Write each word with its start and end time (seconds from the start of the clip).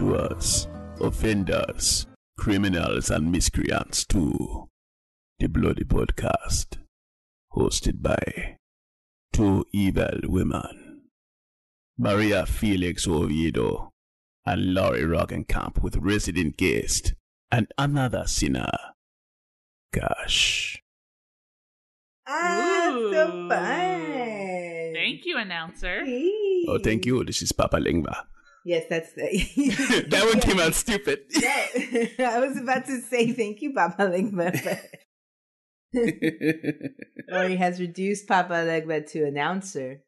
wrongdoers, 0.00 0.68
offenders, 1.00 2.06
criminals, 2.36 3.10
and 3.10 3.30
miscreants 3.32 4.04
too. 4.04 4.68
The 5.38 5.48
Bloody 5.48 5.84
Podcast, 5.84 6.78
hosted 7.54 8.02
by 8.02 8.56
two 9.32 9.66
evil 9.72 10.20
women, 10.24 11.02
Maria 11.96 12.46
Felix 12.46 13.06
Oviedo 13.06 13.90
and 14.46 14.74
Laurie 14.74 15.02
Roggenkamp 15.02 15.82
with 15.82 15.96
resident 15.96 16.56
guest 16.56 17.14
and 17.50 17.68
another 17.76 18.24
sinner, 18.26 18.70
Gosh. 19.92 20.82
Ah, 22.26 22.90
so 22.92 23.32
Ooh. 23.32 23.48
fun. 23.48 24.92
Thank 24.92 25.24
you, 25.24 25.38
announcer. 25.38 26.04
Hey. 26.04 26.64
Oh, 26.68 26.78
thank 26.78 27.06
you. 27.06 27.24
This 27.24 27.40
is 27.40 27.52
Papa 27.52 27.76
Lingba. 27.78 28.26
Yes, 28.68 28.84
that's 28.90 29.14
the. 29.14 30.04
that 30.10 30.24
one 30.26 30.40
came 30.40 30.60
out 30.60 30.74
stupid. 30.74 31.20
yeah, 31.30 31.68
I 32.36 32.38
was 32.38 32.58
about 32.58 32.84
to 32.84 33.00
say 33.00 33.32
thank 33.32 33.62
you, 33.62 33.72
Papa 33.72 34.02
Legba. 34.02 34.52
but 35.94 37.32
Lori 37.32 37.56
has 37.56 37.80
reduced 37.80 38.28
Papa 38.28 38.52
Legba 38.52 39.10
to 39.12 39.24
announcer. 39.24 40.02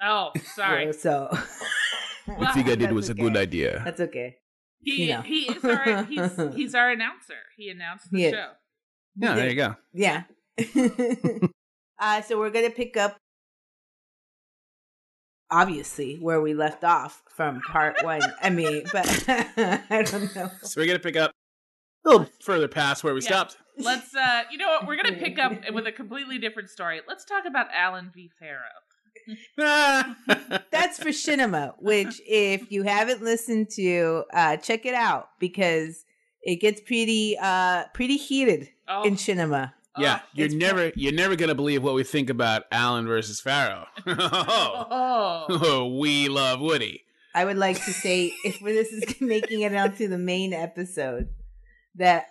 Oh, 0.00 0.30
sorry. 0.54 0.92
So 0.92 1.28
I 2.28 2.52
figured 2.54 2.78
it 2.78 2.84
That's 2.84 2.94
was 2.94 3.10
a 3.10 3.14
good 3.14 3.36
idea. 3.36 3.82
That's 3.84 4.00
okay. 4.00 4.36
He 4.78 5.06
You 5.06 5.14
know. 5.14 5.22
he 5.22 5.40
is 5.50 5.64
our 5.64 6.04
he's 6.04 6.54
he's 6.54 6.74
our 6.76 6.90
announcer. 6.90 7.40
He 7.56 7.68
announced 7.68 8.06
the 8.12 8.20
Yeah. 8.20 8.30
show. 8.30 8.48
Yeah, 9.16 9.34
there 9.34 9.50
you 9.50 9.56
go. 9.56 9.74
Yeah. 9.92 10.22
uh, 11.98 12.22
so 12.22 12.38
we're 12.38 12.50
gonna 12.50 12.70
pick 12.70 12.96
up, 12.96 13.16
obviously, 15.52 16.16
where 16.16 16.40
we 16.40 16.54
left 16.54 16.82
off 16.82 17.22
from 17.28 17.60
part 17.70 18.02
one. 18.02 18.22
I 18.42 18.50
mean, 18.50 18.82
but 18.92 19.06
I 19.28 20.02
don't 20.02 20.34
know. 20.34 20.50
So 20.62 20.80
we're 20.80 20.86
gonna 20.88 20.98
pick 20.98 21.16
up 21.16 21.30
a 22.04 22.08
little 22.08 22.26
further 22.42 22.66
past 22.68 23.04
where 23.04 23.14
we 23.14 23.20
Yeah. 23.20 23.28
stopped. 23.28 23.58
Let's 23.78 24.14
uh 24.14 24.42
you 24.50 24.58
know 24.58 24.68
what? 24.68 24.86
We're 24.86 24.96
gonna 24.96 25.16
pick 25.16 25.38
up 25.38 25.52
with 25.72 25.86
a 25.86 25.92
completely 25.92 26.38
different 26.38 26.70
story. 26.70 27.00
Let's 27.06 27.24
talk 27.24 27.44
about 27.46 27.68
Allen 27.72 28.10
v. 28.14 28.30
Farrow. 28.38 28.58
That's 29.56 30.98
for 30.98 31.10
Shinema, 31.10 31.74
which 31.78 32.20
if 32.26 32.72
you 32.72 32.82
haven't 32.82 33.22
listened 33.22 33.70
to, 33.76 34.24
uh, 34.32 34.56
check 34.56 34.84
it 34.86 34.94
out 34.94 35.28
because 35.38 36.04
it 36.42 36.56
gets 36.56 36.80
pretty, 36.80 37.36
uh, 37.40 37.84
pretty 37.94 38.16
heated 38.16 38.68
Oh, 38.88 39.02
in 39.04 39.14
Shinema. 39.14 39.72
Yeah, 39.98 40.20
oh, 40.22 40.26
you're 40.32 40.46
it's 40.46 40.54
never 40.54 40.92
you're 40.96 41.12
never 41.12 41.36
gonna 41.36 41.54
believe 41.54 41.82
what 41.82 41.94
we 41.94 42.04
think 42.04 42.30
about 42.30 42.64
Allen 42.72 43.06
versus 43.06 43.40
Farrow. 43.40 43.86
oh. 44.06 45.46
oh, 45.50 45.96
we 46.00 46.28
love 46.28 46.60
Woody. 46.60 47.04
I 47.34 47.44
would 47.44 47.56
like 47.56 47.82
to 47.84 47.92
say, 47.92 48.34
if 48.44 48.60
this 48.60 48.92
is 48.92 49.20
making 49.20 49.60
it 49.62 49.74
onto 49.74 50.06
the 50.08 50.18
main 50.18 50.52
episode, 50.52 51.28
that 51.94 52.26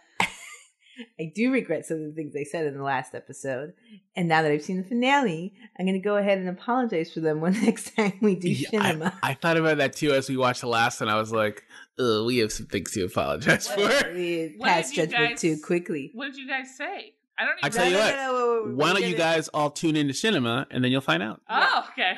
I 1.20 1.32
do 1.34 1.52
regret 1.52 1.86
some 1.86 1.98
of 1.98 2.04
the 2.04 2.12
things 2.12 2.36
I 2.36 2.44
said 2.44 2.66
in 2.66 2.78
the 2.78 2.84
last 2.84 3.16
episode. 3.16 3.74
And 4.16 4.28
now 4.28 4.42
that 4.42 4.52
I've 4.52 4.62
seen 4.62 4.78
the 4.78 4.88
finale, 4.88 5.54
I'm 5.80 5.86
going 5.86 6.00
to 6.00 6.04
go 6.04 6.18
ahead 6.18 6.38
and 6.38 6.50
apologize 6.50 7.12
for 7.12 7.22
them 7.22 7.42
when 7.42 7.54
next 7.64 7.96
time 7.96 8.14
we 8.22 8.36
do 8.36 8.50
Yeah, 8.50 8.70
Shinema. 8.70 9.14
I, 9.24 9.32
I 9.32 9.34
thought 9.34 9.58
about 9.58 9.78
that 9.78 9.94
too 9.94 10.12
as 10.12 10.30
we 10.30 10.38
watched 10.38 10.62
the 10.62 10.68
last 10.68 11.00
one. 11.00 11.10
I 11.10 11.18
was 11.18 11.32
like, 11.32 11.64
Ugh, 11.98 12.26
we 12.26 12.38
have 12.38 12.52
some 12.52 12.68
things 12.68 12.92
to 12.92 13.06
apologize 13.06 13.68
for. 13.68 13.88
We 14.14 14.54
What 14.58 14.68
passed 14.68 14.94
judgment 14.94 15.32
guys- 15.32 15.42
too 15.42 15.58
quickly. 15.64 16.12
What 16.14 16.28
did 16.28 16.38
you 16.38 16.48
guys 16.48 16.76
say? 16.76 17.16
I 17.42 17.46
don't 17.46 17.58
I 17.64 17.68
even 17.68 17.72
tell 17.72 17.86
you 17.88 17.94
No, 17.94 17.98
no, 17.98 18.06
what, 18.06 18.16
no, 18.16 18.28
no, 18.28 18.62
we're- 18.66 18.76
Why 18.76 18.94
don't 18.94 19.02
you 19.02 19.18
gonna- 19.18 19.36
guys 19.36 19.48
all 19.48 19.72
tune 19.72 19.96
into 19.96 20.14
cinema 20.14 20.68
and 20.70 20.84
then 20.84 20.92
you'll 20.92 21.02
find 21.02 21.24
out. 21.24 21.42
Oh, 21.50 21.86
okay. 21.92 22.14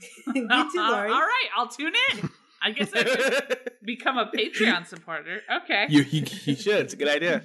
you 0.34 0.48
too, 0.48 0.48
uh-huh. 0.50 0.90
Lori. 0.92 1.10
all 1.12 1.20
right, 1.20 1.48
I'll 1.56 1.68
tune 1.68 1.92
in. 2.12 2.30
I 2.64 2.70
guess 2.70 2.92
I 2.94 3.02
could 3.02 3.70
become 3.84 4.18
a 4.18 4.30
Patreon 4.34 4.86
supporter. 4.86 5.40
Okay. 5.64 5.86
you, 5.90 6.02
you 6.02 6.24
you 6.44 6.54
should. 6.56 6.76
It's 6.86 6.94
a 6.94 6.96
good 6.96 7.08
idea. 7.08 7.42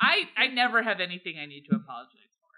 I 0.00 0.28
I 0.36 0.48
never 0.48 0.82
have 0.82 1.00
anything 1.00 1.36
I 1.42 1.46
need 1.46 1.64
to 1.70 1.76
apologize 1.76 2.10
for. 2.40 2.48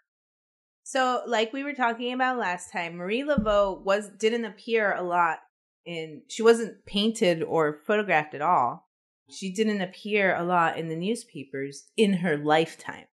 So, 0.82 1.22
like 1.26 1.52
we 1.52 1.62
were 1.62 1.74
talking 1.74 2.12
about 2.12 2.38
last 2.38 2.72
time, 2.72 2.96
Marie 2.96 3.22
Laveau 3.22 3.82
was 3.84 4.10
didn't 4.18 4.44
appear 4.44 4.92
a 4.94 5.02
lot 5.02 5.38
in. 5.86 6.22
She 6.28 6.42
wasn't 6.42 6.84
painted 6.86 7.42
or 7.42 7.78
photographed 7.86 8.34
at 8.34 8.42
all. 8.42 8.87
She 9.30 9.52
didn't 9.52 9.80
appear 9.82 10.34
a 10.34 10.44
lot 10.44 10.78
in 10.78 10.88
the 10.88 10.96
newspapers 10.96 11.90
in 11.96 12.14
her 12.14 12.36
lifetime. 12.36 13.06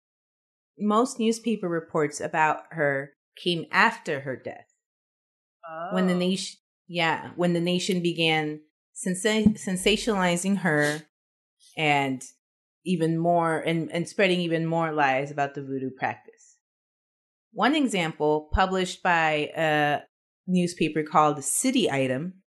Most 0.78 1.18
newspaper 1.18 1.68
reports 1.68 2.20
about 2.20 2.64
her 2.70 3.12
came 3.36 3.66
after 3.70 4.20
her 4.20 4.36
death, 4.36 4.66
when 5.92 6.06
the 6.06 6.14
Oh. 6.14 6.18
nation, 6.18 6.58
yeah, 6.86 7.32
when 7.36 7.52
the 7.54 7.60
nation 7.60 8.02
began 8.02 8.60
sensa- 8.94 9.56
sensationalizing 9.58 10.58
her, 10.58 11.02
and 11.76 12.22
even 12.84 13.16
more 13.16 13.58
and, 13.60 13.90
and 13.92 14.08
spreading 14.08 14.40
even 14.40 14.66
more 14.66 14.92
lies 14.92 15.30
about 15.30 15.54
the 15.54 15.62
voodoo 15.62 15.90
practice. 15.90 16.58
One 17.52 17.74
example, 17.74 18.50
published 18.52 19.02
by 19.02 19.50
a 19.56 20.00
newspaper 20.46 21.02
called 21.02 21.42
City 21.44 21.90
Item 21.90 22.41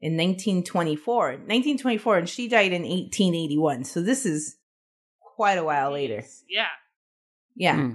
in 0.00 0.16
1924. 0.16 1.26
1924, 1.26 2.18
and 2.18 2.28
she 2.28 2.48
died 2.48 2.72
in 2.72 2.82
1881. 2.82 3.84
So 3.84 4.02
this 4.02 4.26
is 4.26 4.56
quite 5.20 5.58
a 5.58 5.64
while 5.64 5.92
later. 5.92 6.24
Yeah. 6.48 6.66
Yeah. 7.56 7.76
Hmm. 7.76 7.92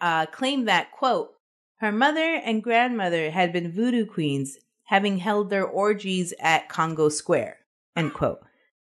Uh, 0.00 0.26
claimed 0.26 0.68
that, 0.68 0.90
quote, 0.92 1.30
her 1.76 1.92
mother 1.92 2.20
and 2.44 2.62
grandmother 2.62 3.30
had 3.30 3.52
been 3.52 3.72
voodoo 3.72 4.06
queens, 4.06 4.56
having 4.84 5.18
held 5.18 5.50
their 5.50 5.66
orgies 5.66 6.32
at 6.40 6.68
Congo 6.68 7.08
Square, 7.08 7.58
end 7.96 8.14
quote. 8.14 8.40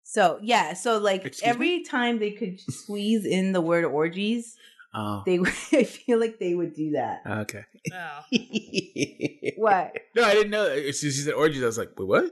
So, 0.04 0.40
yeah, 0.42 0.74
so 0.74 0.98
like 0.98 1.24
Excuse 1.26 1.48
every 1.48 1.84
time 1.84 2.18
they 2.18 2.32
could 2.32 2.60
squeeze 2.60 3.26
in 3.26 3.52
the 3.52 3.62
word 3.62 3.86
orgies, 3.86 4.58
Oh, 4.94 5.22
they 5.26 5.38
would, 5.40 5.50
I 5.72 5.84
feel 5.84 6.20
like 6.20 6.40
they 6.40 6.56
would 6.56 6.74
do 6.74 6.92
that. 6.92 7.22
okay. 7.28 7.64
Oh. 7.94 8.22
What? 9.58 9.94
No, 10.16 10.24
I 10.24 10.34
didn't 10.34 10.52
know. 10.52 10.64
that. 10.70 10.78
As 10.78 11.00
soon 11.00 11.10
as 11.10 11.16
she 11.16 11.22
said 11.22 11.34
orgies, 11.34 11.62
I 11.64 11.66
was 11.66 11.78
like, 11.78 11.92
wait, 11.98 12.08
what? 12.08 12.32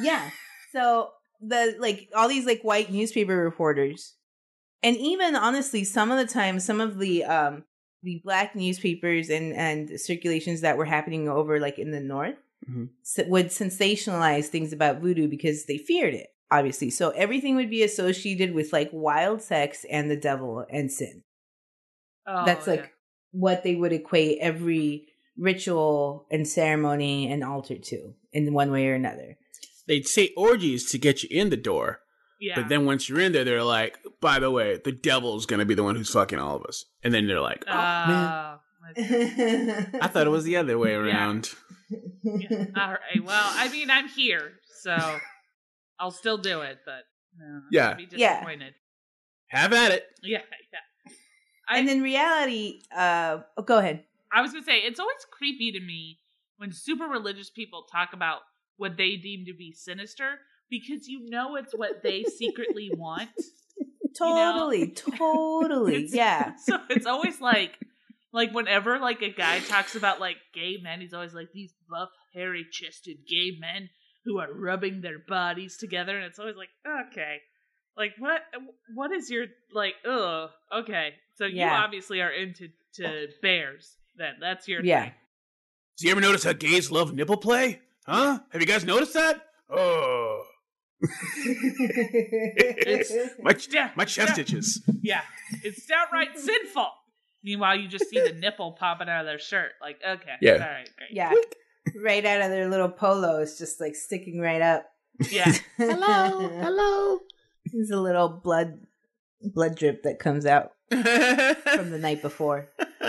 yeah. 0.00 0.30
So 0.72 1.10
the 1.40 1.74
like 1.78 2.08
all 2.14 2.28
these 2.28 2.44
like 2.46 2.62
white 2.62 2.90
newspaper 2.92 3.34
reporters, 3.36 4.14
and 4.82 4.96
even 4.96 5.34
honestly, 5.36 5.84
some 5.84 6.10
of 6.10 6.18
the 6.18 6.32
time, 6.32 6.60
some 6.60 6.80
of 6.80 6.98
the 6.98 7.24
um 7.24 7.64
the 8.02 8.20
black 8.24 8.54
newspapers 8.54 9.30
and 9.30 9.52
and 9.54 9.98
circulations 10.00 10.60
that 10.60 10.76
were 10.76 10.84
happening 10.84 11.28
over 11.28 11.58
like 11.60 11.78
in 11.78 11.90
the 11.92 12.00
north 12.00 12.36
Mhm. 12.70 12.88
would 13.28 13.46
sensationalize 13.48 14.46
things 14.46 14.72
about 14.72 15.00
voodoo 15.00 15.28
because 15.28 15.66
they 15.66 15.78
feared 15.78 16.14
it. 16.14 16.28
Obviously, 16.50 16.90
so 16.90 17.10
everything 17.10 17.54
would 17.56 17.70
be 17.70 17.82
associated 17.82 18.54
with 18.54 18.72
like 18.72 18.90
wild 18.92 19.40
sex 19.42 19.84
and 19.90 20.10
the 20.10 20.16
devil 20.16 20.64
and 20.70 20.90
sin. 20.92 21.22
Oh, 22.26 22.44
That's 22.44 22.66
like 22.66 22.80
yeah. 22.80 22.86
what 23.32 23.62
they 23.62 23.74
would 23.74 23.92
equate 23.92 24.38
every 24.40 25.06
ritual 25.38 26.26
and 26.30 26.46
ceremony 26.48 27.30
and 27.30 27.44
altar 27.44 27.76
to 27.78 28.14
in 28.32 28.52
one 28.52 28.70
way 28.70 28.88
or 28.88 28.94
another. 28.94 29.36
They'd 29.86 30.08
say 30.08 30.32
orgies 30.36 30.90
to 30.90 30.98
get 30.98 31.22
you 31.22 31.28
in 31.30 31.50
the 31.50 31.56
door, 31.56 32.00
yeah. 32.40 32.54
but 32.56 32.68
then 32.68 32.86
once 32.86 33.08
you're 33.08 33.20
in 33.20 33.32
there, 33.32 33.44
they're 33.44 33.62
like, 33.62 33.98
by 34.20 34.38
the 34.40 34.50
way, 34.50 34.80
the 34.84 34.90
devil's 34.92 35.46
gonna 35.46 35.64
be 35.64 35.74
the 35.74 35.84
one 35.84 35.94
who's 35.94 36.10
fucking 36.12 36.38
all 36.40 36.56
of 36.56 36.64
us. 36.64 36.84
And 37.04 37.14
then 37.14 37.26
they're 37.28 37.40
like, 37.40 37.64
oh, 37.68 37.72
oh 37.72 38.08
man. 38.08 38.28
Oh, 38.28 38.58
I- 38.88 39.98
I 40.02 40.06
thought 40.08 40.26
it 40.26 40.30
was 40.30 40.44
the 40.44 40.56
other 40.56 40.78
way 40.78 40.92
around. 40.94 41.50
yeah. 42.22 42.64
All 42.76 42.90
right. 42.92 43.22
Well, 43.24 43.50
I 43.54 43.68
mean, 43.68 43.90
I'm 43.90 44.06
here, 44.08 44.52
so 44.82 45.18
I'll 45.98 46.12
still 46.12 46.38
do 46.38 46.60
it, 46.60 46.78
but 46.84 46.92
uh, 46.92 47.02
no, 47.38 47.60
Yeah. 47.72 47.88
I'll 47.90 47.96
be 47.96 48.08
Yeah. 48.12 48.34
disappointed. 48.34 48.74
Have 49.48 49.72
at 49.72 49.90
it. 49.92 50.04
Yeah, 50.22 50.38
yeah. 50.72 50.78
I, 51.68 51.78
and 51.78 51.88
in 51.88 52.02
reality, 52.02 52.80
uh, 52.94 53.38
oh, 53.56 53.62
go 53.62 53.78
ahead. 53.78 54.04
I 54.32 54.42
was 54.42 54.52
gonna 54.52 54.64
say 54.64 54.78
it's 54.78 55.00
always 55.00 55.26
creepy 55.30 55.72
to 55.72 55.80
me 55.80 56.18
when 56.58 56.72
super 56.72 57.06
religious 57.06 57.50
people 57.50 57.84
talk 57.90 58.12
about 58.12 58.40
what 58.76 58.96
they 58.96 59.16
deem 59.16 59.46
to 59.46 59.54
be 59.54 59.72
sinister 59.72 60.38
because 60.70 61.08
you 61.08 61.28
know 61.28 61.56
it's 61.56 61.72
what 61.74 62.02
they 62.02 62.24
secretly 62.24 62.90
want. 62.94 63.30
know? 64.20 64.52
Totally, 64.58 64.88
totally, 64.92 65.94
It's- 66.04 66.14
yeah. 66.14 66.54
So 66.58 66.78
it's 66.88 67.06
always 67.06 67.40
like, 67.40 67.78
like 68.32 68.52
whenever 68.52 68.98
like 68.98 69.22
a 69.22 69.30
guy 69.30 69.60
talks 69.60 69.94
about 69.94 70.20
like 70.20 70.36
gay 70.54 70.76
men, 70.82 71.00
he's 71.00 71.14
always 71.14 71.34
like 71.34 71.52
these 71.52 71.74
buff, 71.88 72.10
hairy-chested 72.34 73.18
gay 73.28 73.56
men 73.58 73.90
who 74.24 74.38
are 74.38 74.52
rubbing 74.52 75.00
their 75.00 75.18
bodies 75.18 75.76
together, 75.76 76.16
and 76.16 76.26
it's 76.26 76.38
always 76.38 76.56
like, 76.56 76.70
okay, 77.10 77.38
like 77.96 78.12
what? 78.18 78.40
What 78.94 79.12
is 79.12 79.30
your 79.30 79.46
like? 79.72 79.94
Ugh. 80.08 80.50
Okay, 80.74 81.14
so 81.36 81.46
you 81.46 81.62
obviously 81.64 82.20
are 82.20 82.30
into 82.30 82.68
to 82.94 83.28
bears. 83.42 83.96
Then 84.16 84.34
that's 84.40 84.66
your 84.68 84.82
Yeah. 84.84 85.02
thing. 85.04 85.12
Do 85.98 86.06
you 86.06 86.12
ever 86.12 86.20
notice 86.20 86.44
how 86.44 86.52
gays 86.52 86.90
love 86.90 87.14
nipple 87.14 87.36
play? 87.36 87.80
Huh? 88.06 88.40
Have 88.50 88.60
you 88.60 88.66
guys 88.66 88.84
noticed 88.84 89.14
that? 89.14 89.42
Oh, 89.70 90.42
my 93.42 93.52
ch- 93.52 93.68
Yeah, 93.72 93.90
my 93.96 94.04
chest 94.04 94.36
yeah. 94.36 94.40
itches. 94.42 94.82
Yeah, 95.02 95.20
it's 95.62 95.86
downright 95.86 96.38
sinful. 96.38 96.88
Meanwhile, 97.42 97.76
you 97.76 97.88
just 97.88 98.08
see 98.08 98.20
the 98.20 98.32
nipple 98.32 98.72
popping 98.72 99.08
out 99.08 99.20
of 99.20 99.26
their 99.26 99.38
shirt. 99.38 99.72
Like, 99.80 100.00
okay, 100.06 100.34
Yeah. 100.40 100.52
all 100.54 100.58
right, 100.58 100.88
great. 100.96 101.10
yeah. 101.12 101.32
right 102.02 102.24
out 102.24 102.42
of 102.42 102.50
their 102.50 102.68
little 102.68 102.88
polos, 102.88 103.58
just 103.58 103.80
like 103.80 103.94
sticking 103.94 104.40
right 104.40 104.60
up. 104.62 104.86
Yeah. 105.30 105.52
hello, 105.76 106.48
hello. 106.48 107.18
There's 107.72 107.90
a 107.90 108.00
little 108.00 108.28
blood 108.28 108.80
blood 109.42 109.76
drip 109.76 110.02
that 110.02 110.18
comes 110.18 110.46
out 110.46 110.72
from 110.90 111.90
the 111.90 111.98
night 112.00 112.22
before. 112.22 112.68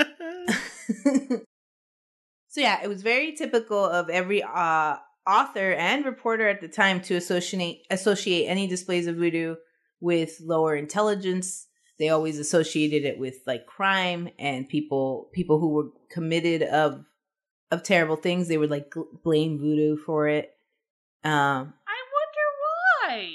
so 2.48 2.62
yeah, 2.62 2.80
it 2.84 2.88
was 2.88 3.02
very 3.02 3.34
typical 3.34 3.84
of 3.84 4.10
every 4.10 4.44
uh, 4.44 4.98
author 5.28 5.74
and 5.74 6.06
reporter 6.06 6.48
at 6.48 6.62
the 6.62 6.68
time 6.68 7.02
to 7.02 7.16
associate 7.16 7.86
associate 7.92 8.48
any 8.48 8.68
displays 8.68 9.08
of 9.08 9.16
voodoo 9.16 9.56
with 10.00 10.40
lower 10.42 10.76
intelligence. 10.76 11.68
They 12.00 12.10
always 12.10 12.38
associated 12.40 13.06
it 13.06 13.18
with 13.18 13.38
like 13.48 13.66
crime 13.66 14.30
and 14.38 14.70
people 14.70 15.30
people 15.34 15.60
who 15.60 15.70
were 15.70 15.90
committed 16.12 16.64
of 16.64 17.06
of 17.72 17.84
terrible 17.84 18.16
things. 18.16 18.48
They 18.48 18.58
would 18.58 18.72
like 18.72 18.94
blame 19.24 19.60
voodoo 19.60 19.98
for 19.98 20.28
it. 20.28 20.52
Um, 21.24 21.74
I 21.88 22.00
wonder 22.16 22.48
why. 22.64 23.32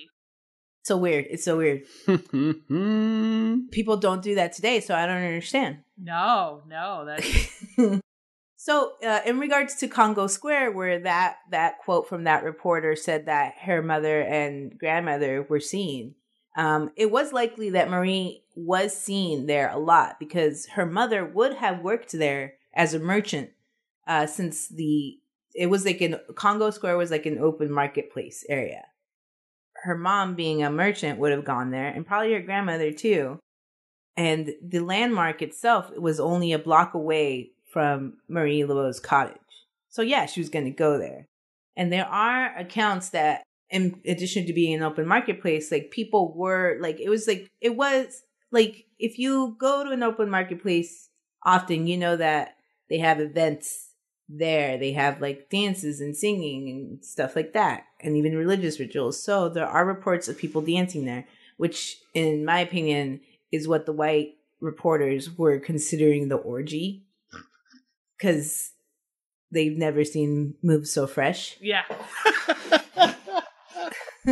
So 0.83 0.97
weird. 0.97 1.27
It's 1.31 1.45
so 1.45 1.57
weird. 1.57 1.85
People 3.71 3.97
don't 3.97 4.23
do 4.23 4.35
that 4.35 4.53
today, 4.53 4.81
so 4.81 4.95
I 4.95 5.07
don't 5.07 5.17
understand. 5.17 5.79
No, 5.97 6.63
no, 6.69 7.05
that's 7.05 7.71
So, 8.65 8.93
uh, 9.05 9.19
in 9.27 9.41
regards 9.41 9.75
to 9.77 9.89
Congo 9.89 10.29
Square, 10.29 10.71
where 10.71 11.01
that 11.01 11.39
that 11.51 11.81
quote 11.81 12.09
from 12.09 12.23
that 12.25 12.45
reporter 12.45 12.95
said 12.95 13.27
that 13.27 13.55
her 13.63 13.83
mother 13.83 14.21
and 14.21 14.79
grandmother 14.79 15.45
were 15.49 15.59
seen, 15.59 16.15
um, 16.57 16.93
it 16.95 17.11
was 17.11 17.33
likely 17.33 17.71
that 17.71 17.91
Marie 17.91 18.45
was 18.55 18.97
seen 18.97 19.47
there 19.47 19.69
a 19.69 19.81
lot 19.81 20.21
because 20.21 20.67
her 20.75 20.87
mother 20.87 21.25
would 21.25 21.55
have 21.55 21.83
worked 21.83 22.13
there 22.13 22.55
as 22.73 22.95
a 22.95 23.01
merchant 23.01 23.51
uh, 24.07 24.27
since 24.27 24.69
the 24.69 25.19
it 25.57 25.67
was 25.67 25.85
like 25.85 26.01
in 26.01 26.21
Congo 26.37 26.71
Square 26.71 26.99
was 26.99 27.11
like 27.11 27.27
an 27.27 27.39
open 27.39 27.69
marketplace 27.73 28.45
area. 28.49 28.85
Her 29.83 29.97
mom, 29.97 30.35
being 30.35 30.63
a 30.63 30.71
merchant, 30.71 31.19
would 31.19 31.33
have 31.33 31.45
gone 31.45 31.71
there, 31.71 31.89
and 31.89 32.07
probably 32.07 32.33
her 32.33 32.41
grandmother 32.41 32.93
too. 32.93 33.39
And 34.17 34.53
the 34.63 34.81
landmark 34.81 35.43
itself 35.43 35.91
was 35.97 36.21
only 36.21 36.53
a 36.53 36.59
block 36.59 36.95
away 36.95 37.51
from 37.73 38.19
Marie 38.29 38.65
Laveau's 38.65 39.01
cottage. 39.01 39.39
So 39.89 40.03
yeah, 40.03 40.27
she 40.27 40.41
was 40.41 40.51
going 40.51 40.67
to 40.67 40.71
go 40.71 40.99
there. 40.99 41.27
And 41.77 41.93
there 41.93 42.07
are 42.07 42.57
accounts 42.57 43.11
that 43.11 43.43
in 43.71 44.01
addition 44.07 44.47
to 44.47 44.53
being 44.53 44.75
an 44.75 44.83
open 44.83 45.07
marketplace, 45.07 45.73
like 45.73 45.91
people 45.91 46.35
were 46.35 46.77
like 46.81 47.01
it 47.01 47.09
was 47.09 47.27
like 47.27 47.49
it 47.61 47.75
was 47.75 48.23
like 48.51 48.85
if 48.99 49.19
you 49.19 49.57
go 49.59 49.83
to 49.83 49.91
an 49.91 50.03
open 50.03 50.29
marketplace 50.29 51.09
often, 51.45 51.87
you 51.87 51.97
know 51.97 52.17
that 52.17 52.57
they 52.91 52.99
have 52.99 53.19
events 53.19 53.92
there. 54.39 54.79
They 54.79 54.93
have 54.93 55.21
like 55.21 55.51
dances 55.51 56.01
and 56.01 56.17
singing 56.17 56.69
and 56.69 57.05
stuff 57.05 57.37
like 57.37 57.53
that, 57.53 57.85
and 58.01 58.17
even 58.17 58.37
religious 58.37 58.81
rituals. 58.81 59.23
So 59.23 59.49
there 59.49 59.67
are 59.67 59.85
reports 59.85 60.29
of 60.29 60.39
people 60.39 60.63
dancing 60.63 61.05
there, 61.05 61.27
which, 61.57 61.99
in 62.15 62.45
my 62.45 62.61
opinion, 62.61 63.21
is 63.51 63.69
what 63.69 63.87
the 63.87 63.93
white 63.93 64.37
reporters 64.61 65.37
were 65.37 65.59
considering 65.59 66.29
the 66.29 66.37
orgy 66.37 67.03
because 68.19 68.73
they've 69.51 69.77
never 69.77 70.05
seen 70.05 70.55
moves 70.63 70.93
so 70.93 71.07
fresh. 71.07 71.57
yeah. 71.61 71.83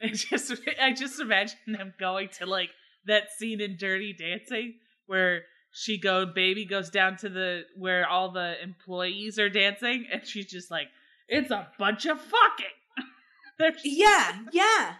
I 0.00 0.10
just 0.12 0.52
I 0.80 0.92
just 0.92 1.20
imagine 1.20 1.58
them 1.66 1.94
going 1.98 2.28
to 2.38 2.46
like 2.46 2.70
that 3.06 3.32
scene 3.36 3.60
in 3.60 3.76
Dirty 3.76 4.12
Dancing 4.12 4.74
where 5.06 5.42
she 5.80 5.98
go 5.98 6.26
baby 6.26 6.64
goes 6.64 6.90
down 6.90 7.16
to 7.18 7.28
the 7.28 7.62
where 7.76 8.06
all 8.08 8.30
the 8.32 8.60
employees 8.62 9.38
are 9.38 9.48
dancing 9.48 10.06
and 10.12 10.26
she's 10.26 10.46
just 10.46 10.70
like 10.70 10.88
it's 11.28 11.50
a 11.50 11.68
bunch 11.78 12.06
of 12.06 12.18
fucking. 12.20 12.66
There's- 13.58 13.80
yeah, 13.84 14.38
yeah, 14.52 14.94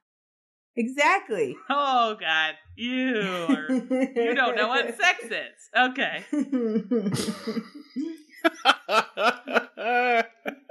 exactly. 0.76 1.56
Oh 1.70 2.16
god, 2.20 2.54
you 2.76 3.16
are, 3.48 3.72
you 3.72 4.34
don't 4.34 4.56
know 4.56 4.68
what 4.68 4.94
sex 4.96 5.24
is. 5.24 5.70
Okay. 5.76 6.24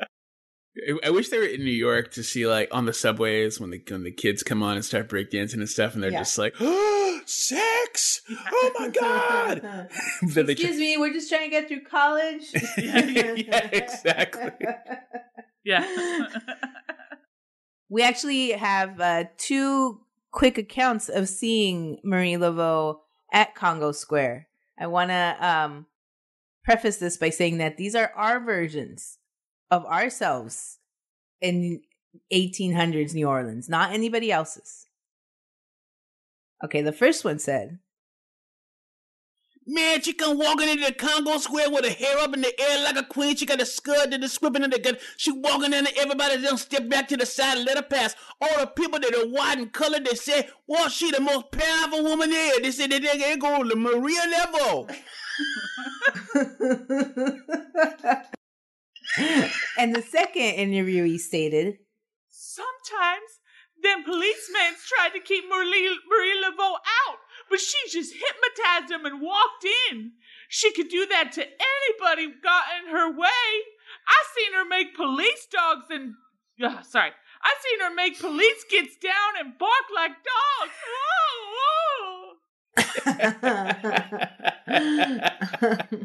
I- 0.89 1.07
I 1.07 1.09
wish 1.09 1.29
they 1.29 1.37
were 1.39 1.45
in 1.45 1.63
New 1.63 1.71
York 1.71 2.11
to 2.13 2.23
see 2.23 2.45
like 2.47 2.69
on 2.71 2.85
the 2.85 2.93
subways 2.93 3.59
when 3.59 3.69
the 3.71 3.81
when 3.89 4.03
the 4.03 4.11
kids 4.11 4.43
come 4.43 4.61
on 4.61 4.75
and 4.75 4.85
start 4.85 5.09
breakdancing 5.09 5.55
and 5.55 5.69
stuff, 5.69 5.93
and 5.93 6.03
they're 6.03 6.11
Yeah. 6.11 6.19
just 6.19 6.37
like, 6.37 6.53
oh, 6.59 7.21
"Sex! 7.25 8.21
Oh 8.29 8.71
my 8.79 8.89
god!" 9.01 9.89
Then 10.33 10.45
they 10.45 10.53
Excuse 10.53 10.77
me, 10.77 10.97
we're 10.97 11.13
just 11.13 11.29
trying 11.29 11.45
to 11.45 11.49
get 11.49 11.67
through 11.67 11.83
college. 11.83 12.43
Yeah, 12.77 13.05
yeah, 13.05 13.33
yeah, 13.33 13.69
exactly. 13.71 14.51
Yeah. 15.63 16.27
we 17.89 18.03
actually 18.03 18.51
have 18.51 18.99
uh, 18.99 19.25
two 19.37 20.01
quick 20.31 20.57
accounts 20.57 21.09
of 21.09 21.29
seeing 21.29 21.99
Marie 22.03 22.33
Laveau 22.33 22.99
at 23.33 23.55
Congo 23.55 23.91
Square. 23.91 24.47
I 24.79 24.87
want 24.87 25.09
to 25.09 25.37
um, 25.39 25.85
preface 26.63 26.97
this 26.97 27.17
by 27.17 27.29
saying 27.29 27.57
that 27.59 27.77
these 27.77 27.95
are 27.95 28.11
our 28.15 28.39
versions 28.39 29.16
of 29.69 29.85
ourselves 29.85 30.79
in 31.41 31.81
1800s 32.33 33.13
New 33.13 33.27
Orleans, 33.27 33.69
not 33.69 33.91
anybody 33.93 34.31
else's. 34.31 34.85
Okay, 36.63 36.81
the 36.81 36.91
first 36.91 37.23
one 37.23 37.39
said, 37.39 37.79
Man, 39.69 40.01
she 40.01 40.13
come 40.13 40.37
walking 40.37 40.69
into 40.69 40.85
the 40.85 40.93
Congo 40.93 41.37
Square 41.39 41.71
with 41.71 41.83
her 41.83 41.91
hair 41.91 42.17
up 42.19 42.33
in 42.33 42.39
the 42.39 42.57
air 42.59 42.85
like 42.85 42.95
a 42.95 43.03
queen. 43.03 43.35
She 43.35 43.45
got 43.45 43.61
a 43.61 43.65
skirt 43.65 44.13
and 44.13 44.23
the 44.23 44.29
scribbling 44.29 44.63
in 44.63 44.69
the 44.69 44.79
gun. 44.79 44.95
She 45.17 45.29
walking 45.29 45.73
in 45.73 45.85
and 45.85 45.91
everybody 45.97 46.41
just 46.41 46.63
step 46.67 46.87
back 46.87 47.09
to 47.09 47.17
the 47.17 47.25
side 47.25 47.57
and 47.57 47.65
let 47.65 47.75
her 47.75 47.83
pass. 47.83 48.15
All 48.39 48.61
the 48.61 48.67
people 48.67 48.97
that 48.97 49.13
are 49.13 49.27
white 49.27 49.57
and 49.57 49.73
colored, 49.73 50.05
they 50.05 50.15
say, 50.15 50.47
well, 50.67 50.87
she 50.87 51.11
the 51.11 51.19
most 51.19 51.51
powerful 51.51 52.01
woman 52.01 52.29
there. 52.29 52.61
They 52.61 52.71
say, 52.71 52.87
they 52.87 52.99
they 52.99 53.35
go 53.35 53.61
to 53.61 53.75
Maria 53.75 54.21
Level. 54.31 54.89
and 59.77 59.95
the 59.95 60.01
second 60.01 60.55
interviewee 60.57 61.19
stated, 61.19 61.77
Sometimes 62.29 63.41
them 63.81 64.03
policemen 64.03 64.75
tried 64.87 65.13
to 65.13 65.19
keep 65.19 65.43
Marie, 65.49 65.99
Marie 66.09 66.43
Laveau 66.43 66.73
out, 66.73 67.19
but 67.49 67.59
she 67.59 67.77
just 67.89 68.13
hypnotized 68.13 68.89
them 68.91 69.05
and 69.05 69.21
walked 69.21 69.65
in. 69.91 70.13
She 70.49 70.71
could 70.73 70.89
do 70.89 71.05
that 71.07 71.31
to 71.33 71.43
anybody 71.43 72.23
who 72.25 72.41
got 72.41 72.63
in 72.81 72.91
her 72.91 73.11
way. 73.11 73.63
I 74.07 74.23
seen 74.35 74.53
her 74.53 74.65
make 74.65 74.95
police 74.95 75.47
dogs 75.51 75.85
and 75.89 76.15
uh, 76.61 76.81
sorry, 76.81 77.11
I 77.43 77.55
seen 77.61 77.79
her 77.81 77.93
make 77.93 78.19
police 78.19 78.63
kids 78.69 78.95
down 79.01 79.37
and 79.39 79.57
bark 79.57 79.89
like 79.93 80.11
dogs. 80.11 80.73
Whoa, 80.99 81.53
whoa. 81.97 82.37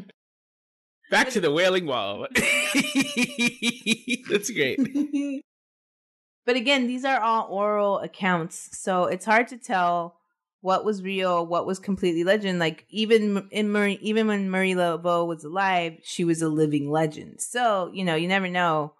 Back 1.13 1.29
to 1.29 1.39
the 1.39 1.51
Wailing 1.51 1.85
Wall. 1.85 2.25
That's 4.31 4.49
great. 4.49 4.79
but 6.47 6.55
again, 6.55 6.87
these 6.87 7.05
are 7.05 7.21
all 7.21 7.45
oral 7.51 7.99
accounts, 7.99 8.75
so 8.79 9.03
it's 9.03 9.23
hard 9.23 9.47
to 9.49 9.57
tell 9.57 10.17
what 10.61 10.83
was 10.83 11.03
real, 11.03 11.45
what 11.45 11.67
was 11.67 11.77
completely 11.77 12.23
legend. 12.23 12.57
Like 12.57 12.87
even 12.89 13.47
in 13.51 13.71
Marie, 13.71 13.99
even 14.01 14.25
when 14.25 14.49
Marie 14.49 14.73
Laveau 14.73 15.27
was 15.27 15.43
alive, 15.43 15.99
she 16.01 16.23
was 16.23 16.41
a 16.41 16.49
living 16.49 16.89
legend. 16.89 17.41
So 17.41 17.91
you 17.93 18.03
know, 18.03 18.15
you 18.15 18.27
never 18.27 18.49
know 18.49 18.95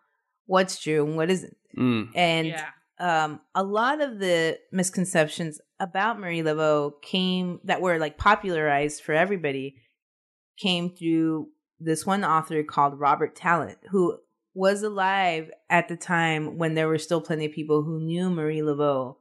what's 0.46 0.78
true 0.78 1.04
and 1.04 1.18
what 1.18 1.32
isn't. 1.32 1.58
Mm. 1.76 2.10
And 2.14 2.48
yeah. 2.50 2.70
um, 3.00 3.42
a 3.56 3.64
lot 3.64 4.02
of 4.02 4.20
the 4.20 4.60
misconceptions 4.72 5.60
about 5.80 6.20
Marie 6.20 6.44
Laveau 6.44 6.92
came 7.02 7.60
that 7.64 7.82
were 7.82 7.98
like 7.98 8.20
popularized 8.20 9.02
for 9.02 9.14
everybody 9.14 9.78
came 10.60 10.92
through 10.92 11.48
this 11.84 12.06
one 12.06 12.24
author 12.24 12.64
called 12.64 13.00
Robert 13.00 13.36
Tallant, 13.36 13.78
who 13.90 14.18
was 14.54 14.84
alive 14.84 15.52
at 15.70 15.88
the 15.88 15.96
time 15.96 16.58
when 16.58 16.76
there 16.76 16.88
were 16.88 17.00
still 17.00 17.22
plenty 17.22 17.46
of 17.46 17.52
people 17.52 17.84
who 17.84 18.00
knew 18.00 18.30
Marie 18.30 18.62
Laveau, 18.62 19.16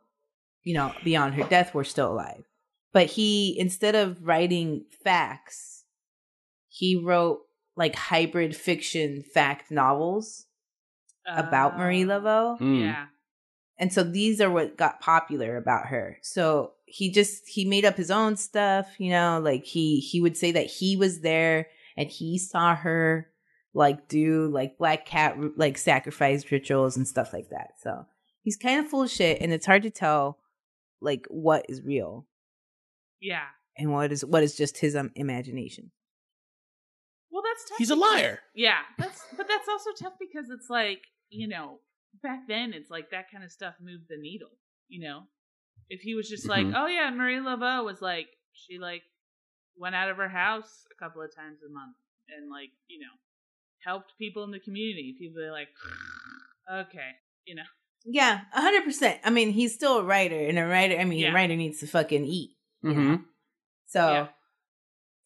you 0.63 0.75
know, 0.75 0.93
beyond 1.03 1.35
her 1.35 1.45
death 1.45 1.75
were 1.75 1.85
still 1.85 2.13
alive. 2.13 2.45
But 2.93 3.07
he, 3.07 3.59
instead 3.59 3.95
of 3.95 4.27
writing 4.27 4.85
facts, 5.03 5.85
he 6.69 6.97
wrote 6.97 7.41
like 7.77 7.97
hybrid 7.97 8.55
fiction 8.55 9.23
fact 9.23 9.71
novels 9.71 10.47
about 11.27 11.79
Marie 11.79 12.05
Uh, 12.05 12.09
Laveau. 12.09 12.61
Mm. 12.61 12.81
Yeah. 12.81 13.07
And 13.79 13.93
so 13.93 14.03
these 14.03 14.41
are 14.41 14.51
what 14.51 14.77
got 14.77 15.01
popular 15.01 15.57
about 15.57 15.87
her. 15.87 16.19
So 16.23 16.73
he 16.85 17.11
just 17.11 17.49
he 17.49 17.65
made 17.65 17.85
up 17.85 17.97
his 17.97 18.11
own 18.11 18.37
stuff, 18.37 18.87
you 18.99 19.11
know, 19.11 19.41
like 19.43 19.65
he 19.65 20.01
he 20.01 20.21
would 20.21 20.37
say 20.37 20.53
that 20.53 20.67
he 20.67 20.97
was 20.97 21.21
there 21.21 21.69
and 21.97 22.09
he 22.09 22.39
saw 22.39 22.75
her 22.75 23.29
like 23.75 24.09
do 24.09 24.47
like 24.49 24.77
black 24.79 25.07
cat 25.07 25.37
like 25.57 25.79
sacrifice 25.79 26.51
rituals 26.51 26.97
and 26.97 27.07
stuff 27.09 27.33
like 27.33 27.49
that. 27.51 27.71
So 27.83 28.07
he's 28.43 28.57
kind 28.57 28.81
of 28.81 28.89
full 28.91 29.03
of 29.03 29.11
shit 29.11 29.41
and 29.41 29.53
it's 29.53 29.67
hard 29.67 29.83
to 29.85 29.91
tell 29.91 30.39
like 31.01 31.27
what 31.31 31.65
is 31.69 31.83
real 31.83 32.27
Yeah. 33.21 33.47
and 33.79 33.93
what 33.93 34.13
is 34.13 34.25
what 34.25 34.43
is 34.43 34.57
just 34.57 34.79
his 34.79 34.95
um, 34.95 35.11
imagination. 35.15 35.91
Well, 37.31 37.43
that's 37.43 37.69
tough. 37.69 37.79
He's 37.79 37.91
a 37.91 37.97
liar. 37.97 38.41
Yeah, 38.55 38.81
that's 38.99 39.23
but 39.37 39.49
that's 39.49 39.69
also 39.69 39.91
tough 39.99 40.15
because 40.21 40.51
it's 40.51 40.69
like 40.69 41.01
you 41.31 41.49
know 41.49 41.79
back 42.23 42.41
then 42.47 42.73
it's 42.75 42.91
like 42.91 43.11
that 43.11 43.31
kind 43.33 43.43
of 43.43 43.51
stuff 43.51 43.75
moved 43.81 44.05
the 44.11 44.19
needle. 44.19 44.51
You 44.89 45.01
know, 45.09 45.21
if 45.89 46.01
he 46.03 46.15
was 46.15 46.29
just 46.29 46.47
like, 46.47 46.67
Mhm. 46.67 46.75
oh 46.77 46.87
yeah, 46.87 47.09
Marie 47.11 47.39
Laveau 47.39 47.85
was 47.87 48.03
like 48.03 48.27
she 48.53 48.79
like 48.79 49.03
went 49.77 49.95
out 49.95 50.09
of 50.11 50.17
her 50.17 50.29
house 50.29 50.85
a 50.95 51.03
couple 51.03 51.23
of 51.23 51.35
times 51.35 51.59
a 51.69 51.73
month 51.73 51.97
and 52.29 52.51
like 52.51 52.71
you 52.89 52.99
know 53.01 53.13
helped 53.85 54.13
people 54.19 54.45
in 54.45 54.51
the 54.51 54.61
community. 54.61 55.15
People 55.19 55.43
are 55.43 55.51
like, 55.53 55.69
okay, 56.73 57.11
you 57.45 57.55
know, 57.55 57.63
Yeah, 58.05 58.43
a 58.55 58.61
hundred 58.61 58.85
percent. 58.85 59.21
I 59.25 59.31
mean, 59.31 59.51
he's 59.51 59.75
still 59.75 59.99
a 59.99 60.05
writer, 60.05 60.39
and 60.39 60.59
a 60.59 60.67
writer. 60.67 60.99
I 60.99 61.05
mean, 61.05 61.19
Yeah. 61.19 61.31
a 61.31 61.35
writer 61.35 61.57
needs 61.57 61.81
to 61.81 61.87
fucking 61.87 62.25
eat. 62.25 62.51
Mm-hmm. 62.85 63.11
know? 63.13 63.19
So 63.87 64.13
Yeah. 64.13 64.27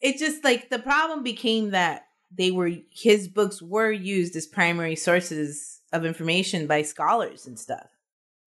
it 0.01 0.19
just 0.19 0.43
like 0.45 0.71
the 0.71 0.79
problem 0.79 1.23
became 1.23 1.71
that 1.71 2.05
they 2.37 2.51
were 2.51 2.71
his 2.91 3.29
books 3.29 3.63
were 3.63 3.91
used 3.93 4.35
as 4.37 4.47
primary 4.47 4.97
sources 4.97 5.81
of 5.93 6.05
information 6.05 6.67
by 6.67 6.83
scholars 6.83 7.47
and 7.47 7.59
stuff 7.59 7.87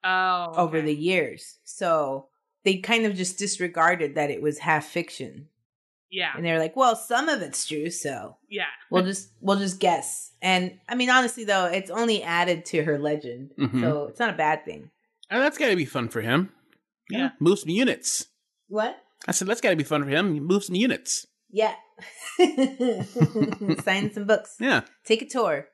oh 0.04 0.54
over 0.56 0.82
the 0.82 0.96
years. 0.96 1.60
So 1.64 2.28
they 2.66 2.78
kind 2.78 3.06
of 3.06 3.16
just 3.16 3.38
disregarded 3.40 4.16
that 4.16 4.30
it 4.30 4.42
was 4.42 4.60
half 4.60 4.86
fiction, 4.86 5.48
yeah 6.12 6.32
and 6.36 6.46
they're 6.46 6.60
like, 6.60 6.76
"Well, 6.76 6.96
some 6.96 7.30
of 7.30 7.42
it's 7.42 7.66
true, 7.68 7.90
so 7.90 8.38
yeah 8.50 8.66
we'll 8.90 9.04
just 9.04 9.30
we'll 9.42 9.58
just 9.60 9.80
guess." 9.80 10.32
And 10.42 10.80
I 10.88 10.96
mean, 10.96 11.10
honestly, 11.10 11.44
though, 11.46 11.66
it's 11.66 11.90
only 11.92 12.24
added 12.24 12.66
to 12.66 12.84
her 12.84 12.98
legend, 12.98 13.52
Mhm. 13.60 13.82
so 13.82 14.08
it's 14.08 14.20
not 14.20 14.30
a 14.34 14.38
bad 14.38 14.66
thing. 14.66 14.90
And 15.30 15.42
that's 15.42 15.58
got 15.58 15.68
to 15.70 15.76
be 15.76 15.86
fun 15.86 16.08
for 16.10 16.22
him. 16.22 16.52
Yeah. 17.10 17.32
Move 17.40 17.60
some 17.60 17.70
units. 17.70 18.26
What? 18.68 18.98
I 19.28 19.32
said, 19.32 19.48
that's 19.48 19.62
got 19.62 19.72
to 19.72 19.76
be 19.76 19.84
fun 19.84 20.04
for 20.04 20.10
him. 20.10 20.32
Move 20.40 20.64
some 20.64 20.76
units. 20.76 21.28
Yeah. 21.52 21.74
Sign 23.84 24.14
some 24.14 24.26
books. 24.26 24.56
Yeah. 24.60 24.82
Take 25.06 25.22
a 25.22 25.28
tour. 25.28 25.68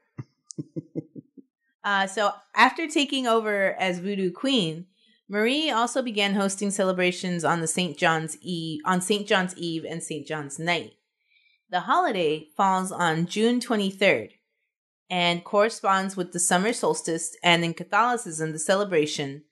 uh, 1.84 2.08
so 2.08 2.32
after 2.56 2.88
taking 2.88 3.28
over 3.28 3.76
as 3.80 4.00
Voodoo 4.00 4.32
Queen, 4.32 4.88
Marie 5.28 5.72
also 5.72 6.02
began 6.02 6.36
hosting 6.36 6.70
celebrations 6.70 7.44
on 7.44 7.62
the 7.62 7.68
St. 7.68 7.98
John's 7.98 8.38
Eve 8.42 8.82
on 8.86 9.02
St. 9.02 9.28
John's 9.28 9.56
Eve 9.58 9.84
and 9.84 10.04
St. 10.04 10.26
John's 10.28 10.60
Night. 10.60 10.94
The 11.70 11.82
holiday 11.82 12.48
falls 12.56 12.92
on 12.92 13.26
June 13.26 13.60
23rd 13.60 14.32
and 15.10 15.44
corresponds 15.44 16.16
with 16.16 16.32
the 16.32 16.40
summer 16.40 16.74
solstice 16.74 17.36
and 17.44 17.64
in 17.64 17.74
Catholicism 17.74 18.52
the 18.52 18.60
celebration 18.60 19.44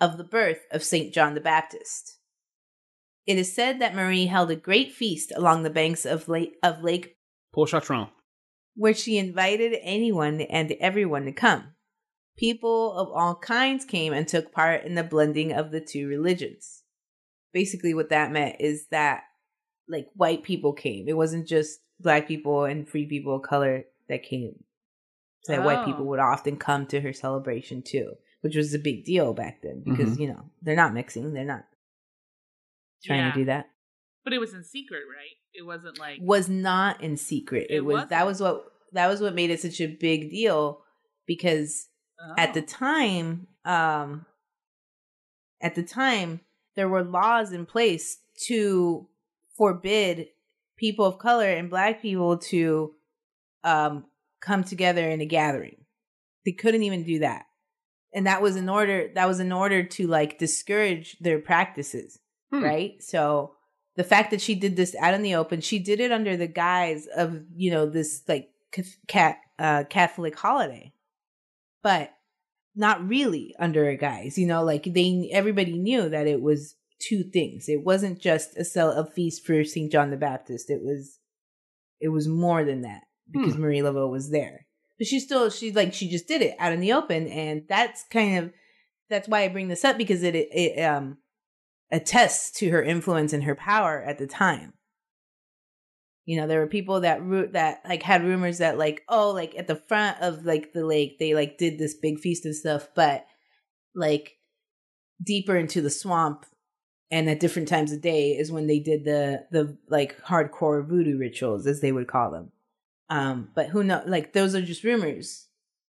of 0.00 0.16
the 0.16 0.24
birth 0.24 0.60
of 0.72 0.82
St. 0.82 1.14
John 1.14 1.34
the 1.34 1.40
Baptist. 1.40 2.18
It 3.26 3.38
is 3.38 3.54
said 3.54 3.80
that 3.80 3.94
Marie 3.94 4.26
held 4.26 4.50
a 4.50 4.56
great 4.56 4.92
feast 4.92 5.32
along 5.36 5.62
the 5.62 5.70
banks 5.70 6.04
of 6.04 6.28
Lake, 6.28 6.56
of 6.62 6.82
Lake 6.82 7.16
Pontchartrain. 7.54 8.08
where 8.74 8.94
she 8.94 9.18
invited 9.18 9.76
anyone 9.82 10.40
and 10.40 10.72
everyone 10.80 11.24
to 11.26 11.32
come. 11.32 11.74
People 12.40 12.92
of 12.94 13.08
all 13.12 13.34
kinds 13.34 13.84
came 13.84 14.12
and 14.12 14.26
took 14.26 14.50
part 14.50 14.84
in 14.84 14.94
the 14.94 15.04
blending 15.04 15.52
of 15.52 15.70
the 15.70 15.80
two 15.80 16.08
religions. 16.08 16.82
Basically, 17.52 17.92
what 17.92 18.08
that 18.08 18.32
meant 18.32 18.56
is 18.60 18.86
that, 18.90 19.24
like, 19.88 20.08
white 20.14 20.42
people 20.42 20.72
came. 20.72 21.06
It 21.06 21.16
wasn't 21.16 21.46
just 21.46 21.80
black 22.00 22.26
people 22.26 22.64
and 22.64 22.88
free 22.88 23.06
people 23.06 23.36
of 23.36 23.42
color 23.42 23.84
that 24.08 24.22
came. 24.22 24.64
So 25.44 25.52
that 25.52 25.64
white 25.64 25.80
Oh. 25.80 25.84
people 25.84 26.06
would 26.06 26.18
often 26.18 26.56
come 26.56 26.86
to 26.86 27.00
her 27.02 27.12
celebration 27.12 27.82
too, 27.82 28.14
which 28.40 28.56
was 28.56 28.72
a 28.72 28.78
big 28.78 29.04
deal 29.04 29.34
back 29.34 29.60
then 29.62 29.82
because, 29.84 30.12
mm-hmm. 30.12 30.22
you 30.22 30.28
know, 30.28 30.50
they're 30.62 30.76
not 30.76 30.94
mixing. 30.94 31.32
They're 31.34 31.44
not 31.44 31.66
trying 33.04 33.20
Yeah. 33.26 33.32
to 33.32 33.38
do 33.38 33.44
that 33.46 33.70
but 34.24 34.32
it 34.34 34.38
was 34.38 34.52
in 34.54 34.62
secret 34.62 35.02
right 35.08 35.36
it 35.54 35.62
wasn't 35.64 35.98
like 35.98 36.18
was 36.20 36.48
not 36.48 37.00
in 37.00 37.16
secret. 37.16 37.66
It, 37.70 37.76
It 37.76 37.84
was 37.84 38.08
that 38.10 38.24
wasn't? 38.24 38.26
was 38.26 38.40
what 38.40 38.72
that 38.92 39.06
was 39.08 39.20
what 39.20 39.34
made 39.34 39.50
it 39.50 39.60
such 39.60 39.80
a 39.80 39.86
big 39.86 40.30
deal 40.30 40.82
because 41.26 41.88
at 42.36 42.54
the 42.54 42.62
Oh. 42.62 42.64
time, 42.64 43.46
um 43.64 44.26
at 45.60 45.74
the 45.74 45.82
time 45.82 46.40
there 46.76 46.88
were 46.88 47.04
laws 47.04 47.52
in 47.52 47.66
place 47.66 48.18
to 48.46 49.06
forbid 49.56 50.28
people 50.76 51.04
of 51.04 51.18
color 51.18 51.48
and 51.50 51.68
black 51.68 52.00
people 52.00 52.38
to 52.38 52.94
um 53.64 54.06
come 54.40 54.64
together 54.64 55.08
in 55.10 55.20
a 55.20 55.26
gathering. 55.26 55.84
They 56.46 56.52
couldn't 56.52 56.82
even 56.84 57.02
do 57.04 57.18
that. 57.18 57.44
And 58.14 58.26
that 58.26 58.40
was 58.42 58.56
in 58.56 58.68
order 58.68 59.10
that 59.14 59.28
was 59.28 59.40
in 59.40 59.52
order 59.52 59.82
to 59.84 60.06
like 60.06 60.38
discourage 60.38 61.16
their 61.20 61.38
practices 61.38 62.18
Hmm. 62.50 62.64
right? 62.64 63.02
So 63.02 63.54
the 63.96 64.02
fact 64.04 64.30
that 64.30 64.40
she 64.40 64.54
did 64.56 64.74
this 64.76 64.96
out 64.98 65.14
in 65.14 65.22
the 65.22 65.34
open, 65.36 65.60
she 65.60 65.78
did 65.78 66.00
it 66.00 66.10
under 66.10 66.36
the 66.36 66.46
guise 66.48 67.06
of 67.14 67.42
you 67.54 67.70
know 67.70 67.86
this 67.86 68.22
like 68.26 68.48
uh, 69.58 69.84
Catholic 69.90 70.36
holiday, 70.38 70.92
but 71.82 72.12
not 72.74 73.06
really 73.06 73.54
under 73.58 73.88
a 73.88 73.96
guise. 73.96 74.38
You 74.38 74.46
know, 74.46 74.64
like 74.64 74.84
they 74.84 75.30
everybody 75.32 75.78
knew 75.78 76.08
that 76.08 76.26
it 76.26 76.40
was 76.40 76.76
two 77.00 77.22
things. 77.22 77.68
It 77.68 77.84
wasn't 77.84 78.20
just 78.20 78.56
a 78.56 78.64
cell 78.64 78.92
a 78.92 79.06
feast 79.06 79.44
for 79.44 79.64
Saint 79.64 79.90
John 79.90 80.10
the 80.10 80.16
Baptist. 80.16 80.70
It 80.70 80.82
was 80.82 81.18
it 82.00 82.08
was 82.08 82.28
more 82.28 82.64
than 82.64 82.82
that 82.82 83.02
because 83.30 83.56
Marie 83.56 83.80
Laveau 83.80 84.10
was 84.10 84.30
there. 84.30 84.66
But 84.98 85.06
she 85.06 85.20
still 85.20 85.50
she 85.50 85.72
like 85.72 85.94
she 85.94 86.08
just 86.08 86.28
did 86.28 86.42
it 86.42 86.56
out 86.58 86.72
in 86.72 86.80
the 86.80 86.92
open, 86.92 87.26
and 87.26 87.62
that's 87.68 88.04
kind 88.10 88.38
of 88.38 88.52
that's 89.08 89.28
why 89.28 89.42
I 89.42 89.48
bring 89.48 89.68
this 89.68 89.84
up 89.84 89.98
because 89.98 90.22
it 90.22 90.34
it 90.34 90.82
um 90.82 91.18
attests 91.90 92.52
to 92.58 92.70
her 92.70 92.82
influence 92.82 93.32
and 93.32 93.44
her 93.44 93.54
power 93.54 94.02
at 94.02 94.18
the 94.18 94.26
time. 94.26 94.74
You 96.30 96.36
know, 96.36 96.46
there 96.46 96.60
were 96.60 96.68
people 96.68 97.00
that 97.00 97.22
root 97.24 97.54
that 97.54 97.82
like 97.84 98.02
had 98.04 98.22
rumors 98.24 98.58
that 98.58 98.78
like 98.78 99.02
oh 99.08 99.32
like 99.32 99.56
at 99.56 99.66
the 99.66 99.74
front 99.74 100.20
of 100.20 100.44
like 100.46 100.72
the 100.72 100.86
lake 100.86 101.18
they 101.18 101.34
like 101.34 101.58
did 101.58 101.76
this 101.78 101.94
big 101.94 102.20
feast 102.20 102.44
and 102.44 102.54
stuff, 102.54 102.88
but 102.94 103.26
like 103.94 104.36
deeper 105.22 105.56
into 105.56 105.80
the 105.82 105.90
swamp 105.90 106.46
and 107.10 107.28
at 107.28 107.40
different 107.40 107.66
times 107.68 107.90
of 107.92 108.00
day 108.00 108.30
is 108.36 108.52
when 108.52 108.68
they 108.68 108.78
did 108.78 109.04
the 109.04 109.44
the 109.50 109.76
like 109.88 110.20
hardcore 110.22 110.86
voodoo 110.86 111.18
rituals 111.18 111.66
as 111.66 111.80
they 111.80 111.90
would 111.90 112.06
call 112.06 112.30
them. 112.30 112.52
Um, 113.08 113.48
but 113.56 113.66
who 113.70 113.82
know 113.82 114.02
like 114.06 114.32
those 114.32 114.54
are 114.54 114.62
just 114.62 114.84
rumors. 114.84 115.48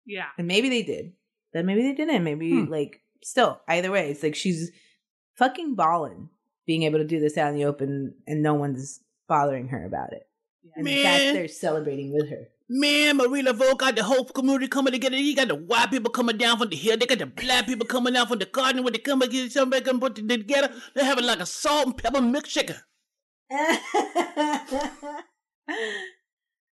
yeah 0.07 0.27
And 0.39 0.47
maybe 0.47 0.69
they 0.69 0.83
did. 0.85 1.15
Then 1.53 1.67
maybe 1.67 1.83
they 1.83 1.95
didn't. 1.95 2.23
Maybe 2.23 2.51
Hmm. 2.53 2.71
like 2.71 3.01
still 3.25 3.61
either 3.67 3.91
way, 3.91 4.11
it's 4.13 4.23
like 4.23 4.37
she's 4.37 4.71
fucking 5.35 5.75
balling 5.75 6.29
being 6.65 6.85
able 6.85 6.99
to 7.01 7.05
do 7.15 7.19
this 7.19 7.37
out 7.37 7.49
in 7.51 7.57
the 7.57 7.65
open 7.65 8.15
and 8.29 8.41
no 8.43 8.55
one's 8.55 9.01
bothering 9.27 9.69
her 9.69 9.85
about 9.85 10.13
it. 10.13 10.28
And 10.75 10.85
Man. 10.85 11.35
they're 11.35 11.49
celebrating 11.49 12.13
with 12.13 12.29
her. 12.31 12.49
Man, 12.69 13.17
Marie 13.17 13.43
Laveau 13.43 13.79
got 13.79 13.97
the 13.97 14.03
whole 14.03 14.27
community 14.27 14.69
coming 14.69 14.93
together. 14.93 15.17
You 15.17 15.35
got 15.35 15.49
the 15.49 15.55
white 15.55 15.91
people 15.91 16.11
coming 16.11 16.37
down 16.37 16.59
from 16.59 16.69
the 16.69 16.77
hill. 16.77 16.99
They 16.99 17.07
got 17.07 17.19
the 17.19 17.27
black 17.27 17.67
people 17.67 17.87
coming 17.87 18.13
down 18.13 18.27
from 18.27 18.41
the 18.41 18.45
garden. 18.45 18.85
When 18.85 18.93
they 18.93 18.99
come 18.99 19.21
together, 19.21 19.49
somebody 19.49 19.85
come 19.85 19.99
put 20.01 20.19
it 20.19 20.29
together. 20.29 20.71
They're 20.95 21.05
having 21.05 21.25
like 21.25 21.41
a 21.41 21.47
salt 21.47 21.87
and 21.87 21.97
pepper 21.97 22.21
milkshake. 22.21 22.77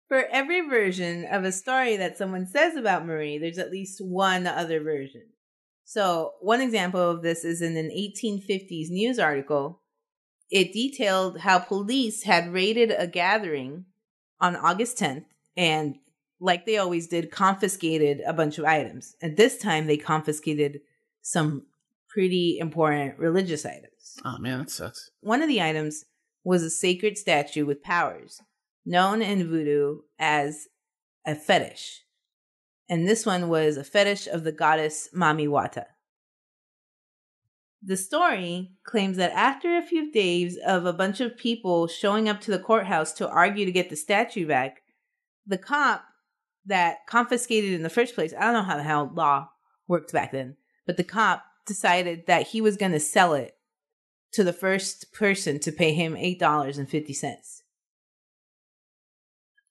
For 0.08 0.24
every 0.32 0.68
version 0.68 1.26
of 1.30 1.44
a 1.44 1.52
story 1.52 1.96
that 1.96 2.18
someone 2.18 2.46
says 2.46 2.74
about 2.76 3.06
Marie, 3.06 3.38
there's 3.38 3.58
at 3.58 3.70
least 3.70 4.00
one 4.04 4.48
other 4.48 4.82
version. 4.82 5.22
So, 5.84 6.32
one 6.40 6.60
example 6.60 7.00
of 7.00 7.22
this 7.22 7.44
is 7.44 7.62
in 7.62 7.76
an 7.76 7.90
1850s 7.90 8.90
news 8.90 9.20
article. 9.20 9.82
It 10.54 10.72
detailed 10.72 11.40
how 11.40 11.58
police 11.58 12.22
had 12.22 12.52
raided 12.52 12.94
a 12.96 13.08
gathering 13.08 13.86
on 14.40 14.54
August 14.54 14.96
10th 14.98 15.24
and, 15.56 15.96
like 16.38 16.64
they 16.64 16.78
always 16.78 17.08
did, 17.08 17.32
confiscated 17.32 18.22
a 18.24 18.32
bunch 18.32 18.56
of 18.58 18.64
items. 18.64 19.16
And 19.20 19.36
this 19.36 19.58
time 19.58 19.88
they 19.88 19.96
confiscated 19.96 20.80
some 21.22 21.66
pretty 22.08 22.58
important 22.60 23.18
religious 23.18 23.66
items. 23.66 24.16
Oh 24.24 24.38
man, 24.38 24.60
that 24.60 24.70
sucks. 24.70 25.10
One 25.22 25.42
of 25.42 25.48
the 25.48 25.60
items 25.60 26.04
was 26.44 26.62
a 26.62 26.70
sacred 26.70 27.18
statue 27.18 27.66
with 27.66 27.82
powers, 27.82 28.40
known 28.86 29.22
in 29.22 29.48
voodoo 29.48 30.02
as 30.20 30.68
a 31.26 31.34
fetish. 31.34 32.02
And 32.88 33.08
this 33.08 33.26
one 33.26 33.48
was 33.48 33.76
a 33.76 33.82
fetish 33.82 34.28
of 34.28 34.44
the 34.44 34.52
goddess 34.52 35.08
Mami 35.12 35.48
Wata. 35.48 35.86
The 37.86 37.96
story 37.98 38.72
claims 38.84 39.18
that 39.18 39.32
after 39.32 39.76
a 39.76 39.82
few 39.82 40.10
days 40.10 40.56
of 40.66 40.86
a 40.86 40.92
bunch 40.92 41.20
of 41.20 41.36
people 41.36 41.86
showing 41.86 42.28
up 42.28 42.40
to 42.42 42.50
the 42.50 42.58
courthouse 42.58 43.12
to 43.14 43.28
argue 43.28 43.66
to 43.66 43.72
get 43.72 43.90
the 43.90 43.96
statue 43.96 44.46
back, 44.46 44.80
the 45.46 45.58
cop 45.58 46.04
that 46.64 47.06
confiscated 47.06 47.72
it 47.72 47.76
in 47.76 47.82
the 47.82 47.90
first 47.90 48.14
place, 48.14 48.32
I 48.38 48.44
don't 48.44 48.54
know 48.54 48.62
how 48.62 48.76
the 48.76 48.82
hell 48.82 49.10
law 49.12 49.50
worked 49.86 50.12
back 50.12 50.32
then, 50.32 50.56
but 50.86 50.96
the 50.96 51.04
cop 51.04 51.44
decided 51.66 52.26
that 52.26 52.48
he 52.48 52.60
was 52.62 52.78
going 52.78 52.92
to 52.92 53.00
sell 53.00 53.34
it 53.34 53.54
to 54.32 54.44
the 54.44 54.52
first 54.52 55.12
person 55.12 55.60
to 55.60 55.70
pay 55.70 55.92
him 55.92 56.16
eight 56.16 56.40
dollars 56.40 56.78
and 56.78 56.88
fifty 56.88 57.12
cents. 57.12 57.62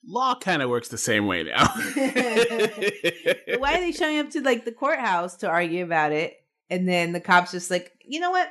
Law 0.05 0.35
kind 0.35 0.61
of 0.61 0.69
works 0.69 0.89
the 0.89 0.97
same 0.97 1.27
way 1.27 1.43
now. 1.43 1.65
Why 3.57 3.75
are 3.75 3.79
they 3.79 3.93
showing 3.93 4.19
up 4.19 4.29
to 4.31 4.41
like 4.41 4.65
the 4.65 4.71
courthouse 4.71 5.37
to 5.37 5.47
argue 5.47 5.83
about 5.83 6.11
it, 6.11 6.35
and 6.69 6.87
then 6.87 7.13
the 7.13 7.19
cops 7.19 7.51
just 7.51 7.71
like, 7.71 7.92
you 8.07 8.19
know 8.19 8.31
what? 8.31 8.49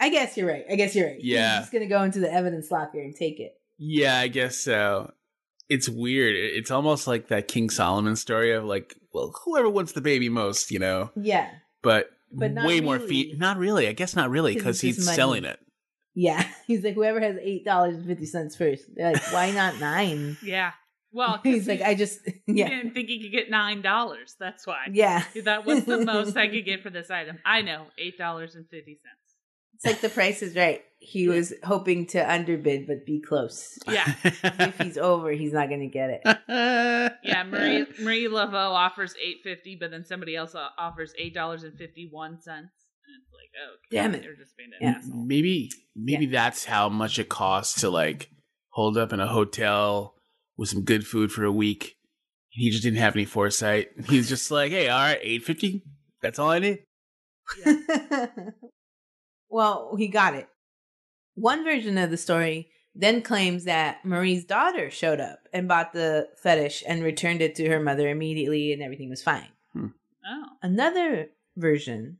I 0.00 0.08
guess 0.08 0.36
you're 0.36 0.48
right. 0.48 0.64
I 0.70 0.74
guess 0.76 0.94
you're 0.96 1.06
right. 1.08 1.20
Yeah. 1.22 1.52
He's 1.56 1.60
just 1.62 1.72
gonna 1.72 1.86
go 1.86 2.02
into 2.02 2.18
the 2.20 2.32
evidence 2.32 2.70
locker 2.70 3.00
and 3.00 3.14
take 3.14 3.38
it. 3.40 3.52
Yeah, 3.78 4.18
I 4.18 4.28
guess 4.28 4.56
so. 4.58 5.12
it's 5.68 5.88
weird. 5.88 6.34
It's 6.36 6.70
almost 6.70 7.06
like 7.06 7.28
that 7.28 7.48
King 7.48 7.70
Solomon 7.70 8.14
story 8.16 8.52
of 8.52 8.64
like, 8.64 8.94
well, 9.14 9.32
whoever 9.44 9.68
wants 9.70 9.92
the 9.92 10.00
baby 10.00 10.28
most, 10.28 10.70
you 10.70 10.78
know, 10.78 11.10
Yeah. 11.16 11.48
but, 11.82 12.10
But 12.30 12.52
not 12.52 12.66
way 12.66 12.80
more 12.80 12.96
really. 12.96 13.08
fee. 13.08 13.34
Not 13.38 13.56
really. 13.58 13.88
I 13.88 13.92
guess 13.92 14.14
not 14.16 14.28
really 14.30 14.54
'Cause 14.54 14.62
because 14.62 14.80
he's 14.82 15.14
selling 15.14 15.44
it. 15.44 15.58
Yeah. 16.14 16.46
He's 16.66 16.84
like, 16.84 16.94
whoever 16.94 17.20
has 17.20 17.36
eight 17.40 17.64
dollars 17.64 17.96
and 17.96 18.06
fifty 18.06 18.26
cents 18.26 18.54
first. 18.54 18.84
They're 18.94 19.12
like, 19.14 19.32
why 19.32 19.50
not 19.50 19.80
nine? 19.80 20.36
Yeah. 20.42 20.72
Well, 21.12 21.34
'cause 21.34 21.40
He's 21.44 21.68
like, 21.68 21.82
I 21.82 21.94
just 21.94 22.20
he 22.26 22.42
yeah. 22.46 22.68
didn't 22.68 22.94
think 22.94 23.08
he 23.08 23.20
could 23.22 23.32
get 23.32 23.50
nine 23.50 23.82
dollars. 23.82 24.34
That's 24.40 24.66
why. 24.66 24.86
Yeah. 24.92 25.24
that 25.44 25.64
was 25.66 25.84
the 25.84 26.04
most 26.04 26.36
I 26.36 26.48
could 26.48 26.64
get 26.64 26.82
for 26.82 26.90
this 26.90 27.10
item? 27.10 27.38
I 27.44 27.62
know, 27.62 27.86
eight 27.98 28.16
dollars 28.18 28.54
and 28.54 28.66
fifty 28.68 28.94
cents. 28.94 29.18
It's 29.74 29.86
like 29.86 30.00
the 30.00 30.08
price 30.10 30.42
is 30.42 30.54
right. 30.54 30.80
He 31.00 31.26
was 31.28 31.52
hoping 31.64 32.06
to 32.08 32.20
underbid 32.32 32.86
but 32.86 33.04
be 33.04 33.20
close. 33.20 33.76
Yeah. 33.88 34.14
if 34.22 34.78
he's 34.78 34.96
over, 34.96 35.32
he's 35.32 35.52
not 35.52 35.68
gonna 35.68 35.88
get 35.88 36.20
it. 36.22 36.38
Yeah, 37.24 37.42
Marie 37.44 37.86
Marie 38.00 38.28
Laveau 38.28 38.70
offers 38.70 39.14
eight 39.22 39.38
fifty, 39.42 39.76
but 39.80 39.90
then 39.90 40.04
somebody 40.04 40.36
else 40.36 40.54
uh, 40.54 40.68
offers 40.78 41.12
eight 41.18 41.34
dollars 41.34 41.64
and 41.64 41.76
fifty 41.76 42.08
one 42.10 42.40
cents. 42.40 42.70
And 43.04 43.20
it's 43.20 43.32
like, 43.32 43.50
oh, 43.60 43.74
Damn 43.90 44.14
it. 44.14 44.22
They're 44.22 44.36
just 44.36 44.56
being 44.56 44.70
an 44.80 44.86
Yeah. 44.88 44.98
asshole. 44.98 45.24
maybe 45.26 45.70
maybe 45.96 46.26
that's 46.26 46.64
how 46.64 46.88
much 46.88 47.18
it 47.18 47.28
costs 47.28 47.80
to 47.80 47.90
like 47.90 48.28
hold 48.70 48.96
up 48.96 49.12
in 49.12 49.18
a 49.20 49.26
hotel 49.26 50.14
with 50.62 50.70
some 50.70 50.82
good 50.82 51.04
food 51.04 51.32
for 51.32 51.42
a 51.42 51.50
week. 51.50 51.96
He 52.50 52.70
just 52.70 52.84
didn't 52.84 53.00
have 53.00 53.16
any 53.16 53.24
foresight. 53.24 53.88
He's 54.08 54.28
just 54.28 54.48
like, 54.48 54.70
hey, 54.70 54.88
all 54.88 55.00
right, 55.00 55.18
eight 55.20 55.42
fifty. 55.42 55.82
That's 56.20 56.38
all 56.38 56.50
I 56.50 56.60
need. 56.60 56.84
well, 59.50 59.96
he 59.96 60.06
got 60.06 60.34
it. 60.34 60.46
One 61.34 61.64
version 61.64 61.98
of 61.98 62.10
the 62.10 62.16
story 62.16 62.68
then 62.94 63.22
claims 63.22 63.64
that 63.64 64.04
Marie's 64.04 64.44
daughter 64.44 64.88
showed 64.88 65.18
up 65.18 65.40
and 65.52 65.66
bought 65.66 65.94
the 65.94 66.28
fetish 66.40 66.84
and 66.86 67.02
returned 67.02 67.42
it 67.42 67.56
to 67.56 67.68
her 67.68 67.80
mother 67.80 68.08
immediately 68.08 68.72
and 68.72 68.82
everything 68.82 69.10
was 69.10 69.22
fine. 69.22 69.48
Hmm. 69.72 69.86
Oh, 70.24 70.44
Another 70.62 71.30
version 71.56 72.18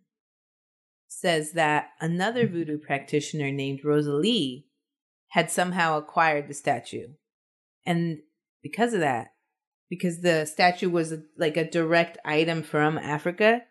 says 1.06 1.52
that 1.52 1.90
another 2.00 2.48
voodoo 2.48 2.78
practitioner 2.78 3.52
named 3.52 3.84
Rosalie 3.84 4.66
had 5.28 5.48
somehow 5.50 5.96
acquired 5.98 6.48
the 6.48 6.54
statue. 6.54 7.08
And 7.84 8.20
because 8.62 8.94
of 8.94 9.00
that, 9.00 9.32
because 9.90 10.20
the 10.20 10.46
statue 10.46 10.88
was 10.88 11.14
like 11.36 11.56
a 11.56 11.68
direct 11.68 12.18
item 12.24 12.62
from 12.62 12.96
Africa, 12.96 13.62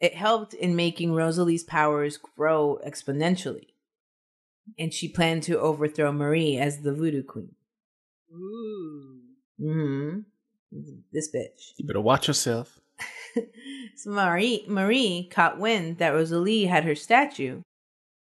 it 0.00 0.14
helped 0.14 0.54
in 0.54 0.74
making 0.74 1.14
Rosalie's 1.14 1.62
powers 1.62 2.16
grow 2.16 2.80
exponentially. 2.86 3.68
And 4.78 4.92
she 4.92 5.08
planned 5.08 5.42
to 5.44 5.60
overthrow 5.60 6.12
Marie 6.12 6.56
as 6.56 6.80
the 6.80 6.92
voodoo 6.92 7.22
queen. 7.22 7.54
ooh, 8.32 9.20
hmm 9.60 10.20
This 11.12 11.30
bitch. 11.32 11.72
You 11.76 11.86
better 11.86 12.00
watch 12.00 12.28
yourself. 12.28 12.80
so 13.96 14.10
Marie 14.10 14.64
Marie 14.68 15.28
caught 15.30 15.58
wind 15.58 15.98
that 15.98 16.10
Rosalie 16.10 16.66
had 16.66 16.84
her 16.84 16.94
statue. 16.94 17.62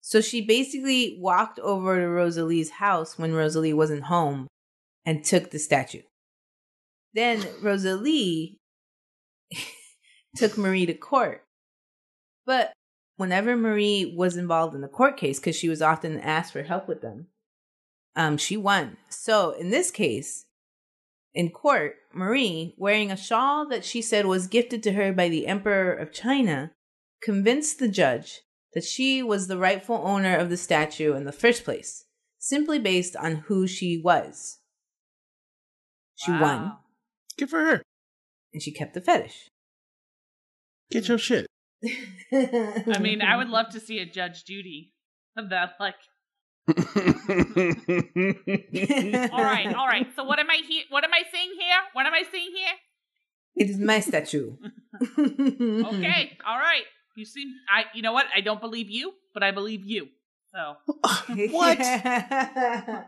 So 0.02 0.20
she 0.20 0.40
basically 0.40 1.16
walked 1.20 1.58
over 1.60 1.98
to 1.98 2.08
Rosalie's 2.08 2.70
house 2.70 3.18
when 3.18 3.34
Rosalie 3.34 3.74
wasn't 3.74 4.04
home 4.04 4.48
and 5.04 5.24
took 5.24 5.50
the 5.50 5.58
statue. 5.58 6.02
Then 7.14 7.46
Rosalie 7.60 8.58
took 10.36 10.56
Marie 10.56 10.86
to 10.86 10.94
court. 10.94 11.44
But 12.46 12.72
whenever 13.16 13.56
Marie 13.56 14.14
was 14.16 14.36
involved 14.36 14.74
in 14.74 14.80
the 14.80 14.88
court 14.88 15.16
case, 15.16 15.38
because 15.38 15.56
she 15.56 15.68
was 15.68 15.82
often 15.82 16.20
asked 16.20 16.52
for 16.52 16.62
help 16.62 16.88
with 16.88 17.02
them, 17.02 17.26
um, 18.16 18.36
she 18.36 18.56
won. 18.56 18.96
So 19.08 19.52
in 19.52 19.70
this 19.70 19.90
case, 19.90 20.46
in 21.34 21.50
court, 21.50 21.96
Marie, 22.12 22.74
wearing 22.76 23.10
a 23.10 23.16
shawl 23.16 23.68
that 23.68 23.84
she 23.84 24.02
said 24.02 24.26
was 24.26 24.46
gifted 24.46 24.82
to 24.82 24.92
her 24.92 25.12
by 25.12 25.28
the 25.28 25.46
Emperor 25.46 25.92
of 25.92 26.12
China, 26.12 26.72
convinced 27.22 27.78
the 27.78 27.88
judge 27.88 28.40
that 28.74 28.84
she 28.84 29.22
was 29.22 29.46
the 29.46 29.58
rightful 29.58 30.00
owner 30.04 30.36
of 30.36 30.48
the 30.48 30.56
statue 30.56 31.14
in 31.14 31.24
the 31.24 31.32
first 31.32 31.64
place, 31.64 32.04
simply 32.38 32.78
based 32.78 33.16
on 33.16 33.36
who 33.46 33.66
she 33.66 34.00
was. 34.02 34.59
She 36.24 36.30
won, 36.32 36.76
Good 37.38 37.48
for 37.50 37.60
her. 37.60 37.82
and 38.52 38.62
she 38.62 38.72
kept 38.72 38.94
the 38.94 39.00
fetish. 39.00 39.48
Get 40.90 41.08
your 41.08 41.18
shit. 41.18 41.46
I 42.32 42.84
I 42.94 42.98
mean, 42.98 43.22
I 43.22 43.36
would 43.36 43.48
love 43.48 43.70
to 43.70 43.80
see 43.86 43.98
a 44.00 44.06
Judge 44.06 44.44
Judy 44.44 44.92
of 45.36 45.48
that. 45.50 45.70
Like, 45.80 45.94
all 49.32 49.44
right, 49.44 49.74
all 49.74 49.86
right. 49.86 50.06
So 50.14 50.24
what 50.24 50.38
am 50.38 50.50
I 50.50 50.60
here? 50.68 50.84
What 50.90 51.04
am 51.04 51.12
I 51.12 51.22
seeing 51.32 51.50
here? 51.58 51.78
What 51.94 52.06
am 52.06 52.12
I 52.14 52.22
seeing 52.30 52.50
here? 52.54 52.74
It 53.56 53.70
is 53.70 53.78
my 53.78 54.00
statue. 54.00 54.56
Okay, 55.18 56.36
all 56.46 56.58
right. 56.58 56.84
You 57.16 57.24
seem, 57.24 57.48
I, 57.68 57.84
you 57.94 58.02
know 58.02 58.12
what? 58.12 58.26
I 58.34 58.40
don't 58.40 58.60
believe 58.60 58.88
you, 58.90 59.12
but 59.34 59.42
I 59.42 59.50
believe 59.50 59.84
you. 59.84 60.08
So 60.52 60.76
what? 61.50 61.78
I 61.80 63.04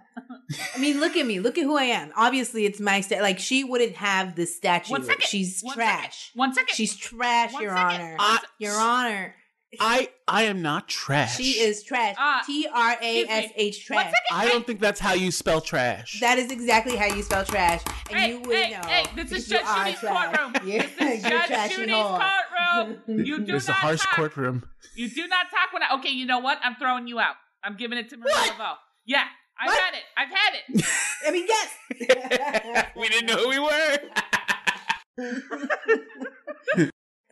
mean, 0.79 1.01
look 1.01 1.17
at 1.17 1.27
me. 1.27 1.41
Look 1.41 1.59
at 1.59 1.65
who 1.65 1.77
I 1.77 1.85
am. 1.85 2.13
Obviously, 2.17 2.67
it's 2.67 2.79
my 2.81 3.01
statue. 3.01 3.23
Like 3.23 3.39
she 3.39 3.65
wouldn't 3.65 3.97
have 3.97 4.37
this 4.37 4.55
statue. 4.57 4.93
One 4.93 5.05
second. 5.05 5.25
She's 5.25 5.61
One 5.63 5.75
trash. 5.75 6.31
one 6.35 6.55
second. 6.55 6.75
She's 6.75 6.95
trash, 6.97 7.53
One 7.53 7.63
Your 7.63 7.75
second. 7.77 8.01
Honor. 8.01 8.17
I- 8.19 8.39
Your 8.59 8.75
Honor. 8.75 9.35
I 9.81 10.09
I 10.29 10.43
am 10.45 10.61
not 10.61 10.89
trash. 10.89 11.37
She 11.37 11.53
is 11.61 11.83
trash. 11.83 12.15
Ah, 12.19 12.43
T 12.47 12.67
R 12.73 12.97
A 13.01 13.25
S 13.27 13.51
H 13.57 13.87
trash. 13.87 14.13
I 14.31 14.47
don't 14.49 14.67
think 14.67 14.81
that's 14.81 15.01
how 15.01 15.15
you 15.15 15.31
spell 15.31 15.61
trash. 15.63 16.21
That 16.21 16.39
is 16.39 16.51
exactly 16.53 16.97
how 16.97 17.07
you 17.07 17.23
spell 17.23 17.45
trash, 17.45 17.83
and 18.11 18.19
Hey, 18.19 18.29
you 18.33 18.41
would 18.41 18.55
hey, 18.57 18.71
know. 18.73 18.81
hey, 18.87 19.05
this 19.17 19.31
because 19.31 19.45
is 19.45 19.51
you 19.51 19.57
Judge 19.59 19.67
are 19.67 19.85
Judy's 19.85 20.01
courtroom. 20.01 20.53
Yeah, 20.67 20.83
This 20.99 21.19
is 21.19 21.31
you're 21.31 21.41
Judge 21.47 21.71
Judy's 21.71 21.95
courtroom. 21.95 23.03
You 23.27 23.39
do 23.39 23.45
this 23.47 23.49
not. 23.49 23.57
It's 23.57 23.69
a 23.69 23.73
harsh 23.73 24.01
talk. 24.03 24.15
courtroom. 24.15 24.63
You 24.95 25.09
do 25.09 25.27
not 25.29 25.47
talk 25.51 25.73
when 25.73 25.83
I. 25.83 25.95
Okay, 25.99 26.11
you 26.11 26.27
know 26.27 26.41
what? 26.41 26.59
I'm 26.63 26.75
throwing 26.77 27.07
you 27.07 27.19
out. 27.19 27.37
I'm 27.65 27.77
giving 27.77 27.97
it 27.99 28.09
to 28.11 28.17
Maria 28.19 28.35
What? 28.35 28.51
Laveau. 28.53 28.75
Yeah, 29.07 29.25
I've 29.61 29.69
What? 29.69 29.79
had 29.81 29.95
it. 29.95 30.03
I've 30.17 30.29
had 30.29 30.55
it. 30.55 30.85
I 31.27 31.31
mean, 31.31 31.47
yes. 31.49 32.91
we 32.97 33.09
didn't 33.09 33.27
know 33.27 33.37
who 33.37 33.49
we 33.49 33.59
were. 33.59 33.99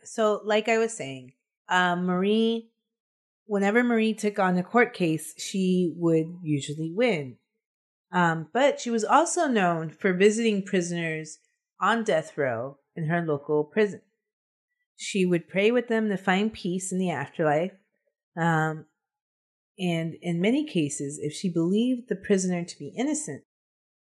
so, 0.03 0.41
like 0.43 0.67
I 0.69 0.77
was 0.77 0.93
saying, 0.93 1.33
um, 1.71 2.05
Marie, 2.05 2.69
whenever 3.45 3.83
Marie 3.83 4.13
took 4.13 4.37
on 4.37 4.57
a 4.57 4.63
court 4.63 4.93
case, 4.93 5.33
she 5.37 5.93
would 5.95 6.37
usually 6.43 6.91
win. 6.93 7.37
Um, 8.11 8.47
but 8.53 8.79
she 8.79 8.91
was 8.91 9.05
also 9.05 9.47
known 9.47 9.89
for 9.89 10.13
visiting 10.13 10.63
prisoners 10.63 11.39
on 11.79 12.03
death 12.03 12.37
row 12.37 12.77
in 12.95 13.05
her 13.05 13.25
local 13.25 13.63
prison. 13.63 14.01
She 14.97 15.25
would 15.25 15.47
pray 15.47 15.71
with 15.71 15.87
them 15.87 16.09
to 16.09 16.17
find 16.17 16.53
peace 16.53 16.91
in 16.91 16.99
the 16.99 17.09
afterlife. 17.09 17.71
Um, 18.37 18.85
and 19.79 20.15
in 20.21 20.41
many 20.41 20.65
cases, 20.65 21.19
if 21.23 21.33
she 21.33 21.49
believed 21.49 22.09
the 22.09 22.15
prisoner 22.17 22.65
to 22.65 22.77
be 22.77 22.93
innocent, 22.97 23.43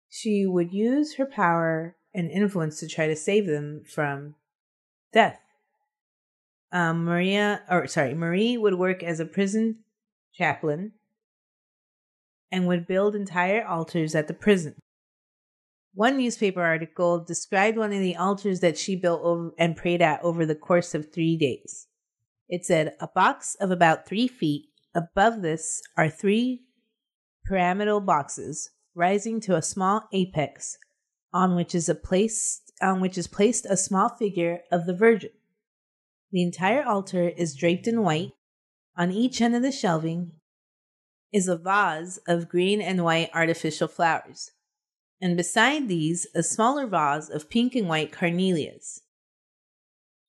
she 0.09 0.47
would 0.47 0.73
use 0.73 1.17
her 1.17 1.27
power 1.27 1.97
and 2.15 2.31
influence 2.31 2.81
to 2.81 2.89
try 2.89 3.07
to 3.07 3.17
save 3.17 3.47
them 3.47 3.83
from 3.87 4.37
death. 5.13 5.42
Um, 6.73 7.05
Maria, 7.05 7.63
or 7.71 7.87
sorry, 7.87 8.15
Marie 8.15 8.57
would 8.57 8.75
work 8.75 9.03
as 9.03 9.21
a 9.21 9.27
prison 9.27 9.81
chaplain 10.33 10.93
and 12.51 12.67
would 12.67 12.87
build 12.87 13.15
entire 13.15 13.65
altars 13.65 14.15
at 14.15 14.27
the 14.27 14.35
prison. 14.35 14.75
One 15.95 16.17
newspaper 16.17 16.63
article 16.63 17.23
described 17.23 17.77
one 17.77 17.93
of 17.93 18.01
the 18.01 18.17
altars 18.17 18.61
that 18.61 18.79
she 18.79 18.97
built 18.97 19.55
and 19.59 19.77
prayed 19.77 20.01
at 20.01 20.23
over 20.23 20.47
the 20.47 20.55
course 20.55 20.95
of 20.95 21.13
three 21.13 21.37
days. 21.37 21.87
It 22.49 22.65
said, 22.65 22.95
A 23.01 23.09
box 23.09 23.55
of 23.61 23.71
about 23.71 24.07
three 24.07 24.29
feet. 24.29 24.67
Above 24.95 25.43
this 25.43 25.83
are 25.97 26.09
three 26.09 26.63
pyramidal 27.47 28.01
boxes 28.01 28.71
rising 28.95 29.41
to 29.41 29.57
a 29.57 29.63
small 29.63 30.09
apex 30.13 30.79
on 31.33 31.57
which 31.57 31.75
is 31.75 31.89
a 31.89 31.95
place 31.95 32.61
on 32.81 33.01
which 33.01 33.17
is 33.17 33.27
placed 33.27 33.65
a 33.67 33.77
small 33.77 34.09
figure 34.09 34.61
of 34.71 34.87
the 34.87 34.95
Virgin. 34.95 35.31
The 36.33 36.43
entire 36.43 36.83
altar 36.83 37.29
is 37.29 37.55
draped 37.55 37.87
in 37.87 38.03
white. 38.03 38.33
On 38.97 39.11
each 39.11 39.41
end 39.41 39.55
of 39.55 39.63
the 39.63 39.71
shelving 39.71 40.33
is 41.31 41.47
a 41.47 41.57
vase 41.57 42.19
of 42.27 42.49
green 42.49 42.81
and 42.81 43.05
white 43.05 43.31
artificial 43.35 43.89
flowers, 43.89 44.51
and 45.21 45.37
beside 45.37 45.89
these, 45.89 46.27
a 46.35 46.43
smaller 46.43 46.87
vase 46.87 47.31
of 47.31 47.49
pink 47.49 47.75
and 47.75 47.89
white 47.89 48.13
carnelias. 48.13 49.03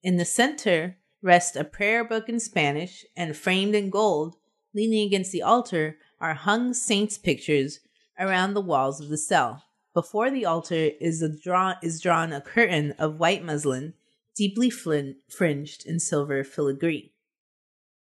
In 0.01 0.17
the 0.17 0.25
center 0.25 0.97
rests 1.21 1.55
a 1.55 1.63
prayer 1.63 2.03
book 2.03 2.27
in 2.27 2.39
Spanish, 2.39 3.05
and 3.15 3.35
framed 3.35 3.75
in 3.75 3.89
gold, 3.89 4.35
leaning 4.73 5.05
against 5.07 5.31
the 5.31 5.41
altar, 5.41 5.97
are 6.19 6.33
hung 6.33 6.73
saints' 6.73 7.17
pictures 7.17 7.79
around 8.19 8.53
the 8.53 8.61
walls 8.61 8.99
of 9.01 9.09
the 9.09 9.17
cell. 9.17 9.63
Before 9.93 10.29
the 10.29 10.45
altar 10.45 10.91
is 10.99 11.21
a 11.21 11.29
drawn 11.29 11.75
is 11.81 12.01
drawn 12.01 12.33
a 12.33 12.41
curtain 12.41 12.93
of 12.93 13.19
white 13.19 13.43
muslin, 13.43 13.93
deeply 14.35 14.69
flin- 14.69 15.17
fringed 15.29 15.85
in 15.85 15.99
silver 15.99 16.43
filigree. 16.43 17.13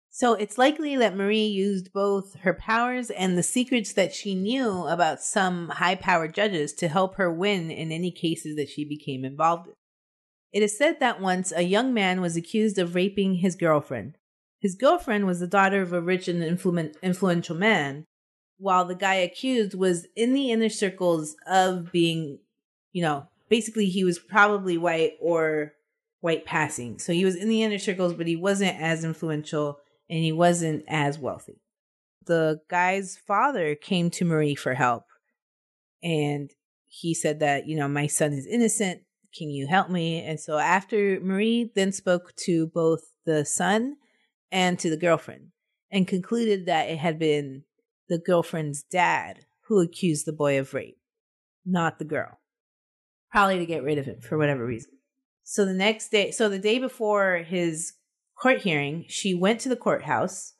So 0.09 0.33
it's 0.33 0.57
likely 0.57 0.95
that 0.95 1.17
Marie 1.17 1.45
used 1.45 1.91
both 1.91 2.35
her 2.35 2.53
powers 2.53 3.09
and 3.09 3.37
the 3.37 3.43
secrets 3.43 3.91
that 3.93 4.13
she 4.13 4.33
knew 4.33 4.87
about 4.87 5.21
some 5.21 5.67
high 5.67 5.95
powered 5.95 6.33
judges 6.33 6.71
to 6.75 6.87
help 6.87 7.15
her 7.15 7.29
win 7.29 7.69
in 7.69 7.91
any 7.91 8.11
cases 8.11 8.55
that 8.55 8.69
she 8.69 8.85
became 8.85 9.25
involved 9.25 9.67
in. 9.67 9.73
It 10.53 10.63
is 10.63 10.77
said 10.77 11.01
that 11.01 11.19
once 11.19 11.51
a 11.51 11.63
young 11.63 11.93
man 11.93 12.21
was 12.21 12.37
accused 12.37 12.77
of 12.79 12.95
raping 12.95 13.35
his 13.35 13.57
girlfriend. 13.57 14.17
His 14.61 14.75
girlfriend 14.75 15.25
was 15.25 15.41
the 15.41 15.47
daughter 15.47 15.81
of 15.81 15.91
a 15.91 15.99
rich 15.99 16.29
and 16.29 16.41
influ- 16.41 16.95
influential 17.03 17.57
man, 17.57 18.05
while 18.57 18.85
the 18.85 18.95
guy 18.95 19.15
accused 19.15 19.73
was 19.73 20.07
in 20.15 20.33
the 20.33 20.49
inner 20.49 20.69
circles 20.69 21.35
of 21.45 21.91
being, 21.91 22.39
you 22.93 23.01
know, 23.01 23.27
basically 23.49 23.87
he 23.87 24.05
was 24.05 24.17
probably 24.17 24.77
white 24.77 25.17
or 25.19 25.73
white 26.21 26.45
passing. 26.45 26.99
So 26.99 27.13
he 27.13 27.25
was 27.25 27.35
in 27.35 27.49
the 27.49 27.63
inner 27.63 27.77
circles, 27.77 28.13
but 28.13 28.27
he 28.27 28.35
wasn't 28.35 28.79
as 28.79 29.03
influential 29.03 29.79
and 30.09 30.19
he 30.19 30.31
wasn't 30.31 30.83
as 30.87 31.19
wealthy. 31.19 31.61
The 32.25 32.61
guy's 32.69 33.17
father 33.17 33.75
came 33.75 34.09
to 34.11 34.25
Marie 34.25 34.55
for 34.55 34.73
help 34.73 35.03
and 36.01 36.51
he 36.87 37.13
said 37.13 37.39
that, 37.39 37.67
you 37.67 37.75
know, 37.75 37.87
my 37.87 38.07
son 38.07 38.33
is 38.33 38.47
innocent. 38.47 39.01
Can 39.37 39.49
you 39.49 39.67
help 39.67 39.89
me? 39.89 40.21
And 40.21 40.39
so 40.39 40.57
after 40.57 41.19
Marie 41.21 41.71
then 41.75 41.91
spoke 41.91 42.33
to 42.45 42.67
both 42.67 43.01
the 43.25 43.43
son 43.43 43.97
and 44.51 44.79
to 44.79 44.89
the 44.89 44.97
girlfriend 44.97 45.51
and 45.91 46.07
concluded 46.07 46.65
that 46.65 46.89
it 46.89 46.97
had 46.97 47.19
been 47.19 47.63
the 48.07 48.17
girlfriend's 48.17 48.83
dad 48.83 49.45
who 49.67 49.81
accused 49.81 50.25
the 50.25 50.33
boy 50.33 50.59
of 50.59 50.73
rape, 50.73 50.97
not 51.65 51.99
the 51.99 52.05
girl. 52.05 52.39
Probably 53.31 53.57
to 53.59 53.65
get 53.65 53.83
rid 53.83 53.97
of 53.97 54.05
him 54.05 54.21
for 54.21 54.37
whatever 54.37 54.65
reason. 54.65 54.91
So 55.47 55.63
the 55.63 55.73
next 55.73 56.09
day, 56.09 56.31
so 56.31 56.49
the 56.49 56.57
day 56.57 56.79
before 56.79 57.37
his 57.37 57.93
court 58.35 58.61
hearing, 58.61 59.05
she 59.07 59.35
went 59.35 59.61
to 59.61 59.69
the 59.69 59.75
courthouse 59.75 60.53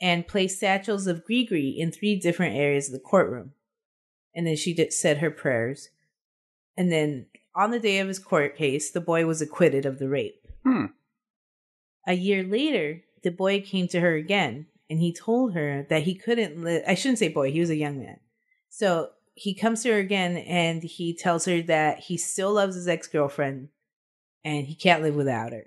and 0.00 0.26
placed 0.26 0.58
satchels 0.58 1.06
of 1.06 1.24
gree 1.26 1.76
in 1.78 1.92
three 1.92 2.16
different 2.18 2.56
areas 2.56 2.88
of 2.88 2.94
the 2.94 2.98
courtroom. 2.98 3.52
And 4.34 4.46
then 4.46 4.56
she 4.56 4.72
did, 4.72 4.94
said 4.94 5.18
her 5.18 5.30
prayers. 5.30 5.90
And 6.78 6.90
then 6.90 7.26
on 7.54 7.72
the 7.72 7.78
day 7.78 7.98
of 7.98 8.08
his 8.08 8.18
court 8.18 8.56
case, 8.56 8.90
the 8.90 9.02
boy 9.02 9.26
was 9.26 9.42
acquitted 9.42 9.84
of 9.84 9.98
the 9.98 10.08
rape. 10.08 10.48
Hmm. 10.64 10.86
A 12.06 12.14
year 12.14 12.42
later, 12.42 13.02
the 13.22 13.30
boy 13.30 13.60
came 13.60 13.86
to 13.88 14.00
her 14.00 14.14
again 14.14 14.66
and 14.88 14.98
he 14.98 15.12
told 15.12 15.52
her 15.52 15.86
that 15.90 16.04
he 16.04 16.14
couldn't 16.14 16.64
live. 16.64 16.84
I 16.88 16.94
shouldn't 16.94 17.18
say 17.18 17.28
boy, 17.28 17.52
he 17.52 17.60
was 17.60 17.70
a 17.70 17.76
young 17.76 17.98
man. 17.98 18.18
So 18.70 19.10
he 19.34 19.52
comes 19.52 19.82
to 19.82 19.92
her 19.92 19.98
again 19.98 20.38
and 20.38 20.82
he 20.82 21.14
tells 21.14 21.44
her 21.44 21.60
that 21.62 21.98
he 21.98 22.16
still 22.16 22.54
loves 22.54 22.76
his 22.76 22.88
ex 22.88 23.06
girlfriend 23.06 23.68
and 24.44 24.66
he 24.66 24.74
can't 24.74 25.02
live 25.02 25.14
without 25.14 25.52
her. 25.52 25.66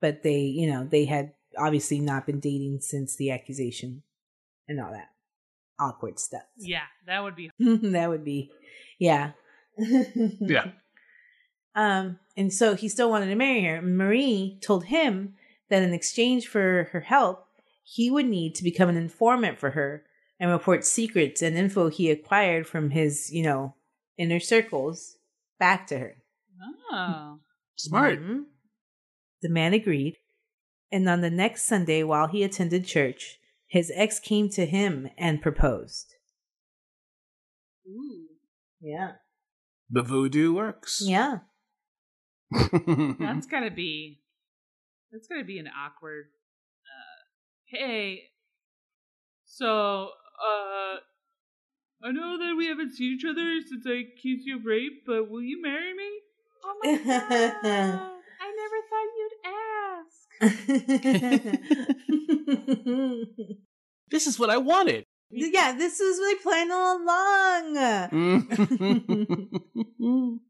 But 0.00 0.22
they, 0.22 0.40
you 0.40 0.70
know, 0.70 0.84
they 0.84 1.04
had 1.04 1.32
obviously 1.58 2.00
not 2.00 2.26
been 2.26 2.40
dating 2.40 2.80
since 2.80 3.16
the 3.16 3.30
accusation 3.30 4.02
and 4.68 4.80
all 4.80 4.92
that 4.92 5.08
awkward 5.78 6.18
stuff. 6.18 6.42
Yeah, 6.56 6.84
that 7.06 7.22
would 7.22 7.36
be. 7.36 7.50
that 7.58 8.08
would 8.08 8.24
be, 8.24 8.50
yeah. 8.98 9.32
Yeah. 9.78 10.68
Um, 11.74 12.18
and 12.38 12.50
so 12.50 12.74
he 12.74 12.88
still 12.88 13.10
wanted 13.10 13.26
to 13.26 13.34
marry 13.34 13.62
her. 13.64 13.82
Marie 13.82 14.58
told 14.62 14.86
him 14.86 15.34
that 15.68 15.82
in 15.82 15.92
exchange 15.92 16.46
for 16.48 16.88
her 16.92 17.00
help, 17.00 17.46
he 17.84 18.10
would 18.10 18.26
need 18.26 18.54
to 18.54 18.64
become 18.64 18.88
an 18.88 18.96
informant 18.96 19.58
for 19.58 19.70
her 19.70 20.04
and 20.40 20.50
report 20.50 20.84
secrets 20.84 21.42
and 21.42 21.56
info 21.56 21.88
he 21.88 22.10
acquired 22.10 22.66
from 22.66 22.90
his, 22.90 23.30
you 23.30 23.42
know, 23.42 23.74
inner 24.16 24.40
circles 24.40 25.16
back 25.58 25.86
to 25.88 25.98
her. 25.98 26.16
Oh. 26.90 27.40
Smart. 27.76 28.18
Mhm. 28.20 28.44
The 29.42 29.48
man 29.48 29.74
agreed, 29.74 30.16
and 30.90 31.08
on 31.08 31.20
the 31.20 31.30
next 31.30 31.64
Sunday, 31.64 32.02
while 32.02 32.26
he 32.28 32.42
attended 32.42 32.86
church, 32.86 33.38
his 33.66 33.92
ex 33.94 34.18
came 34.18 34.48
to 34.50 34.66
him 34.66 35.08
and 35.18 35.42
proposed. 35.42 36.14
Ooh. 37.86 38.28
Yeah. 38.80 39.16
The 39.90 40.02
voodoo 40.02 40.54
works. 40.54 41.02
Yeah. 41.04 41.40
That's 42.50 43.46
gotta 43.50 43.70
be. 43.70 44.22
That's 45.12 45.28
gotta 45.28 45.44
be 45.44 45.58
an 45.58 45.68
awkward. 45.68 46.26
Uh, 46.84 47.76
hey, 47.76 48.30
so 49.44 50.10
uh, 50.40 50.96
I 52.02 52.12
know 52.12 52.38
that 52.38 52.54
we 52.56 52.66
haven't 52.66 52.92
seen 52.94 53.14
each 53.14 53.24
other 53.24 53.60
since 53.66 53.86
I 53.86 54.04
accused 54.14 54.46
you 54.46 54.58
of 54.58 54.64
rape, 54.64 55.04
but 55.06 55.30
will 55.30 55.42
you 55.42 55.60
marry 55.60 55.94
me? 55.94 56.20
Oh 56.68 56.74
my 56.82 56.96
god! 56.96 57.62
I 58.40 58.50
never 58.56 58.78
thought 58.90 59.10
you'd 59.16 59.36
ask. 59.44 60.16
this 64.10 64.26
is 64.26 64.36
what 64.38 64.50
I 64.50 64.56
wanted. 64.56 65.04
yeah, 65.30 65.72
this 65.72 66.00
was 66.00 66.18
my 66.18 66.34
plan 66.42 66.72
all 66.72 67.00
along. 67.02 67.76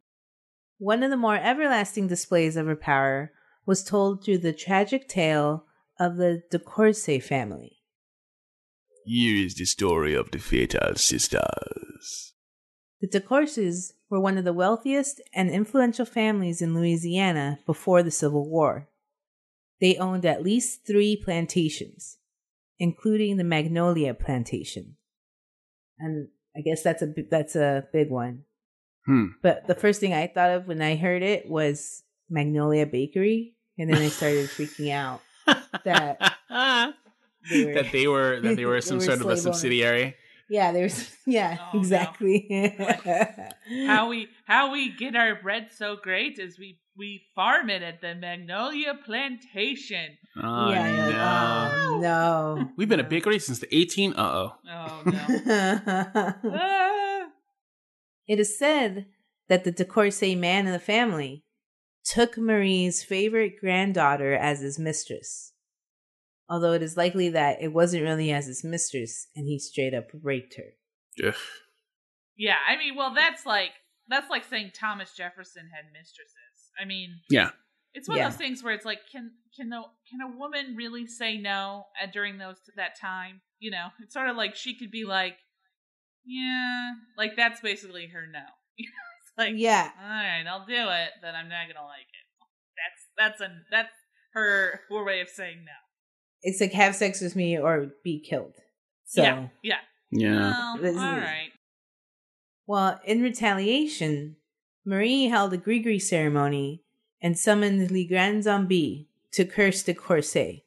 One 0.78 1.02
of 1.02 1.10
the 1.10 1.16
more 1.16 1.36
everlasting 1.36 2.08
displays 2.08 2.56
of 2.56 2.66
her 2.66 2.76
power 2.76 3.32
was 3.66 3.84
told 3.84 4.24
through 4.24 4.38
the 4.38 4.52
tragic 4.52 5.08
tale 5.08 5.66
of 5.98 6.16
the 6.16 6.42
De 6.50 6.58
Courcy 6.58 7.20
family. 7.20 7.76
Here 9.04 9.44
is 9.44 9.54
the 9.54 9.66
story 9.66 10.14
of 10.14 10.30
the 10.30 10.38
Fatal 10.38 10.94
Sisters. 10.96 11.85
The 13.00 13.06
De 13.06 13.20
Courcys 13.20 13.92
were 14.08 14.20
one 14.20 14.38
of 14.38 14.44
the 14.44 14.52
wealthiest 14.52 15.20
and 15.34 15.50
influential 15.50 16.06
families 16.06 16.62
in 16.62 16.74
Louisiana 16.74 17.58
before 17.66 18.02
the 18.02 18.10
Civil 18.10 18.48
War. 18.48 18.88
They 19.80 19.96
owned 19.96 20.24
at 20.24 20.42
least 20.42 20.86
three 20.86 21.16
plantations, 21.22 22.16
including 22.78 23.36
the 23.36 23.44
Magnolia 23.44 24.14
Plantation. 24.14 24.96
And 25.98 26.28
I 26.56 26.60
guess 26.60 26.82
that's 26.82 27.02
a 27.02 27.12
that's 27.30 27.56
a 27.56 27.86
big 27.92 28.10
one. 28.10 28.44
Hmm. 29.04 29.26
But 29.42 29.66
the 29.66 29.74
first 29.74 30.00
thing 30.00 30.14
I 30.14 30.26
thought 30.26 30.50
of 30.50 30.66
when 30.66 30.80
I 30.80 30.96
heard 30.96 31.22
it 31.22 31.48
was 31.48 32.02
Magnolia 32.30 32.86
Bakery, 32.86 33.54
and 33.78 33.92
then 33.92 34.00
I 34.00 34.08
started 34.08 34.48
freaking 34.48 34.92
out 34.92 35.20
that 35.84 36.34
they 37.50 37.66
were, 37.66 37.74
that 37.74 37.92
they 37.92 38.06
were 38.06 38.40
that 38.40 38.56
they 38.56 38.64
were 38.64 38.74
They 38.80 38.80
some 38.80 38.98
were 38.98 39.04
sort 39.04 39.20
of 39.20 39.28
a 39.28 39.36
subsidiary. 39.36 40.02
owners. 40.02 40.14
Subsidiary. 40.48 40.66
yeah, 40.66 40.72
there's 40.72 41.16
yeah, 41.26 41.56
Oh, 41.60 41.70
no. 41.74 41.80
exactly. 41.80 42.46
how 43.86 44.08
we 44.08 44.28
how 44.46 44.72
we 44.72 44.90
get 44.96 45.16
our 45.16 45.34
bread 45.40 45.68
so 45.76 45.96
great 45.96 46.38
is 46.38 46.58
we 46.58 46.78
we 46.96 47.22
farm 47.34 47.68
it 47.68 47.82
at 47.82 48.00
the 48.00 48.14
Magnolia 48.14 48.94
Plantation. 49.04 50.16
Oh 50.42 50.70
yeah, 50.70 50.96
no. 50.96 51.08
yeah, 51.10 51.70
oh, 51.88 51.98
no. 52.00 52.70
We've 52.76 52.88
been 52.88 53.00
a 53.00 53.04
bakery 53.04 53.38
since 53.38 53.58
the 53.58 53.74
18. 53.76 54.14
Uh 54.14 54.22
oh. 54.22 54.52
Oh 54.70 55.02
no! 55.04 56.32
Ah. 56.44 57.26
it 58.26 58.38
is 58.40 58.58
said 58.58 59.06
that 59.48 59.64
the 59.64 59.70
De 59.72 59.84
Courcy 59.84 60.34
man 60.34 60.66
in 60.66 60.72
the 60.72 60.78
family 60.78 61.42
took 62.04 62.38
Marie's 62.38 63.02
favorite 63.02 63.54
granddaughter 63.60 64.32
as 64.34 64.60
his 64.60 64.78
mistress. 64.78 65.52
Although 66.48 66.72
it 66.74 66.82
is 66.82 66.96
likely 66.96 67.28
that 67.30 67.60
it 67.60 67.72
wasn't 67.72 68.04
really 68.04 68.30
as 68.32 68.46
his 68.46 68.62
mistress 68.62 69.26
and 69.34 69.46
he 69.46 69.58
straight 69.58 69.94
up 69.94 70.06
raped 70.22 70.54
her. 70.56 71.26
Ugh. 71.28 71.34
yeah, 72.36 72.56
I 72.68 72.76
mean, 72.76 72.94
well, 72.96 73.12
that's 73.14 73.44
like 73.46 73.70
that's 74.08 74.30
like 74.30 74.44
saying 74.44 74.70
Thomas 74.78 75.12
Jefferson 75.16 75.68
had 75.74 75.86
mistresses. 75.92 76.70
I 76.80 76.84
mean, 76.84 77.20
Yeah. 77.28 77.50
it's 77.94 78.08
one 78.08 78.18
Yeah. 78.18 78.26
of 78.26 78.32
those 78.32 78.38
things 78.38 78.62
where 78.62 78.74
it's 78.74 78.84
like, 78.84 79.00
can 79.10 79.32
can 79.56 79.70
the 79.70 79.82
can 80.08 80.20
a 80.20 80.28
woman 80.36 80.76
really 80.76 81.06
say 81.06 81.36
no 81.38 81.86
at, 82.00 82.12
during 82.12 82.38
those 82.38 82.56
that 82.76 82.98
time? 83.00 83.40
You 83.58 83.70
know, 83.72 83.88
it's 84.00 84.14
sort 84.14 84.28
of 84.28 84.36
like 84.36 84.54
she 84.54 84.78
could 84.78 84.90
be 84.92 85.04
like, 85.04 85.36
yeah, 86.24 86.92
like 87.16 87.36
that's 87.36 87.60
basically 87.60 88.06
her 88.08 88.26
no. 88.30 88.40
it's 88.78 89.32
like, 89.38 89.54
Yeah. 89.56 89.90
all 90.00 90.08
right, 90.08 90.44
I'll 90.46 90.66
do 90.66 90.74
it, 90.74 91.10
but 91.22 91.34
I'm 91.34 91.48
not 91.48 91.66
gonna 91.72 91.86
like 91.86 92.06
it. 92.06 92.26
That's 93.16 93.38
that's 93.38 93.40
a 93.40 93.54
that's 93.70 93.94
her 94.34 94.80
her 94.90 95.04
way 95.04 95.20
of 95.20 95.28
saying 95.28 95.64
no. 95.64 95.72
It's 96.46 96.60
like 96.60 96.72
have 96.74 96.94
sex 96.94 97.20
with 97.20 97.34
me 97.34 97.58
or 97.58 97.90
be 98.04 98.20
killed. 98.20 98.54
So 99.04 99.20
Yeah, 99.20 99.48
yeah. 99.64 99.78
Yeah. 100.12 100.76
Well, 100.80 100.98
all 100.98 101.16
right. 101.16 101.50
Well, 102.68 103.00
in 103.04 103.20
retaliation, 103.20 104.36
Marie 104.84 105.24
held 105.24 105.52
a 105.52 105.58
Grigri 105.58 106.00
ceremony 106.00 106.84
and 107.20 107.36
summoned 107.36 107.90
Le 107.90 108.04
Grand 108.04 108.44
Zombie 108.44 109.08
to 109.32 109.44
curse 109.44 109.82
de 109.82 109.92
Courcy. 109.92 110.64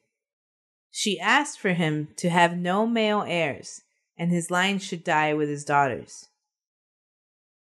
She 0.90 1.18
asked 1.18 1.58
for 1.58 1.72
him 1.72 2.08
to 2.16 2.28
have 2.28 2.58
no 2.58 2.86
male 2.86 3.24
heirs, 3.26 3.80
and 4.18 4.30
his 4.30 4.50
line 4.50 4.80
should 4.80 5.02
die 5.02 5.32
with 5.32 5.48
his 5.48 5.64
daughters. 5.64 6.28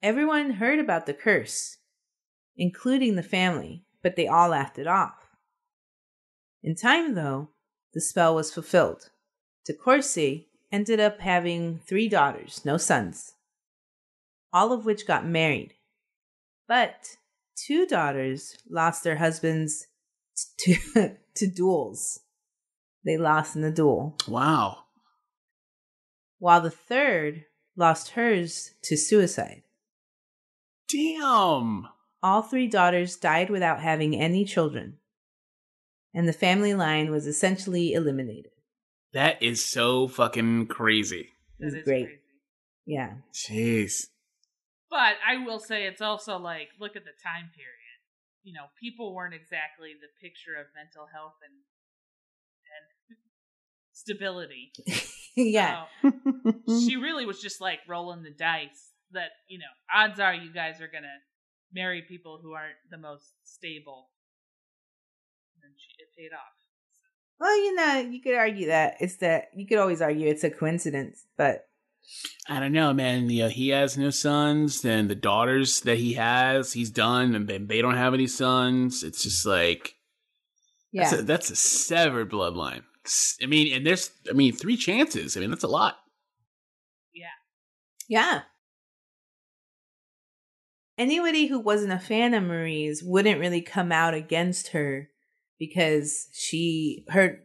Everyone 0.01 0.53
heard 0.53 0.79
about 0.79 1.05
the 1.05 1.13
curse, 1.13 1.77
including 2.55 3.15
the 3.15 3.21
family, 3.21 3.83
but 4.01 4.15
they 4.15 4.27
all 4.27 4.49
laughed 4.49 4.79
it 4.79 4.87
off. 4.87 5.27
In 6.63 6.73
time, 6.73 7.13
though, 7.13 7.49
the 7.97 8.01
spell 8.01 8.35
was 8.35 8.53
fulfilled. 8.53 9.09
De 9.65 9.73
Courcy 9.73 10.47
ended 10.71 10.99
up 10.99 11.19
having 11.19 11.79
three 11.79 12.07
daughters, 12.07 12.61
no 12.63 12.77
sons 12.77 13.33
all 14.53 14.71
of 14.71 14.85
which 14.85 15.07
got 15.07 15.25
married. 15.25 15.73
But 16.67 17.17
two 17.55 17.85
daughters 17.85 18.57
lost 18.69 19.03
their 19.03 19.17
husbands 19.17 19.87
to, 20.59 20.75
to 21.35 21.47
duels. 21.47 22.19
they 23.05 23.17
lost 23.17 23.55
in 23.55 23.61
the 23.61 23.71
duel, 23.71 24.17
Wow. 24.27 24.85
while 26.39 26.61
the 26.61 26.71
third 26.71 27.45
lost 27.75 28.11
hers 28.11 28.71
to 28.83 28.97
suicide. 28.97 29.63
Damn. 30.89 31.87
All 32.23 32.41
three 32.41 32.67
daughters 32.67 33.15
died 33.15 33.49
without 33.49 33.79
having 33.81 34.15
any 34.15 34.43
children, 34.43 34.97
and 36.17 36.27
the 36.27 36.33
family 36.33 36.73
line 36.73 37.11
was 37.11 37.27
essentially 37.27 37.93
eliminated. 37.93 38.51
That 39.13 39.41
is 39.41 39.63
so 39.63 40.07
fucking 40.07 40.65
crazy. 40.65 41.29
It 41.59 41.65
was 41.65 41.73
That 41.75 41.79
is 41.81 41.85
great. 41.85 42.05
crazy. 42.05 42.21
Yeah. 42.87 43.13
Jeez. 43.33 44.07
But 44.89 45.13
I 45.25 45.45
will 45.45 45.59
say 45.59 45.85
it's 45.85 46.01
also 46.01 46.37
like 46.39 46.69
look 46.79 46.95
at 46.95 47.03
the 47.03 47.11
time 47.23 47.51
period. 47.55 47.97
You 48.41 48.53
know, 48.53 48.65
people 48.79 49.13
weren't 49.13 49.35
exactly 49.35 49.91
the 49.93 50.07
picture 50.27 50.55
of 50.59 50.65
mental 50.75 51.07
health 51.13 51.35
and 51.43 51.53
and 52.73 53.17
stability. 53.91 54.71
yeah. 55.35 55.83
So 56.01 56.79
she 56.79 56.95
really 56.95 57.27
was 57.27 57.39
just 57.41 57.61
like 57.61 57.79
rolling 57.87 58.23
the 58.23 58.31
dice 58.31 58.93
that, 59.11 59.29
you 59.49 59.59
know, 59.59 59.65
odds 59.93 60.19
are 60.19 60.33
you 60.33 60.51
guys 60.51 60.81
are 60.81 60.87
gonna 60.87 61.19
marry 61.71 62.01
people 62.01 62.39
who 62.41 62.53
aren't 62.53 62.79
the 62.89 62.97
most 62.97 63.33
stable. 63.43 64.09
And 66.17 66.23
she, 66.23 66.25
it 66.25 66.29
paid 66.29 66.35
off. 66.35 66.41
Well, 67.39 67.57
you 67.57 67.75
know, 67.75 68.09
you 68.09 68.21
could 68.21 68.35
argue 68.35 68.67
that 68.67 68.95
it's 68.99 69.17
that 69.17 69.49
you 69.55 69.67
could 69.67 69.77
always 69.77 70.01
argue 70.01 70.27
it's 70.27 70.43
a 70.43 70.49
coincidence, 70.49 71.25
but 71.37 71.65
I 72.47 72.59
don't 72.59 72.71
know, 72.71 72.93
man. 72.93 73.29
You 73.29 73.43
know, 73.43 73.49
he 73.49 73.69
has 73.69 73.97
no 73.97 74.09
sons, 74.09 74.83
and 74.85 75.09
the 75.09 75.15
daughters 75.15 75.81
that 75.81 75.97
he 75.97 76.13
has, 76.13 76.73
he's 76.73 76.89
done, 76.89 77.35
and 77.35 77.47
then 77.47 77.67
they 77.67 77.81
don't 77.81 77.97
have 77.97 78.13
any 78.13 78.27
sons. 78.27 79.03
It's 79.03 79.23
just 79.23 79.45
like 79.45 79.95
yeah. 80.91 81.09
that's, 81.09 81.21
a, 81.21 81.23
that's 81.23 81.51
a 81.51 81.55
severed 81.55 82.31
bloodline. 82.31 82.83
I 83.41 83.45
mean, 83.45 83.73
and 83.73 83.85
there's, 83.85 84.11
I 84.29 84.33
mean, 84.33 84.53
three 84.53 84.77
chances. 84.77 85.37
I 85.37 85.39
mean, 85.39 85.49
that's 85.49 85.63
a 85.63 85.67
lot. 85.67 85.97
Yeah. 87.13 87.27
Yeah. 88.09 88.41
Anybody 90.97 91.45
who 91.45 91.59
wasn't 91.59 91.93
a 91.93 91.99
fan 91.99 92.33
of 92.33 92.43
Marie's 92.43 93.03
wouldn't 93.03 93.39
really 93.39 93.61
come 93.61 93.91
out 93.91 94.13
against 94.13 94.69
her 94.69 95.09
because 95.59 96.27
she 96.33 97.05
her 97.09 97.39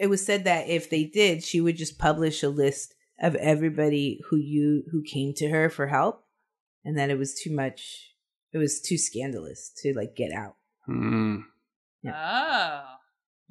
it 0.00 0.08
was 0.08 0.24
said 0.24 0.44
that 0.44 0.68
if 0.68 0.90
they 0.90 1.04
did, 1.04 1.44
she 1.44 1.60
would 1.60 1.76
just 1.76 1.98
publish 1.98 2.42
a 2.42 2.48
list 2.48 2.94
of 3.20 3.34
everybody 3.36 4.20
who 4.28 4.36
you 4.36 4.82
who 4.90 5.02
came 5.02 5.32
to 5.34 5.48
her 5.48 5.68
for 5.68 5.86
help 5.86 6.24
and 6.84 6.98
that 6.98 7.10
it 7.10 7.18
was 7.18 7.34
too 7.34 7.54
much 7.54 8.10
it 8.52 8.58
was 8.58 8.80
too 8.80 8.98
scandalous 8.98 9.70
to 9.82 9.94
like 9.94 10.16
get 10.16 10.32
out. 10.32 10.56
Hmm. 10.86 11.36
Oh. 12.06 12.84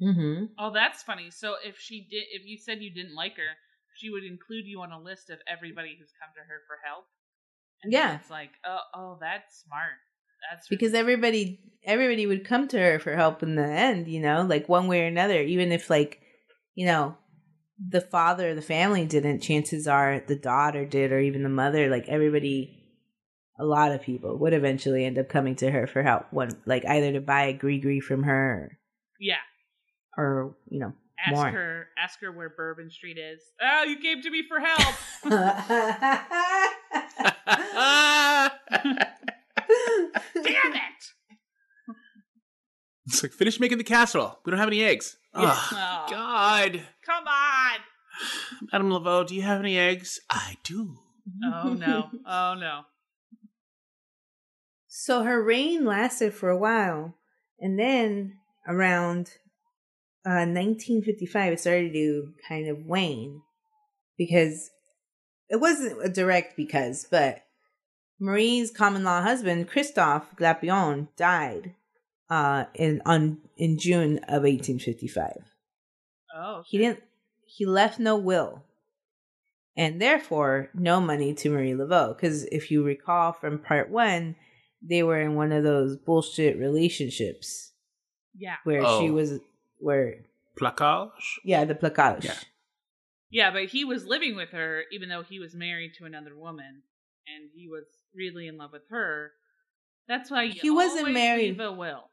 Mhm. 0.02 0.48
Oh, 0.58 0.72
that's 0.72 1.02
funny. 1.02 1.30
So 1.30 1.54
if 1.64 1.78
she 1.78 2.06
did 2.10 2.24
if 2.32 2.46
you 2.46 2.58
said 2.58 2.82
you 2.82 2.92
didn't 2.92 3.14
like 3.14 3.36
her, 3.36 3.56
she 3.96 4.10
would 4.10 4.24
include 4.24 4.66
you 4.66 4.80
on 4.82 4.92
a 4.92 5.00
list 5.00 5.30
of 5.30 5.38
everybody 5.48 5.96
who's 5.98 6.12
come 6.20 6.30
to 6.34 6.40
her 6.40 6.60
for 6.66 6.76
help. 6.84 7.06
And 7.82 7.92
Yeah. 7.92 8.16
It's 8.16 8.30
like, 8.30 8.50
oh, 8.64 8.78
oh, 8.94 9.18
that's 9.20 9.62
smart. 9.62 10.00
That's 10.50 10.68
because 10.68 10.94
everybody 10.94 11.60
everybody 11.84 12.26
would 12.26 12.46
come 12.46 12.66
to 12.68 12.78
her 12.78 12.98
for 12.98 13.14
help 13.14 13.42
in 13.42 13.56
the 13.56 13.62
end 13.62 14.08
you 14.08 14.20
know 14.20 14.42
like 14.42 14.68
one 14.68 14.86
way 14.86 15.02
or 15.02 15.06
another 15.06 15.42
even 15.42 15.70
if 15.70 15.90
like 15.90 16.20
you 16.74 16.86
know 16.86 17.14
the 17.90 18.00
father 18.00 18.50
of 18.50 18.56
the 18.56 18.62
family 18.62 19.04
didn't 19.04 19.40
chances 19.40 19.86
are 19.86 20.22
the 20.26 20.36
daughter 20.36 20.86
did 20.86 21.12
or 21.12 21.20
even 21.20 21.42
the 21.42 21.48
mother 21.48 21.90
like 21.90 22.08
everybody 22.08 22.80
a 23.60 23.64
lot 23.64 23.92
of 23.92 24.00
people 24.00 24.38
would 24.38 24.54
eventually 24.54 25.04
end 25.04 25.18
up 25.18 25.28
coming 25.28 25.54
to 25.54 25.70
her 25.70 25.86
for 25.86 26.02
help 26.02 26.24
one 26.32 26.50
like 26.64 26.86
either 26.86 27.12
to 27.12 27.20
buy 27.20 27.44
a 27.44 27.52
gree 27.52 28.00
from 28.00 28.22
her 28.22 28.78
yeah. 29.20 29.36
or, 30.16 30.24
or 30.24 30.56
you 30.70 30.80
know 30.80 30.94
Ask 31.26 31.36
more 31.36 31.50
her 31.50 31.88
ask 31.96 32.20
her 32.20 32.32
where 32.32 32.50
Bourbon 32.50 32.90
Street 32.90 33.16
is. 33.16 33.40
Oh, 33.62 33.84
you 33.84 33.96
came 33.96 34.20
to 34.20 34.30
me 34.30 34.42
for 34.46 34.60
help. 34.60 34.94
Damn 40.34 40.74
it! 40.74 41.12
It's 43.14 43.22
like 43.22 43.32
finish 43.32 43.58
making 43.60 43.78
the 43.78 43.84
casserole. 43.84 44.38
We 44.44 44.50
don't 44.50 44.58
have 44.58 44.68
any 44.68 44.82
eggs. 44.82 45.16
Oh, 45.34 45.68
Oh. 45.72 46.06
God. 46.10 46.82
Come 47.04 47.24
on. 47.26 47.78
Madame 48.72 48.90
Laveau, 48.90 49.26
do 49.26 49.34
you 49.34 49.42
have 49.42 49.60
any 49.60 49.78
eggs? 49.78 50.20
I 50.30 50.56
do. 50.62 50.98
Oh 51.44 51.72
no. 51.72 52.10
Oh 52.26 52.54
no. 52.58 52.82
So 54.86 55.22
her 55.24 55.42
reign 55.42 55.84
lasted 55.84 56.34
for 56.34 56.50
a 56.50 56.56
while, 56.58 57.14
and 57.58 57.78
then 57.78 58.34
around 58.68 59.30
uh, 60.26 60.46
1955, 60.46 61.52
it 61.52 61.60
started 61.60 61.92
to 61.92 62.32
kind 62.48 62.68
of 62.68 62.84
wane 62.86 63.42
because 64.16 64.70
it 65.48 65.56
wasn't 65.56 66.04
a 66.04 66.08
direct 66.08 66.56
because, 66.56 67.06
but 67.10 67.42
Marie's 68.20 68.70
common 68.70 69.02
law 69.02 69.22
husband 69.22 69.68
Christophe 69.68 70.36
Glapion 70.36 71.08
died 71.16 71.74
uh, 72.30 72.64
in 72.74 73.02
on 73.06 73.38
in 73.56 73.78
June 73.78 74.18
of 74.28 74.42
1855 74.42 75.32
Oh. 76.36 76.62
he 76.66 76.78
didn't 76.78 77.02
he 77.46 77.64
left 77.66 77.98
no 78.00 78.16
will 78.16 78.64
and 79.76 80.00
therefore 80.00 80.70
no 80.74 81.00
money 81.00 81.32
to 81.34 81.50
marie 81.50 81.72
laveau 81.72 82.14
because 82.16 82.44
if 82.46 82.70
you 82.70 82.82
recall 82.84 83.32
from 83.32 83.58
part 83.58 83.90
one 83.90 84.34
they 84.82 85.02
were 85.02 85.20
in 85.20 85.34
one 85.36 85.52
of 85.52 85.62
those 85.64 85.96
bullshit 85.96 86.58
relationships 86.58 87.72
Yeah. 88.36 88.56
where 88.64 88.80
she 88.80 89.08
Oh. 89.08 89.12
was 89.12 89.38
where 89.78 90.24
Placage? 90.60 91.38
yeah 91.44 91.64
the 91.64 91.74
placage 91.74 92.24
Yeah. 92.24 92.34
Yeah, 93.30 93.50
but 93.50 93.64
he 93.64 93.84
was 93.84 94.06
living 94.06 94.36
with 94.36 94.50
her 94.50 94.84
even 94.92 95.08
though 95.08 95.22
he 95.22 95.40
was 95.40 95.54
married 95.54 95.94
to 95.98 96.04
another 96.04 96.36
woman 96.36 96.82
and 97.26 97.50
he 97.54 97.66
was 97.68 97.84
really 98.14 98.46
in 98.46 98.56
love 98.58 98.70
with 98.72 98.86
her. 98.90 99.32
That's 100.06 100.30
why 100.30 100.44
you 100.44 100.60
He 100.60 100.70
wasn't 100.70 101.10
married. 101.12 101.50
leave 101.58 101.60
a 101.60 101.72
will. 101.72 102.10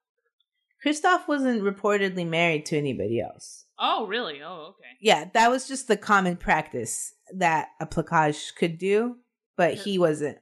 Christoph 0.82 1.28
wasn't 1.28 1.62
reportedly 1.62 2.28
married 2.28 2.66
to 2.66 2.78
anybody 2.78 3.20
else 3.22 3.66
Oh, 3.84 4.06
really? 4.06 4.42
Oh, 4.44 4.70
okay. 4.76 4.90
yeah 5.00 5.26
that 5.34 5.50
was 5.50 5.68
just 5.68 5.88
the 5.88 5.98
common 5.98 6.38
practice 6.38 7.14
that 7.34 7.70
a 7.80 7.86
placage 7.88 8.54
could 8.56 8.78
do 8.78 9.18
but 9.58 9.74
he 9.76 9.98
wasn't 10.00 10.38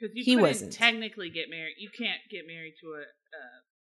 Because 0.00 0.14
you 0.16 0.24
He 0.24 0.34
couldn't 0.34 0.48
wasn't. 0.48 0.72
technically 0.72 1.28
get 1.30 1.48
married. 1.50 1.74
You 1.78 1.90
can't 1.96 2.20
get 2.30 2.46
married 2.46 2.74
to 2.80 2.86
a, 2.88 3.00
a 3.00 3.42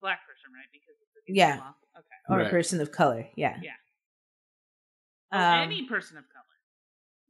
black 0.02 0.20
person, 0.28 0.50
right? 0.54 0.66
Because 0.74 0.96
it's 1.02 1.16
against 1.28 1.38
Yeah. 1.38 1.58
law. 1.58 1.76
Okay. 2.00 2.18
or 2.30 2.38
Right. 2.40 2.48
a 2.48 2.50
person 2.50 2.82
of 2.82 2.92
color 2.92 3.28
yeah 3.36 3.58
Yeah. 3.62 3.78
Um, 5.32 5.68
any 5.70 5.86
person 5.88 6.18
of 6.18 6.24
color. 6.34 6.44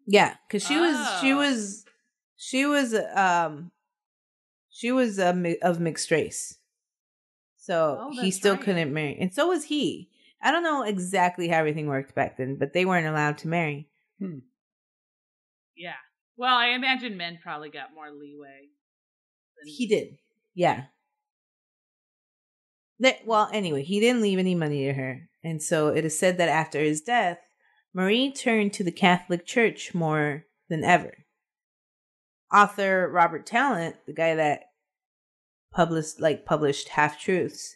Yeah, 0.08 0.36
because 0.48 0.65
she 0.65 0.78
was 0.78 0.95
she 1.22 1.34
Oh. 1.34 1.38
was 1.38 1.86
she 2.38 2.65
was 2.65 2.95
um 3.13 3.72
she 4.69 4.91
was 4.91 5.17
mi- 5.36 5.60
of 5.62 5.80
mixed 5.82 6.10
race, 6.12 6.58
so 7.60 7.98
Oh, 8.02 8.12
he 8.22 8.32
still 8.32 8.56
right. 8.56 8.63
couldn't 8.63 8.93
marry, 8.93 9.17
and 9.19 9.34
so 9.34 9.48
was 9.50 9.65
he. 9.65 10.10
I 10.41 10.52
don't 10.52 10.63
know 10.63 10.84
exactly 10.84 11.48
how 11.50 11.58
everything 11.60 11.88
worked 11.88 12.15
back 12.15 12.38
then, 12.38 12.56
but 12.56 12.72
they 12.74 12.86
weren't 12.86 13.06
allowed 13.08 13.38
to 13.39 13.48
marry. 13.50 13.89
Hmm. 14.19 14.39
Yeah. 15.76 15.95
Well, 16.38 16.56
I 16.56 16.67
imagine 16.69 17.17
men 17.17 17.39
probably 17.43 17.69
got 17.69 17.93
more 17.93 18.10
leeway. 18.12 18.69
than- 19.58 19.67
He 19.67 19.86
did, 19.88 20.17
yeah. 20.56 20.86
That, 23.00 23.26
well, 23.26 23.50
anyway, 23.54 23.84
he 23.84 24.00
didn't 24.00 24.22
leave 24.22 24.39
any 24.39 24.56
money 24.56 24.86
to 24.86 24.93
her, 24.93 25.30
and 25.43 25.62
so 25.62 25.89
it 25.89 26.04
is 26.06 26.17
said 26.19 26.38
that 26.38 26.50
after 26.50 26.80
his 26.80 27.02
death, 27.02 27.39
Marie 27.93 28.32
turned 28.32 28.74
to 28.74 28.84
the 28.84 28.91
Catholic 28.91 29.45
Church 29.45 29.93
more 29.93 30.45
than 30.69 30.84
ever. 30.84 31.26
Author 32.54 33.10
Robert 33.12 33.45
Tallant, 33.45 33.95
the 34.06 34.13
guy 34.13 34.36
that 34.36 34.63
published 35.71 36.19
like 36.19 36.45
published 36.45 36.89
Half 36.89 37.19
Truths, 37.19 37.75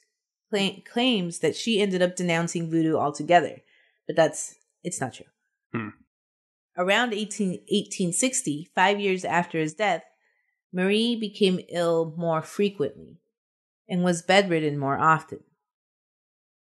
cla- 0.50 0.82
claims 0.86 1.40
that 1.40 1.56
she 1.56 1.82
ended 1.82 2.02
up 2.02 2.16
denouncing 2.16 2.70
voodoo 2.70 2.96
altogether, 2.96 3.62
but 4.08 4.16
that's 4.16 4.56
it's 4.84 5.00
not 5.00 5.14
true. 5.14 5.26
Hmm. 5.74 5.90
Around 6.78 7.14
18, 7.14 7.50
1860, 7.50 8.72
five 8.74 9.00
years 9.00 9.24
after 9.24 9.60
his 9.60 9.76
death, 9.76 10.04
Marie 10.72 11.16
became 11.16 11.60
ill 11.70 12.16
more 12.18 12.42
frequently 12.42 13.20
and 13.88 14.04
was 14.04 14.24
bedridden 14.24 14.78
more 14.78 14.98
often. 14.98 15.40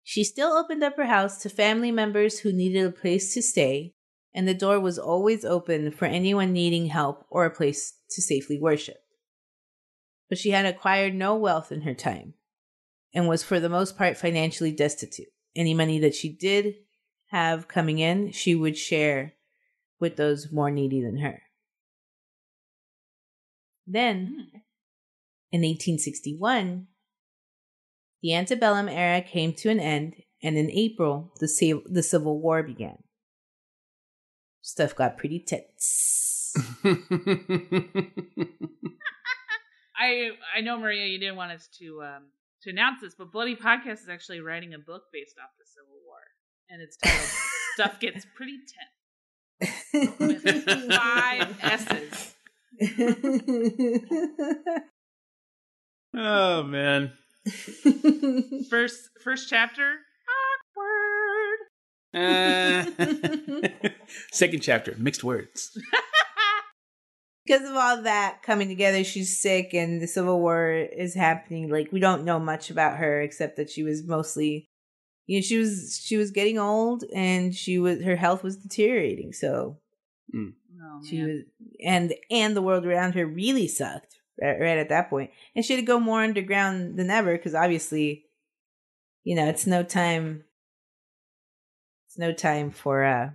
She 0.03 0.23
still 0.23 0.53
opened 0.53 0.83
up 0.83 0.95
her 0.97 1.07
house 1.07 1.41
to 1.41 1.49
family 1.49 1.91
members 1.91 2.39
who 2.39 2.53
needed 2.53 2.85
a 2.85 2.91
place 2.91 3.33
to 3.33 3.41
stay, 3.41 3.95
and 4.33 4.47
the 4.47 4.53
door 4.53 4.79
was 4.79 4.99
always 4.99 5.43
open 5.43 5.91
for 5.91 6.05
anyone 6.05 6.53
needing 6.53 6.85
help 6.85 7.25
or 7.29 7.45
a 7.45 7.53
place 7.53 7.93
to 8.11 8.21
safely 8.21 8.59
worship. 8.59 8.97
But 10.29 10.37
she 10.37 10.51
had 10.51 10.65
acquired 10.65 11.15
no 11.15 11.35
wealth 11.35 11.71
in 11.71 11.81
her 11.81 11.93
time 11.93 12.33
and 13.13 13.27
was 13.27 13.43
for 13.43 13.59
the 13.59 13.69
most 13.69 13.97
part 13.97 14.17
financially 14.17 14.71
destitute. 14.71 15.27
Any 15.55 15.73
money 15.73 15.99
that 15.99 16.15
she 16.15 16.29
did 16.29 16.75
have 17.27 17.67
coming 17.67 17.99
in, 17.99 18.31
she 18.31 18.55
would 18.55 18.77
share 18.77 19.33
with 19.99 20.15
those 20.15 20.51
more 20.51 20.69
needy 20.69 21.01
than 21.01 21.17
her. 21.19 21.41
Then, 23.85 24.27
Hmm. 24.27 24.57
in 25.51 25.63
1861, 25.63 26.87
the 28.21 28.33
antebellum 28.33 28.89
era 28.89 29.21
came 29.21 29.53
to 29.53 29.69
an 29.69 29.79
end 29.79 30.15
and 30.43 30.57
in 30.57 30.69
April, 30.71 31.31
the, 31.39 31.81
the 31.89 32.03
Civil 32.03 32.39
War 32.39 32.63
began. 32.63 33.03
Stuff 34.61 34.95
got 34.95 35.17
pretty 35.17 35.39
tense. 35.39 36.53
I 39.97 40.31
I 40.55 40.61
know 40.61 40.77
Maria, 40.77 41.07
you 41.07 41.19
didn't 41.19 41.35
want 41.35 41.51
us 41.51 41.67
to 41.79 42.01
um 42.03 42.23
to 42.63 42.69
announce 42.69 43.01
this, 43.01 43.15
but 43.17 43.31
Bloody 43.31 43.55
Podcast 43.55 44.01
is 44.03 44.09
actually 44.09 44.41
writing 44.41 44.73
a 44.73 44.79
book 44.79 45.03
based 45.13 45.35
off 45.43 45.49
the 45.57 45.65
Civil 45.65 45.99
War, 46.05 46.19
and 46.69 46.81
it's 46.81 46.97
titled 46.97 47.29
"Stuff 47.75 47.99
Gets 47.99 48.25
Pretty 48.35 48.57
Tense" 49.59 50.19
with 50.19 50.93
five 50.93 51.57
S's. 51.63 52.35
oh 56.15 56.63
man. 56.63 57.11
First 58.69 59.09
first 59.23 59.49
chapter, 59.49 59.95
awkward. 60.73 61.59
Uh, 62.13 62.85
second 64.31 64.61
chapter, 64.61 64.95
mixed 64.97 65.23
words. 65.23 65.77
Because 67.47 67.67
of 67.67 67.75
all 67.75 68.01
that 68.01 68.43
coming 68.43 68.67
together, 68.67 69.03
she's 69.03 69.39
sick 69.39 69.73
and 69.73 70.01
the 70.01 70.07
Civil 70.07 70.39
War 70.41 70.71
is 70.71 71.15
happening. 71.15 71.69
Like 71.69 71.91
we 71.91 71.99
don't 71.99 72.25
know 72.25 72.39
much 72.39 72.69
about 72.69 72.97
her 72.97 73.21
except 73.21 73.55
that 73.55 73.69
she 73.69 73.83
was 73.83 74.03
mostly, 74.05 74.69
you 75.27 75.37
know, 75.37 75.41
she 75.41 75.57
was 75.57 76.01
she 76.03 76.17
was 76.17 76.31
getting 76.31 76.59
old 76.59 77.05
and 77.13 77.55
she 77.55 77.79
was 77.79 78.01
her 78.03 78.17
health 78.17 78.43
was 78.43 78.57
deteriorating. 78.57 79.31
So 79.31 79.77
Oh, 80.79 81.01
she 81.07 81.23
was, 81.23 81.41
and 81.83 82.13
and 82.29 82.55
the 82.55 82.61
world 82.61 82.85
around 82.85 83.13
her 83.13 83.25
really 83.25 83.67
sucked 83.67 84.19
right, 84.41 84.59
right 84.59 84.77
at 84.77 84.89
that 84.89 85.09
point, 85.09 85.31
and 85.55 85.63
she 85.63 85.73
had 85.73 85.79
to 85.79 85.85
go 85.85 85.99
more 85.99 86.21
underground 86.21 86.97
than 86.97 87.09
ever 87.09 87.35
because 87.35 87.55
obviously, 87.55 88.25
you 89.23 89.35
know, 89.35 89.47
it's 89.47 89.65
no 89.65 89.83
time. 89.83 90.43
It's 92.07 92.17
no 92.17 92.33
time 92.33 92.71
for 92.71 93.03
uh 93.05 93.29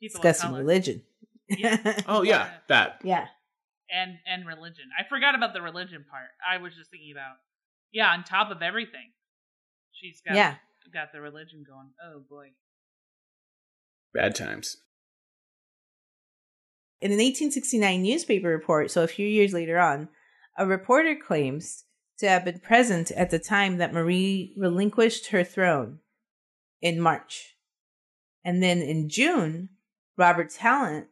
People 0.00 0.20
discussing 0.22 0.52
religion. 0.52 1.02
Yeah. 1.48 2.00
Oh 2.08 2.22
yeah, 2.22 2.50
that. 2.68 3.00
yeah. 3.04 3.26
and 3.90 4.18
and 4.26 4.46
religion. 4.46 4.84
I 4.98 5.08
forgot 5.08 5.34
about 5.34 5.52
the 5.52 5.62
religion 5.62 6.04
part. 6.10 6.30
I 6.48 6.58
was 6.58 6.74
just 6.74 6.90
thinking 6.90 7.12
about 7.12 7.36
yeah, 7.92 8.10
on 8.10 8.24
top 8.24 8.50
of 8.50 8.62
everything, 8.62 9.12
she's 9.92 10.20
got 10.26 10.34
Yeah. 10.34 10.54
got 10.92 11.12
the 11.12 11.20
religion 11.20 11.64
going. 11.68 11.90
Oh 12.02 12.20
boy. 12.28 12.48
Bad 14.14 14.34
times. 14.34 14.76
In 17.00 17.10
an 17.10 17.18
1869 17.18 18.02
newspaper 18.02 18.48
report, 18.48 18.90
so 18.90 19.02
a 19.02 19.08
few 19.08 19.26
years 19.26 19.52
later 19.52 19.78
on, 19.80 20.08
a 20.56 20.66
reporter 20.66 21.16
claims 21.16 21.84
to 22.18 22.28
have 22.28 22.44
been 22.44 22.60
present 22.60 23.10
at 23.10 23.30
the 23.30 23.38
time 23.40 23.78
that 23.78 23.92
Marie 23.92 24.54
relinquished 24.56 25.28
her 25.30 25.42
throne 25.42 25.98
in 26.80 27.00
March. 27.00 27.56
And 28.44 28.62
then 28.62 28.80
in 28.82 29.08
June, 29.08 29.70
Robert 30.16 30.50
Tallant 30.50 31.06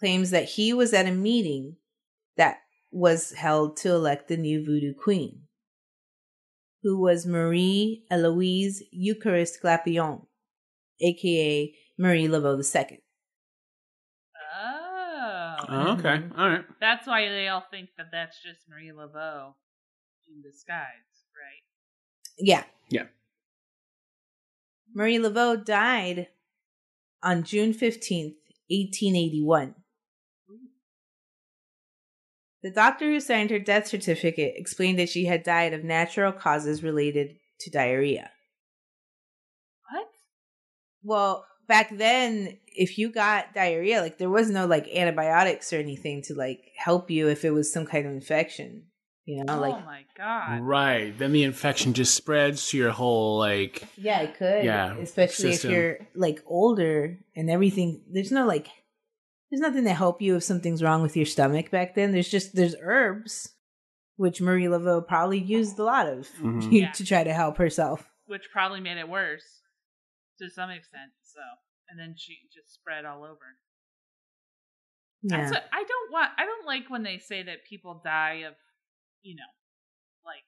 claims 0.00 0.30
that 0.30 0.48
he 0.48 0.72
was 0.72 0.92
at 0.94 1.06
a 1.06 1.12
meeting 1.12 1.76
that 2.36 2.58
was 2.90 3.32
held 3.32 3.76
to 3.78 3.90
elect 3.92 4.28
the 4.28 4.36
new 4.36 4.64
voodoo 4.64 4.94
queen, 4.94 5.42
who 6.82 6.98
was 6.98 7.26
Marie 7.26 8.04
Eloise 8.10 8.82
Eucharist 8.90 9.62
Glapion, 9.62 10.26
aka 11.00 11.74
Marie 11.98 12.28
Laveau 12.28 12.58
II. 12.62 12.98
Oh. 14.54 15.56
Oh, 15.68 15.92
okay, 15.98 16.18
Mhm. 16.18 16.38
all 16.38 16.48
right. 16.48 16.64
That's 16.80 17.06
why 17.06 17.28
they 17.28 17.48
all 17.48 17.60
think 17.70 17.90
that 17.96 18.10
that's 18.10 18.42
just 18.42 18.68
Marie 18.68 18.90
Laveau 18.90 19.54
in 20.28 20.42
disguise, 20.42 21.26
right? 21.36 21.62
Yeah. 22.38 22.64
Yeah. 22.88 23.06
Marie 24.94 25.18
Laveau 25.18 25.64
died 25.64 26.28
on 27.22 27.44
June 27.44 27.72
15th, 27.72 28.36
1881. 28.68 29.79
The 32.62 32.70
doctor 32.70 33.06
who 33.06 33.20
signed 33.20 33.50
her 33.50 33.58
death 33.58 33.86
certificate 33.86 34.54
explained 34.56 34.98
that 34.98 35.08
she 35.08 35.24
had 35.24 35.42
died 35.42 35.72
of 35.72 35.82
natural 35.82 36.32
causes 36.32 36.82
related 36.82 37.36
to 37.60 37.70
diarrhea. 37.70 38.30
What? 39.90 40.08
Well, 41.02 41.46
back 41.66 41.96
then, 41.96 42.58
if 42.66 42.98
you 42.98 43.10
got 43.10 43.54
diarrhea, 43.54 44.00
like 44.00 44.18
there 44.18 44.28
was 44.28 44.50
no 44.50 44.66
like 44.66 44.88
antibiotics 44.88 45.72
or 45.72 45.76
anything 45.76 46.22
to 46.22 46.34
like 46.34 46.60
help 46.76 47.10
you 47.10 47.28
if 47.28 47.44
it 47.44 47.50
was 47.50 47.72
some 47.72 47.86
kind 47.86 48.06
of 48.06 48.12
infection. 48.12 48.84
You 49.26 49.44
know, 49.44 49.60
like 49.60 49.74
oh 49.74 49.76
like 49.76 49.84
my 49.84 50.04
god. 50.16 50.60
Right. 50.62 51.16
Then 51.16 51.32
the 51.32 51.44
infection 51.44 51.94
just 51.94 52.14
spreads 52.14 52.68
to 52.70 52.76
your 52.76 52.90
whole 52.90 53.38
like. 53.38 53.86
Yeah, 53.96 54.22
it 54.22 54.36
could. 54.36 54.64
Yeah, 54.64 54.96
especially 54.96 55.52
system. 55.52 55.70
if 55.70 55.76
you're 55.76 55.98
like 56.14 56.42
older 56.46 57.18
and 57.36 57.48
everything. 57.48 58.02
There's 58.10 58.32
no 58.32 58.44
like, 58.46 58.68
there's 59.50 59.60
nothing 59.60 59.84
to 59.84 59.94
help 59.94 60.22
you 60.22 60.36
if 60.36 60.44
something's 60.44 60.82
wrong 60.82 61.02
with 61.02 61.16
your 61.16 61.26
stomach 61.26 61.70
back 61.70 61.94
then. 61.94 62.12
There's 62.12 62.28
just 62.28 62.54
there's 62.54 62.76
herbs, 62.80 63.52
which 64.16 64.40
Marie 64.40 64.64
Laveau 64.66 65.06
probably 65.06 65.38
used 65.40 65.78
a 65.78 65.84
lot 65.84 66.06
of 66.06 66.28
Mhm. 66.40 66.68
Yeah. 66.72 66.92
to 66.92 67.04
try 67.04 67.24
to 67.24 67.32
help 67.32 67.56
herself. 67.58 68.08
Which 68.26 68.50
probably 68.52 68.80
made 68.80 68.96
it 68.98 69.08
worse 69.08 69.60
to 70.38 70.48
some 70.50 70.70
extent. 70.70 71.10
So 71.22 71.40
and 71.88 71.98
then 71.98 72.14
she 72.16 72.36
just 72.54 72.72
spread 72.72 73.04
all 73.04 73.24
over. 73.24 73.56
Yeah, 75.22 75.36
That's 75.38 75.50
what 75.52 75.64
I 75.72 75.82
don't 75.82 76.12
want. 76.12 76.30
I 76.38 76.44
don't 76.46 76.66
like 76.66 76.88
when 76.88 77.02
they 77.02 77.18
say 77.18 77.42
that 77.42 77.64
people 77.68 78.00
die 78.04 78.44
of, 78.46 78.54
you 79.22 79.34
know, 79.36 79.42
like 80.24 80.44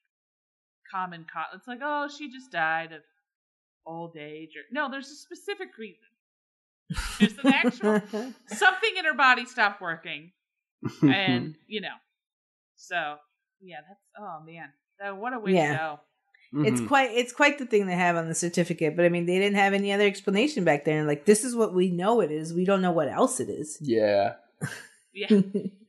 common 0.90 1.24
cause. 1.30 1.46
It's 1.54 1.66
like, 1.68 1.80
oh, 1.82 2.08
she 2.08 2.30
just 2.30 2.50
died 2.52 2.92
of 2.92 3.02
old 3.84 4.16
age, 4.16 4.50
or 4.56 4.62
no, 4.70 4.88
there's 4.90 5.10
a 5.10 5.14
specific 5.16 5.76
reason. 5.76 6.06
There's 7.18 7.38
an 7.38 7.46
actual 7.52 8.00
something 8.48 8.96
in 8.98 9.04
her 9.04 9.14
body 9.14 9.44
stopped 9.46 9.80
working, 9.80 10.32
and 11.02 11.54
you 11.66 11.80
know, 11.80 11.94
so 12.76 13.16
yeah, 13.60 13.76
that's 13.88 14.00
oh 14.18 14.40
man, 14.44 14.68
that, 15.00 15.16
what 15.16 15.32
a 15.32 15.38
way 15.38 15.52
Yeah. 15.54 15.72
to 15.72 15.78
go. 15.78 16.00
it's 16.64 16.80
Mhm. 16.82 16.88
quite 16.88 17.10
it's 17.12 17.32
quite 17.32 17.58
the 17.58 17.66
thing 17.66 17.86
they 17.86 17.94
have 17.94 18.16
on 18.16 18.28
the 18.28 18.34
certificate. 18.34 18.94
But 18.96 19.04
I 19.06 19.08
mean, 19.08 19.26
they 19.26 19.38
didn't 19.38 19.56
have 19.56 19.72
any 19.72 19.92
other 19.92 20.06
explanation 20.06 20.64
back 20.64 20.84
then. 20.84 21.06
Like 21.06 21.24
this 21.24 21.44
is 21.44 21.54
what 21.56 21.72
we 21.74 21.90
know 21.90 22.20
it 22.20 22.30
is. 22.30 22.52
We 22.52 22.64
don't 22.64 22.82
know 22.82 22.92
what 22.92 23.08
else 23.08 23.40
it 23.40 23.48
is. 23.48 23.78
yeah. 23.80 24.34
Yeah, 25.14 25.26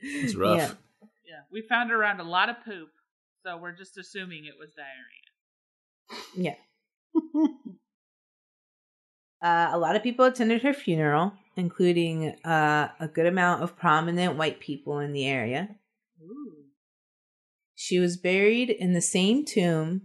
It's 0.01 0.35
rough. 0.35 0.57
Yeah. 0.57 0.71
yeah, 1.25 1.39
we 1.49 1.61
found 1.61 1.93
around 1.93 2.19
a 2.19 2.23
lot 2.25 2.49
of 2.49 2.57
poop, 2.65 2.89
so 3.45 3.55
we're 3.55 3.71
just 3.71 3.97
assuming 3.97 4.43
it 4.43 4.55
was 4.59 4.71
diarrhea. 4.75 6.57
Uh, 9.43 9.69
a 9.73 9.77
lot 9.77 9.95
of 9.97 10.01
people 10.03 10.23
attended 10.25 10.61
her 10.63 10.73
funeral, 10.73 11.33
including 11.57 12.29
uh, 12.45 12.87
a 12.99 13.07
good 13.09 13.25
amount 13.25 13.61
of 13.61 13.75
prominent 13.77 14.37
white 14.37 14.59
people 14.61 14.99
in 14.99 15.11
the 15.11 15.27
area. 15.27 15.75
Ooh, 16.23 16.53
She 17.75 17.99
was 17.99 18.15
buried 18.15 18.69
in 18.69 18.93
the 18.93 19.01
same 19.01 19.43
tomb. 19.43 20.03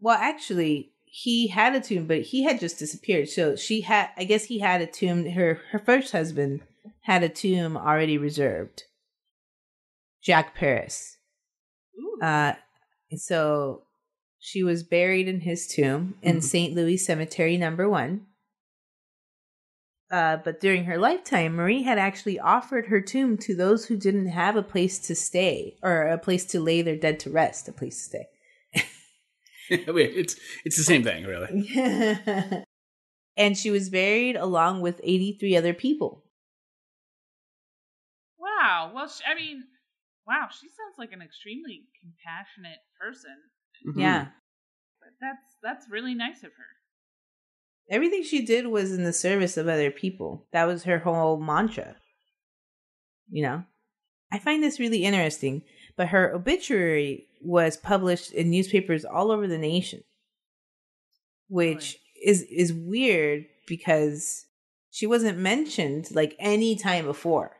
Well, 0.00 0.18
actually, 0.18 0.92
he 1.04 1.46
had 1.48 1.76
a 1.76 1.80
tomb, 1.80 2.06
but 2.08 2.22
he 2.22 2.42
had 2.42 2.58
just 2.58 2.78
disappeared. 2.80 3.28
So 3.28 3.54
she 3.54 3.82
had, 3.82 4.08
I 4.16 4.24
guess, 4.24 4.44
he 4.46 4.58
had 4.58 4.80
a 4.82 4.86
tomb. 4.86 5.24
Her 5.30 5.60
her 5.70 5.78
first 5.78 6.10
husband 6.10 6.62
had 7.02 7.22
a 7.22 7.28
tomb 7.28 7.76
already 7.76 8.18
reserved. 8.18 8.82
Jack 10.22 10.56
Paris. 10.56 11.18
ooh, 11.98 12.18
Uh, 12.20 12.54
so 13.16 13.84
she 14.40 14.62
was 14.64 14.82
buried 14.82 15.28
in 15.28 15.40
his 15.42 15.68
tomb 15.68 16.16
in 16.22 16.38
Mhm. 16.38 16.42
St. 16.42 16.74
Louis 16.74 16.96
Cemetery 16.96 17.56
Number 17.56 17.88
One. 17.88 18.26
Uh, 20.12 20.36
but 20.36 20.60
during 20.60 20.84
her 20.84 20.98
lifetime, 20.98 21.54
Marie 21.54 21.82
had 21.82 21.98
actually 21.98 22.38
offered 22.38 22.86
her 22.86 23.00
tomb 23.00 23.38
to 23.38 23.54
those 23.56 23.86
who 23.86 23.96
didn't 23.96 24.26
have 24.26 24.56
a 24.56 24.62
place 24.62 24.98
to 24.98 25.14
stay 25.14 25.78
or 25.82 26.02
a 26.06 26.18
place 26.18 26.44
to 26.44 26.60
lay 26.60 26.82
their 26.82 26.96
dead 26.96 27.18
to 27.20 27.30
rest, 27.30 27.66
a 27.66 27.72
place 27.72 27.96
to 27.96 28.04
stay. 28.04 28.26
Wait, 29.92 30.12
it's 30.14 30.36
it's 30.66 30.76
the 30.76 30.84
same 30.84 31.02
thing, 31.02 31.24
really. 31.24 31.66
and 33.36 33.56
she 33.56 33.70
was 33.70 33.88
buried 33.88 34.36
along 34.36 34.82
with 34.82 35.00
83 35.02 35.56
other 35.56 35.72
people. 35.72 36.24
wow. 38.38 38.92
Well, 38.94 39.08
she, 39.08 39.22
I 39.26 39.34
mean, 39.34 39.64
wow, 40.26 40.48
she 40.50 40.68
sounds 40.68 40.98
like 40.98 41.12
an 41.12 41.22
extremely 41.22 41.84
compassionate 42.00 42.80
person. 43.00 43.36
Mhm. 43.86 44.00
Yeah. 44.00 44.26
But 45.00 45.14
that's 45.20 45.56
that's 45.62 45.90
really 45.90 46.14
nice 46.14 46.42
of 46.42 46.52
her. 46.52 46.81
Everything 47.90 48.22
she 48.22 48.44
did 48.44 48.66
was 48.66 48.92
in 48.92 49.04
the 49.04 49.12
service 49.12 49.56
of 49.56 49.68
other 49.68 49.90
people. 49.90 50.46
That 50.52 50.66
was 50.66 50.84
her 50.84 50.98
whole 50.98 51.38
mantra. 51.38 51.96
You 53.30 53.42
know? 53.42 53.64
I 54.32 54.38
find 54.38 54.62
this 54.62 54.80
really 54.80 55.04
interesting, 55.04 55.62
but 55.96 56.08
her 56.08 56.32
obituary 56.32 57.26
was 57.42 57.76
published 57.76 58.32
in 58.32 58.50
newspapers 58.50 59.04
all 59.04 59.30
over 59.30 59.46
the 59.46 59.58
nation. 59.58 60.04
Which 61.48 61.98
is 62.24 62.42
is 62.42 62.72
weird 62.72 63.44
because 63.66 64.46
she 64.90 65.06
wasn't 65.06 65.38
mentioned 65.38 66.08
like 66.14 66.34
any 66.38 66.76
time 66.76 67.04
before. 67.04 67.56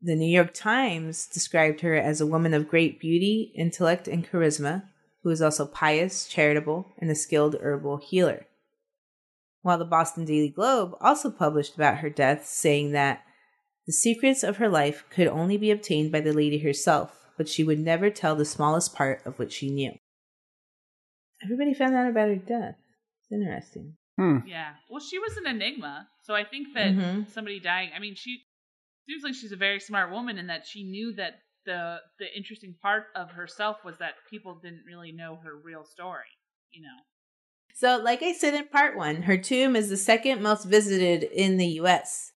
The 0.00 0.14
New 0.14 0.30
York 0.30 0.52
Times 0.52 1.26
described 1.26 1.80
her 1.80 1.94
as 1.94 2.20
a 2.20 2.26
woman 2.26 2.52
of 2.52 2.68
great 2.68 3.00
beauty, 3.00 3.52
intellect, 3.56 4.06
and 4.06 4.28
charisma, 4.28 4.84
who 5.22 5.30
is 5.30 5.40
also 5.40 5.66
pious, 5.66 6.28
charitable, 6.28 6.92
and 6.98 7.10
a 7.10 7.14
skilled 7.14 7.56
herbal 7.60 7.96
healer. 7.96 8.46
While 9.64 9.78
the 9.78 9.86
Boston 9.86 10.26
Daily 10.26 10.50
Globe 10.50 10.92
also 11.00 11.30
published 11.30 11.74
about 11.74 12.00
her 12.00 12.10
death, 12.10 12.44
saying 12.44 12.92
that 12.92 13.24
the 13.86 13.94
secrets 13.94 14.42
of 14.42 14.58
her 14.58 14.68
life 14.68 15.06
could 15.08 15.26
only 15.26 15.56
be 15.56 15.70
obtained 15.70 16.12
by 16.12 16.20
the 16.20 16.34
lady 16.34 16.58
herself, 16.58 17.30
but 17.38 17.48
she 17.48 17.64
would 17.64 17.78
never 17.78 18.10
tell 18.10 18.36
the 18.36 18.44
smallest 18.44 18.94
part 18.94 19.24
of 19.24 19.38
what 19.38 19.50
she 19.50 19.70
knew. 19.70 19.92
Everybody 21.42 21.72
found 21.72 21.94
out 21.94 22.10
about 22.10 22.28
her 22.28 22.36
death. 22.36 22.76
It's 23.22 23.32
interesting. 23.32 23.96
Hmm. 24.18 24.40
Yeah. 24.46 24.74
Well, 24.90 25.00
she 25.00 25.18
was 25.18 25.38
an 25.38 25.46
enigma, 25.46 26.10
so 26.20 26.34
I 26.34 26.44
think 26.44 26.74
that 26.74 26.92
Mhm. 26.92 27.30
somebody 27.30 27.58
dying. 27.58 27.90
I 27.96 28.00
mean, 28.00 28.16
she 28.16 28.44
seems 29.06 29.22
like 29.22 29.34
she's 29.34 29.52
a 29.52 29.56
very 29.56 29.80
smart 29.80 30.10
woman 30.10 30.36
in 30.36 30.46
that 30.48 30.66
she 30.66 30.84
knew 30.84 31.14
that 31.14 31.40
the 31.64 32.02
the 32.18 32.36
interesting 32.36 32.74
part 32.82 33.06
of 33.16 33.30
herself 33.30 33.82
was 33.82 33.96
that 33.96 34.16
people 34.28 34.60
didn't 34.60 34.84
really 34.84 35.10
know 35.10 35.36
her 35.36 35.56
real 35.56 35.86
story. 35.86 36.36
You 36.68 36.82
know. 36.82 36.98
So, 37.76 38.00
like 38.02 38.22
I 38.22 38.32
said 38.32 38.54
in 38.54 38.68
part 38.68 38.96
one, 38.96 39.22
her 39.22 39.36
tomb 39.36 39.74
is 39.74 39.88
the 39.88 39.96
second 39.96 40.40
most 40.40 40.64
visited 40.64 41.24
in 41.24 41.56
the 41.56 41.66
US. 41.80 42.30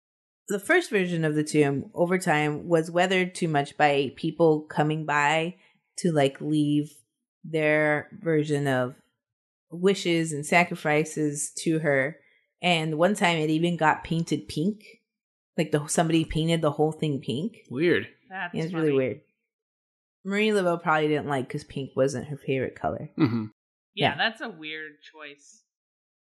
The 0.50 0.60
first 0.60 0.90
version 0.90 1.24
of 1.24 1.36
the 1.36 1.44
tomb, 1.44 1.92
over 1.94 2.18
time, 2.18 2.68
was 2.68 2.90
weathered 2.90 3.36
too 3.36 3.48
much 3.48 3.78
by 3.78 4.14
people 4.16 4.62
coming 4.62 5.06
by 5.06 5.56
to 5.98 6.12
like 6.12 6.42
leave 6.42 6.92
their 7.44 8.10
version 8.20 8.68
of 8.68 8.96
wishes 9.70 10.34
and 10.34 10.44
sacrifices 10.44 11.52
to 11.60 11.80
her. 11.80 12.18
And 12.62 12.98
one 12.98 13.14
time 13.14 13.38
it 13.38 13.52
even 13.52 13.78
got 13.78 14.04
painted 14.04 14.48
pink. 14.48 14.84
Like 15.56 15.72
the 15.72 15.86
somebody 15.88 16.26
painted 16.26 16.62
the 16.62 16.72
whole 16.72 16.92
thing 16.92 17.20
pink. 17.20 17.58
Weird. 17.70 18.08
That's 18.28 18.56
Yeah, 18.56 18.64
it's 18.64 18.74
really 18.74 18.92
weird. 18.92 19.22
Marie 20.24 20.50
Laveau 20.50 20.82
probably 20.82 21.10
didn't 21.10 21.28
like 21.28 21.48
because 21.48 21.64
pink 21.64 21.92
wasn't 21.96 22.28
her 22.28 22.38
favorite 22.38 22.76
color. 22.76 23.12
hmm 23.16 23.46
Yeah, 23.98 24.12
Yeah. 24.12 24.18
that's 24.18 24.42
a 24.42 24.50
weird 24.50 24.94
choice. 25.02 25.64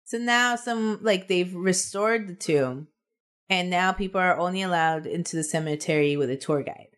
So 0.04 0.16
now 0.18 0.56
some 0.56 1.00
like 1.02 1.28
they've 1.28 1.54
restored 1.54 2.26
the 2.28 2.34
tomb 2.34 2.88
and 3.50 3.68
now 3.70 3.92
people 3.92 4.20
are 4.20 4.38
only 4.38 4.62
allowed 4.62 5.06
into 5.06 5.36
the 5.36 5.44
cemetery 5.44 6.16
with 6.16 6.30
a 6.30 6.36
tour 6.36 6.62
guide. 6.62 6.96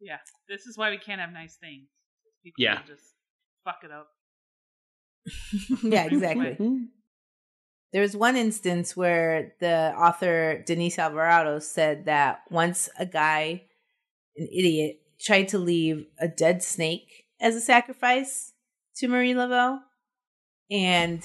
Yeah, 0.00 0.18
this 0.48 0.66
is 0.66 0.78
why 0.78 0.90
we 0.90 0.98
can't 0.98 1.20
have 1.20 1.32
nice 1.32 1.56
things. 1.56 1.88
People 2.44 2.62
Yeah. 2.62 2.78
will 2.80 2.86
just 2.86 3.14
fuck 3.64 3.82
it 3.84 3.90
up. 3.90 4.08
yeah, 5.82 6.04
exactly. 6.04 6.56
There 7.92 8.02
was 8.02 8.16
one 8.16 8.34
instance 8.34 8.96
where 8.96 9.54
the 9.60 9.94
author 9.96 10.64
Denise 10.66 10.98
Alvarado 10.98 11.60
said 11.60 12.06
that 12.06 12.40
once 12.50 12.88
a 12.98 13.06
guy, 13.06 13.66
an 14.36 14.48
idiot, 14.52 14.96
tried 15.20 15.46
to 15.50 15.58
leave 15.58 16.04
a 16.18 16.26
dead 16.26 16.60
snake 16.64 17.26
as 17.40 17.54
a 17.54 17.60
sacrifice 17.60 18.52
to 18.96 19.06
Marie 19.06 19.32
Laveau, 19.32 19.78
and 20.70 21.22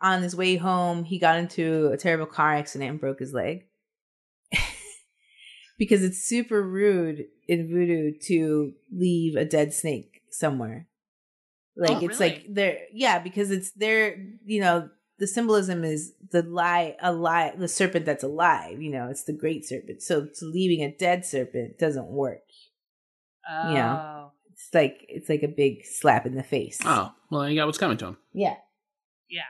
on 0.00 0.22
his 0.22 0.34
way 0.34 0.56
home, 0.56 1.04
he 1.04 1.18
got 1.18 1.38
into 1.38 1.88
a 1.88 1.96
terrible 1.96 2.26
car 2.26 2.54
accident 2.54 2.90
and 2.90 3.00
broke 3.00 3.20
his 3.20 3.32
leg. 3.32 3.66
because 5.78 6.02
it's 6.02 6.18
super 6.22 6.62
rude 6.62 7.24
in 7.48 7.68
voodoo 7.68 8.12
to 8.26 8.72
leave 8.92 9.36
a 9.36 9.44
dead 9.44 9.72
snake 9.72 10.22
somewhere. 10.30 10.86
Like 11.76 12.02
Oh, 12.02 12.06
it's 12.06 12.20
really? 12.20 12.32
like 12.32 12.46
they're 12.50 12.78
yeah, 12.92 13.18
because 13.18 13.50
it's 13.50 13.70
their 13.72 14.16
you 14.44 14.60
know, 14.60 14.90
the 15.18 15.26
symbolism 15.26 15.84
is 15.84 16.12
the 16.30 16.42
lie 16.42 16.96
alive 17.00 17.58
the 17.58 17.68
serpent 17.68 18.04
that's 18.04 18.24
alive, 18.24 18.82
you 18.82 18.90
know, 18.90 19.08
it's 19.08 19.24
the 19.24 19.32
great 19.32 19.64
serpent. 19.64 20.02
So 20.02 20.26
to 20.26 20.44
leaving 20.44 20.84
a 20.84 20.94
dead 20.96 21.24
serpent 21.24 21.78
doesn't 21.78 22.08
work. 22.08 22.42
Oh, 23.50 23.72
Yeah. 23.72 24.24
It's 24.52 24.68
like 24.74 25.04
it's 25.08 25.28
like 25.28 25.42
a 25.42 25.48
big 25.48 25.84
slap 25.86 26.26
in 26.26 26.34
the 26.34 26.42
face. 26.42 26.78
Oh, 26.84 27.12
well, 27.30 27.48
you 27.48 27.56
got 27.56 27.66
what's 27.66 27.78
coming 27.78 27.96
to 27.98 28.08
him. 28.08 28.16
Yeah. 28.34 28.56
Yeah. 29.32 29.48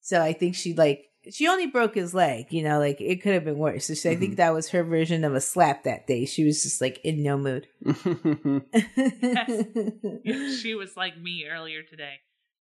So 0.00 0.22
I 0.22 0.32
think 0.32 0.54
she 0.54 0.72
like 0.74 1.06
she 1.28 1.48
only 1.48 1.66
broke 1.66 1.96
his 1.96 2.14
leg, 2.14 2.46
you 2.50 2.62
know, 2.62 2.78
like 2.78 3.00
it 3.00 3.20
could 3.20 3.34
have 3.34 3.42
been 3.44 3.58
worse. 3.58 3.86
So 3.86 3.94
she, 3.94 4.08
I 4.08 4.14
think 4.14 4.34
Mhm. 4.34 4.36
that 4.36 4.54
was 4.54 4.68
her 4.70 4.84
version 4.84 5.24
of 5.24 5.34
a 5.34 5.40
slap 5.40 5.82
that 5.82 6.06
day. 6.06 6.24
She 6.24 6.44
was 6.44 6.62
just 6.62 6.80
like 6.80 7.00
in 7.02 7.24
no 7.24 7.36
mood. 7.36 7.66
she 10.62 10.76
was 10.76 10.96
like 10.96 11.18
me 11.18 11.46
earlier 11.50 11.82
today. 11.82 12.20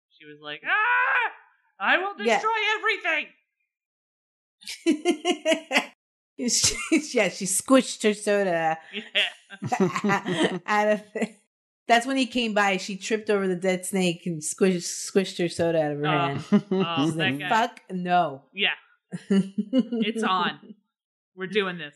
She 0.09 0.25
was 0.25 0.39
like, 0.41 0.63
"Ah, 0.65 1.31
I 1.79 1.97
will 1.99 2.15
Yeah. 2.19 2.41
destroy 2.41 2.57
everything." 2.79 3.27
She- 6.37 6.75
yeah, 7.13 7.29
she 7.29 7.45
squished 7.45 8.03
her 8.03 8.13
soda 8.13 8.77
Yeah. 8.91 10.59
out 10.65 10.87
of 10.89 11.01
it. 11.15 11.39
That's 11.87 12.05
when 12.07 12.17
he 12.17 12.25
came 12.25 12.53
by. 12.53 12.77
She 12.77 12.97
tripped 12.97 13.29
over 13.29 13.47
the 13.47 13.55
dead 13.55 13.85
snake 13.85 14.23
and 14.25 14.41
squished 14.41 14.83
squished 15.11 15.37
her 15.39 15.47
soda 15.49 15.81
out 15.83 15.91
of 15.91 15.99
her 15.99 16.07
Oh. 16.07 16.09
hand. 16.09 16.43
Oh, 16.71 16.95
She's 17.05 17.15
that 17.15 17.31
like, 17.31 17.39
guy. 17.39 17.49
"Fuck 17.49 17.81
no!" 17.91 18.41
Yeah, 18.53 18.73
it's 19.29 20.23
on. 20.23 20.75
We're 21.35 21.47
doing 21.47 21.77
this. 21.77 21.93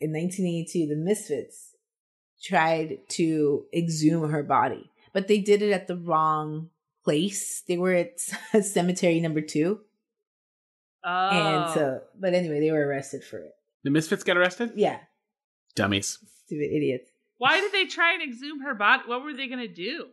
in 0.00 0.12
1982, 0.12 0.86
the 0.86 0.96
Misfits 0.96 1.74
tried 2.42 2.98
to 3.10 3.64
exhume 3.74 4.30
her 4.30 4.42
body, 4.42 4.90
but 5.12 5.28
they 5.28 5.38
did 5.40 5.62
it 5.62 5.72
at 5.72 5.86
the 5.88 5.96
wrong 5.96 6.70
place. 7.04 7.62
They 7.68 7.76
were 7.76 7.92
at 7.92 8.20
cemetery 8.64 9.20
number 9.20 9.40
two, 9.40 9.80
Oh, 11.04 11.28
and 11.30 11.74
so, 11.74 12.00
oh. 12.02 12.06
but 12.18 12.32
anyway, 12.34 12.60
they 12.60 12.70
were 12.70 12.86
arrested 12.86 13.22
for 13.24 13.38
it. 13.38 13.52
the 13.82 13.90
Misfits 13.90 14.24
got 14.24 14.36
arrested? 14.38 14.72
Yeah, 14.74 15.00
Dummies. 15.74 16.18
stupid 16.46 16.70
idiots. 16.72 17.10
Why 17.44 17.60
did 17.60 17.72
they 17.72 17.84
try 17.86 18.14
and 18.14 18.22
exhume 18.22 18.60
her 18.60 18.74
body? 18.74 19.02
What 19.06 19.22
were 19.22 19.34
they 19.34 19.46
gonna 19.48 19.68
do? 19.68 20.06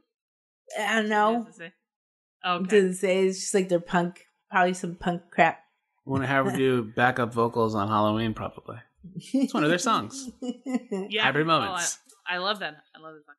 I 0.80 0.96
don't 0.96 1.10
know. 1.10 1.44
Does 1.46 1.56
it 1.56 1.58
say? 1.60 1.74
Okay. 2.46 2.70
Doesn't 2.70 2.94
say. 2.96 3.26
It's 3.28 3.40
just 3.40 3.54
like 3.54 3.70
they're 3.70 3.80
punk, 3.80 4.26
probably 4.50 4.74
some 4.74 4.96
punk 4.96 5.24
crap. 5.32 5.60
Want 6.06 6.24
to 6.24 6.28
have 6.28 6.46
her 6.48 6.58
do 6.58 6.84
backup 6.96 7.34
vocals 7.34 7.76
on 7.76 7.88
Halloween, 7.88 8.34
probably. 8.34 8.78
It's 9.34 9.54
one 9.54 9.64
of 9.64 9.70
their 9.70 9.80
songs. 9.80 10.30
Yeah. 11.10 11.24
Hybrid 11.24 11.48
Oh, 11.50 11.52
I- 11.52 11.86
I, 12.28 12.38
love 12.38 12.60
that. 12.60 12.76
I 12.96 13.00
love 13.00 13.16
that. 13.16 13.26
song. 13.26 13.36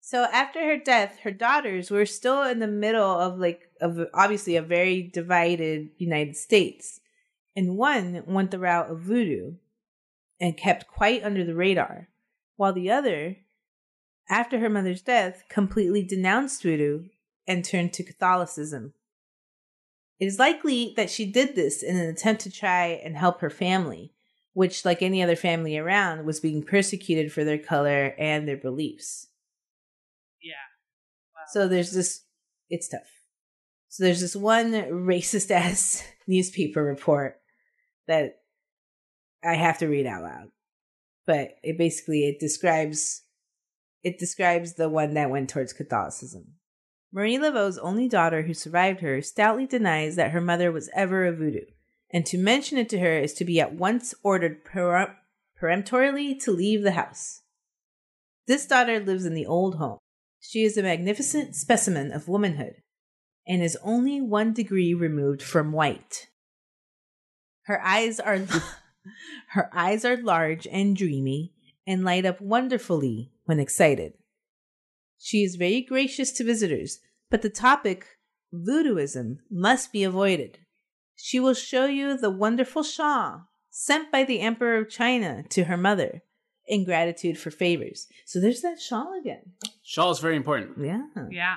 So 0.00 0.24
after 0.24 0.60
her 0.60 0.76
death, 0.76 1.20
her 1.22 1.30
daughters 1.30 1.90
were 1.90 2.04
still 2.06 2.42
in 2.42 2.58
the 2.58 2.66
middle 2.66 3.18
of 3.18 3.38
like 3.38 3.60
of 3.80 3.98
obviously 4.12 4.56
a 4.56 4.62
very 4.62 5.02
divided 5.02 5.90
United 5.98 6.36
States. 6.36 7.00
And 7.56 7.76
one 7.76 8.22
went 8.26 8.50
the 8.50 8.58
route 8.58 8.90
of 8.90 9.00
voodoo 9.00 9.54
and 10.40 10.56
kept 10.56 10.88
quite 10.88 11.22
under 11.24 11.44
the 11.44 11.54
radar, 11.54 12.08
while 12.56 12.72
the 12.72 12.90
other, 12.90 13.36
after 14.28 14.58
her 14.58 14.70
mother's 14.70 15.02
death, 15.02 15.44
completely 15.48 16.02
denounced 16.02 16.62
voodoo 16.62 17.08
and 17.46 17.64
turned 17.64 17.92
to 17.92 18.02
Catholicism. 18.02 18.94
It 20.20 20.26
is 20.26 20.38
likely 20.38 20.94
that 20.96 21.10
she 21.10 21.30
did 21.30 21.54
this 21.54 21.82
in 21.82 21.96
an 21.96 22.08
attempt 22.08 22.42
to 22.42 22.50
try 22.50 22.86
and 22.86 23.16
help 23.16 23.40
her 23.40 23.50
family, 23.50 24.12
which, 24.52 24.84
like 24.84 25.02
any 25.02 25.22
other 25.22 25.36
family 25.36 25.76
around, 25.76 26.24
was 26.24 26.40
being 26.40 26.62
persecuted 26.62 27.32
for 27.32 27.44
their 27.44 27.58
color 27.58 28.14
and 28.18 28.46
their 28.46 28.56
beliefs. 28.56 29.28
Yeah. 30.40 30.52
Wow. 31.34 31.42
So 31.52 31.68
there's 31.68 31.92
this, 31.92 32.22
it's 32.70 32.88
tough. 32.88 33.00
So 33.88 34.04
there's 34.04 34.20
this 34.20 34.36
one 34.36 34.72
racist 34.72 35.50
ass 35.52 36.04
newspaper 36.26 36.82
report 36.82 37.40
that 38.06 38.38
I 39.44 39.54
have 39.54 39.78
to 39.78 39.88
read 39.88 40.06
out 40.06 40.22
loud. 40.22 40.50
But 41.26 41.56
it 41.62 41.78
basically 41.78 42.28
it 42.28 42.38
describes 42.38 43.22
it 44.02 44.18
describes 44.18 44.74
the 44.74 44.88
one 44.90 45.14
that 45.14 45.30
went 45.30 45.48
towards 45.48 45.72
Catholicism. 45.72 46.54
Marie 47.10 47.38
Laveau's 47.38 47.78
only 47.78 48.08
daughter 48.08 48.42
who 48.42 48.52
survived 48.52 49.00
her 49.00 49.22
stoutly 49.22 49.66
denies 49.66 50.16
that 50.16 50.32
her 50.32 50.40
mother 50.40 50.70
was 50.70 50.90
ever 50.94 51.24
a 51.24 51.32
voodoo, 51.32 51.64
and 52.10 52.26
to 52.26 52.36
mention 52.36 52.76
it 52.76 52.88
to 52.90 52.98
her 52.98 53.16
is 53.18 53.32
to 53.34 53.44
be 53.44 53.60
at 53.60 53.74
once 53.74 54.14
ordered 54.22 54.64
per- 54.64 55.16
peremptorily 55.56 56.34
to 56.34 56.50
leave 56.50 56.82
the 56.82 56.92
house. 56.92 57.42
This 58.46 58.66
daughter 58.66 59.00
lives 59.00 59.24
in 59.24 59.32
the 59.32 59.46
old 59.46 59.76
home. 59.76 59.98
She 60.40 60.64
is 60.64 60.76
a 60.76 60.82
magnificent 60.82 61.54
specimen 61.54 62.12
of 62.12 62.28
womanhood 62.28 62.82
and 63.46 63.62
is 63.62 63.78
only 63.82 64.20
one 64.20 64.52
degree 64.52 64.92
removed 64.92 65.42
from 65.42 65.72
white. 65.72 66.28
Her 67.62 67.80
eyes 67.82 68.20
are 68.20 68.40
her 69.50 69.70
eyes 69.72 70.04
are 70.04 70.16
large 70.16 70.66
and 70.66 70.96
dreamy 70.96 71.52
and 71.86 72.04
light 72.04 72.24
up 72.24 72.40
wonderfully 72.40 73.30
when 73.44 73.60
excited. 73.60 74.14
She 75.18 75.42
is 75.42 75.56
very 75.56 75.80
gracious 75.80 76.32
to 76.32 76.44
visitors, 76.44 76.98
but 77.30 77.42
the 77.42 77.50
topic 77.50 78.06
voodooism 78.52 79.38
must 79.50 79.92
be 79.92 80.04
avoided. 80.04 80.58
She 81.16 81.40
will 81.40 81.54
show 81.54 81.86
you 81.86 82.16
the 82.16 82.30
wonderful 82.30 82.82
shawl 82.82 83.48
sent 83.70 84.12
by 84.12 84.24
the 84.24 84.40
Emperor 84.40 84.76
of 84.78 84.88
China 84.88 85.44
to 85.50 85.64
her 85.64 85.76
mother 85.76 86.22
in 86.66 86.84
gratitude 86.84 87.38
for 87.38 87.50
favors. 87.50 88.06
So 88.24 88.40
there's 88.40 88.62
that 88.62 88.80
shawl 88.80 89.18
again. 89.18 89.52
Shawl 89.82 90.10
is 90.10 90.18
very 90.18 90.36
important. 90.36 90.78
Yeah. 90.78 91.06
Yeah. 91.30 91.56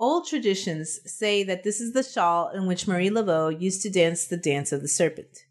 Old 0.00 0.28
traditions 0.28 1.00
say 1.04 1.42
that 1.42 1.64
this 1.64 1.80
is 1.80 1.92
the 1.92 2.02
shawl 2.02 2.50
in 2.50 2.66
which 2.66 2.86
Marie 2.86 3.10
Laveau 3.10 3.48
used 3.60 3.82
to 3.82 3.90
dance 3.90 4.26
the 4.26 4.36
dance 4.36 4.70
of 4.70 4.80
the 4.80 4.88
serpent. 4.88 5.44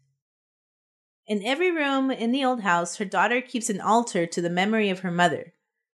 In 1.28 1.44
every 1.44 1.70
room 1.70 2.10
in 2.10 2.32
the 2.32 2.42
old 2.42 2.62
house, 2.62 2.96
her 2.96 3.04
daughter 3.04 3.42
keeps 3.42 3.68
an 3.68 3.82
altar 3.82 4.24
to 4.26 4.40
the 4.40 4.48
memory 4.48 4.88
of 4.88 5.00
her 5.00 5.10
mother, 5.10 5.52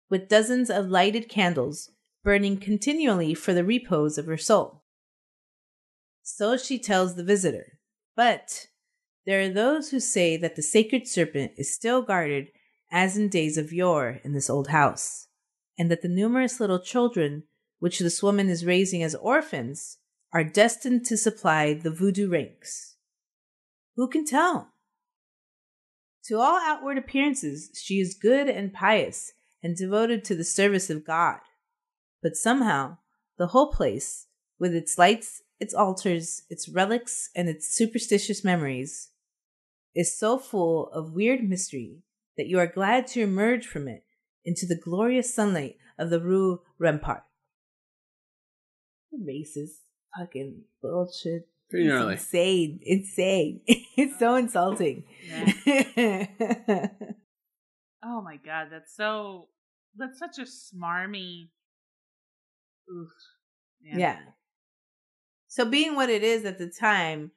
with 0.08 0.28
dozens 0.28 0.70
of 0.70 0.88
lighted 0.88 1.28
candles 1.28 1.90
burning 2.22 2.56
continually 2.56 3.34
for 3.34 3.52
the 3.52 3.64
repose 3.64 4.16
of 4.16 4.26
her 4.26 4.36
soul. 4.36 4.84
So 6.22 6.56
she 6.56 6.78
tells 6.78 7.16
the 7.16 7.24
visitor. 7.24 7.80
But 8.14 8.68
there 9.26 9.40
are 9.40 9.48
those 9.48 9.90
who 9.90 9.98
say 9.98 10.36
that 10.36 10.54
the 10.54 10.62
sacred 10.62 11.08
serpent 11.08 11.52
is 11.56 11.74
still 11.74 12.02
guarded 12.02 12.48
as 12.92 13.16
in 13.16 13.28
days 13.28 13.58
of 13.58 13.72
yore 13.72 14.20
in 14.22 14.34
this 14.34 14.48
old 14.48 14.68
house, 14.68 15.26
and 15.76 15.90
that 15.90 16.02
the 16.02 16.08
numerous 16.08 16.60
little 16.60 16.78
children 16.78 17.42
which 17.80 17.98
this 17.98 18.22
woman 18.22 18.48
is 18.48 18.64
raising 18.64 19.02
as 19.02 19.16
orphans 19.16 19.98
are 20.32 20.44
destined 20.44 21.04
to 21.06 21.16
supply 21.16 21.74
the 21.74 21.90
voodoo 21.90 22.30
ranks. 22.30 22.94
Who 23.96 24.08
can 24.08 24.24
tell? 24.24 24.73
To 26.26 26.38
all 26.38 26.58
outward 26.62 26.96
appearances, 26.96 27.70
she 27.74 28.00
is 28.00 28.14
good 28.14 28.48
and 28.48 28.72
pious 28.72 29.32
and 29.62 29.76
devoted 29.76 30.24
to 30.24 30.34
the 30.34 30.44
service 30.44 30.88
of 30.88 31.04
God. 31.04 31.40
But 32.22 32.36
somehow, 32.36 32.98
the 33.36 33.48
whole 33.48 33.72
place, 33.72 34.26
with 34.58 34.74
its 34.74 34.96
lights, 34.96 35.42
its 35.60 35.74
altars, 35.74 36.42
its 36.48 36.68
relics, 36.68 37.28
and 37.34 37.48
its 37.48 37.74
superstitious 37.74 38.42
memories, 38.42 39.10
is 39.94 40.18
so 40.18 40.38
full 40.38 40.88
of 40.92 41.14
weird 41.14 41.42
mystery 41.42 42.02
that 42.36 42.46
you 42.46 42.58
are 42.58 42.66
glad 42.66 43.06
to 43.08 43.20
emerge 43.20 43.66
from 43.66 43.86
it 43.86 44.04
into 44.44 44.66
the 44.66 44.80
glorious 44.80 45.32
sunlight 45.34 45.76
of 45.98 46.10
the 46.10 46.20
Rue 46.20 46.60
Rempart. 46.80 47.22
Racist 49.14 49.82
fucking 50.18 50.62
bullshit. 50.82 51.48
Pretty 51.74 51.86
It's 51.88 51.92
gnarly. 51.92 52.12
insane. 52.14 52.80
Insane. 52.82 53.60
It's 53.96 54.18
so 54.18 54.34
insulting. 54.36 55.04
Oh 58.06 58.20
my 58.20 58.36
god, 58.36 58.68
that's 58.70 58.94
so 58.94 59.48
that's 59.96 60.18
such 60.18 60.38
a 60.38 60.42
smarmy 60.42 61.48
oof. 62.92 63.08
yeah. 63.82 64.18
So 65.48 65.64
being 65.64 65.94
what 65.94 66.10
it 66.10 66.22
is 66.22 66.44
at 66.44 66.58
the 66.58 66.68
time, 66.68 67.30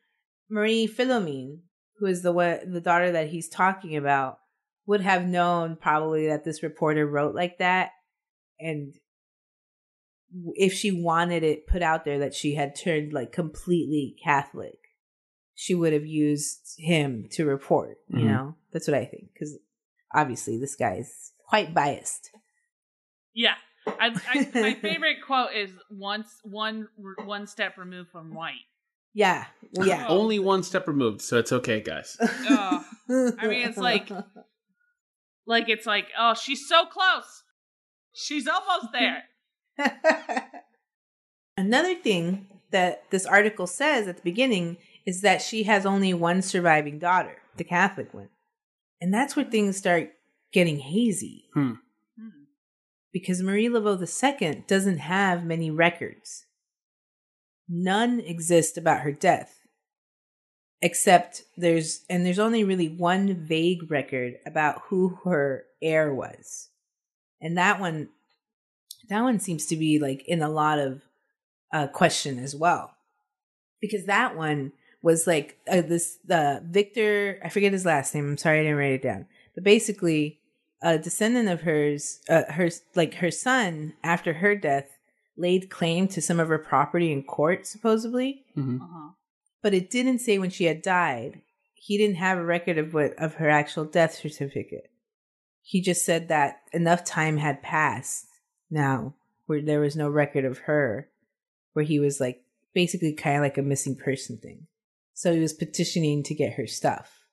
Marie 0.50 0.86
Philomene, 0.88 1.60
who 2.00 2.08
is 2.08 2.22
the 2.22 2.34
wa- 2.34 2.58
the 2.66 2.82
daughter 2.82 3.12
that 3.14 3.30
he's 3.30 3.48
talking 3.48 3.96
about, 3.96 4.40
would 4.86 5.02
have 5.02 5.26
known 5.26 5.78
probably 5.78 6.28
that 6.28 6.44
this 6.44 6.64
reporter 6.64 7.08
wrote 7.08 7.34
like 7.36 7.60
that, 7.60 7.92
and 8.60 8.94
if 10.56 10.74
she 10.74 10.92
wanted 10.92 11.44
it 11.44 11.68
put 11.68 11.82
out 11.82 12.06
there 12.06 12.20
that 12.20 12.34
she 12.34 12.56
had 12.56 12.76
turned 12.76 13.14
like 13.14 13.32
completely 13.32 14.16
Catholic, 14.24 14.78
she 15.56 15.74
would 15.74 15.94
have 15.94 16.06
used 16.06 16.76
him 16.78 17.28
to 17.32 17.46
report. 17.46 17.98
You 18.10 18.20
Mhm. 18.20 18.28
know, 18.28 18.56
that's 18.72 18.88
what 18.88 18.98
I 18.98 19.06
think 19.06 19.32
because 19.34 19.58
obviously 20.14 20.58
this 20.60 20.76
guy 20.76 20.96
is 20.96 21.32
quite 21.48 21.74
biased. 21.74 22.32
Yeah. 23.34 23.56
I, 23.88 24.08
I, 24.30 24.50
my 24.54 24.74
favorite 24.82 25.18
quote 25.26 25.54
is 25.54 25.72
once 25.90 26.28
one 26.44 26.90
one 27.24 27.48
step 27.48 27.78
removed 27.78 28.10
from 28.12 28.34
white. 28.34 28.66
Yeah, 29.14 29.46
yeah. 29.72 30.06
Only 30.08 30.38
one 30.40 30.62
step 30.62 30.88
removed, 30.88 31.22
so 31.22 31.40
it's 31.40 31.52
okay, 31.52 31.82
guys. 31.82 32.18
Ugh. 32.22 32.84
I 33.10 33.48
mean, 33.48 33.68
it's 33.68 33.78
like- 33.78 34.10
Like 35.46 35.70
it's 35.70 35.86
like, 35.86 36.08
oh, 36.20 36.34
she's 36.34 36.68
so 36.68 36.86
close. 36.86 37.44
She's 38.14 38.48
almost 38.48 38.92
there. 38.92 39.24
Another 41.58 41.96
thing 41.96 42.48
that 42.72 43.10
this 43.10 43.26
article 43.26 43.68
says 43.68 44.08
at 44.08 44.18
the 44.18 44.24
beginning 44.24 44.78
is 45.06 45.22
that 45.22 45.42
she 45.42 45.64
has 45.64 45.86
only 45.86 46.14
one 46.14 46.42
surviving 46.42 47.00
daughter, 47.00 47.38
the 47.56 47.64
Catholic 47.64 48.14
one. 48.14 48.30
And 49.02 49.14
that's 49.14 49.36
where 49.36 49.46
things 49.46 49.78
start 49.78 50.12
getting 50.52 50.80
hazy 50.80 51.46
Hmm. 51.54 51.74
because 53.12 53.42
Marie 53.42 53.70
Laveau 53.70 54.00
II 54.00 54.64
doesn't 54.68 55.00
have 55.00 55.44
many 55.46 55.70
records. 55.72 56.46
None 57.70 58.20
exist 58.20 58.78
about 58.78 59.02
her 59.02 59.12
death. 59.12 59.60
Except 60.82 61.42
there's, 61.58 62.06
and 62.10 62.26
there's 62.26 62.40
only 62.40 62.64
really 62.64 62.88
one 62.88 63.34
vague 63.34 63.90
record 63.90 64.36
about 64.46 64.84
who 64.90 65.18
her 65.24 65.66
heir 65.82 66.14
was. 66.14 66.70
And 67.42 67.58
that 67.58 67.80
one, 67.80 68.10
that 69.10 69.22
one 69.24 69.40
seems 69.40 69.66
to 69.68 69.76
be 69.76 70.00
like 70.00 70.24
in 70.28 70.42
a 70.42 70.50
lot 70.50 70.80
of 70.80 71.02
uh, 71.74 71.88
question 71.88 72.40
as 72.40 72.56
well. 72.56 72.94
Because 73.82 74.06
that 74.06 74.36
one 74.36 74.72
was 75.02 75.28
like 75.28 75.58
uh, 75.70 75.82
this, 75.82 76.18
the 76.26 76.62
Victor, 76.66 77.40
I 77.44 77.50
forget 77.50 77.74
his 77.74 77.86
last 77.86 78.14
name. 78.16 78.28
I'm 78.30 78.38
sorry 78.38 78.60
I 78.60 78.64
didn't 78.64 78.78
write 78.78 78.92
it 78.94 79.04
down. 79.04 79.28
But 79.56 79.64
basically, 79.64 80.40
a 80.82 80.98
descendant 80.98 81.50
of 81.50 81.62
hers, 81.62 82.20
uh, 82.30 82.44
her 82.52 82.70
like 82.96 83.16
her 83.16 83.32
son 83.32 83.94
after 84.04 84.34
her 84.34 84.56
death 84.56 84.98
laid 85.38 85.70
claim 85.70 86.08
to 86.10 86.22
some 86.22 86.40
of 86.40 86.48
her 86.50 86.58
property 86.58 87.12
in 87.12 87.24
court, 87.24 87.68
supposedly, 87.68 88.46
Mhm. 88.58 88.82
Uh-huh. 88.82 89.10
but 89.62 89.74
it 89.74 89.90
didn't 89.90 90.20
say 90.20 90.40
when 90.40 90.50
she 90.50 90.66
had 90.66 90.82
died. 90.82 91.42
He 91.76 91.98
didn't 91.98 92.18
have 92.18 92.38
a 92.38 92.44
record 92.46 92.78
of 92.78 92.94
what 92.94 93.14
of 93.20 93.36
her 93.36 93.50
actual 93.50 93.86
death 93.86 94.16
certificate. 94.16 94.90
He 95.62 95.82
just 95.82 96.04
said 96.06 96.28
that 96.30 96.62
enough 96.74 97.04
time 97.04 97.38
had 97.38 97.62
passed 97.62 98.27
now 98.70 99.14
where 99.46 99.62
there 99.62 99.80
was 99.80 99.96
no 99.96 100.10
record 100.10 100.46
of 100.46 100.60
her, 100.60 101.10
where 101.74 101.86
he 101.86 102.00
was 102.00 102.20
like 102.20 102.44
basically 102.74 103.14
kind 103.14 103.38
of 103.38 103.42
like 103.44 103.58
a 103.58 103.62
missing 103.62 103.96
person 103.96 104.38
thing. 104.38 104.68
So 105.14 105.34
he 105.34 105.40
was 105.40 105.54
petitioning 105.54 106.24
to 106.24 106.36
get 106.36 106.54
her 106.54 106.68
stuff. 106.68 107.26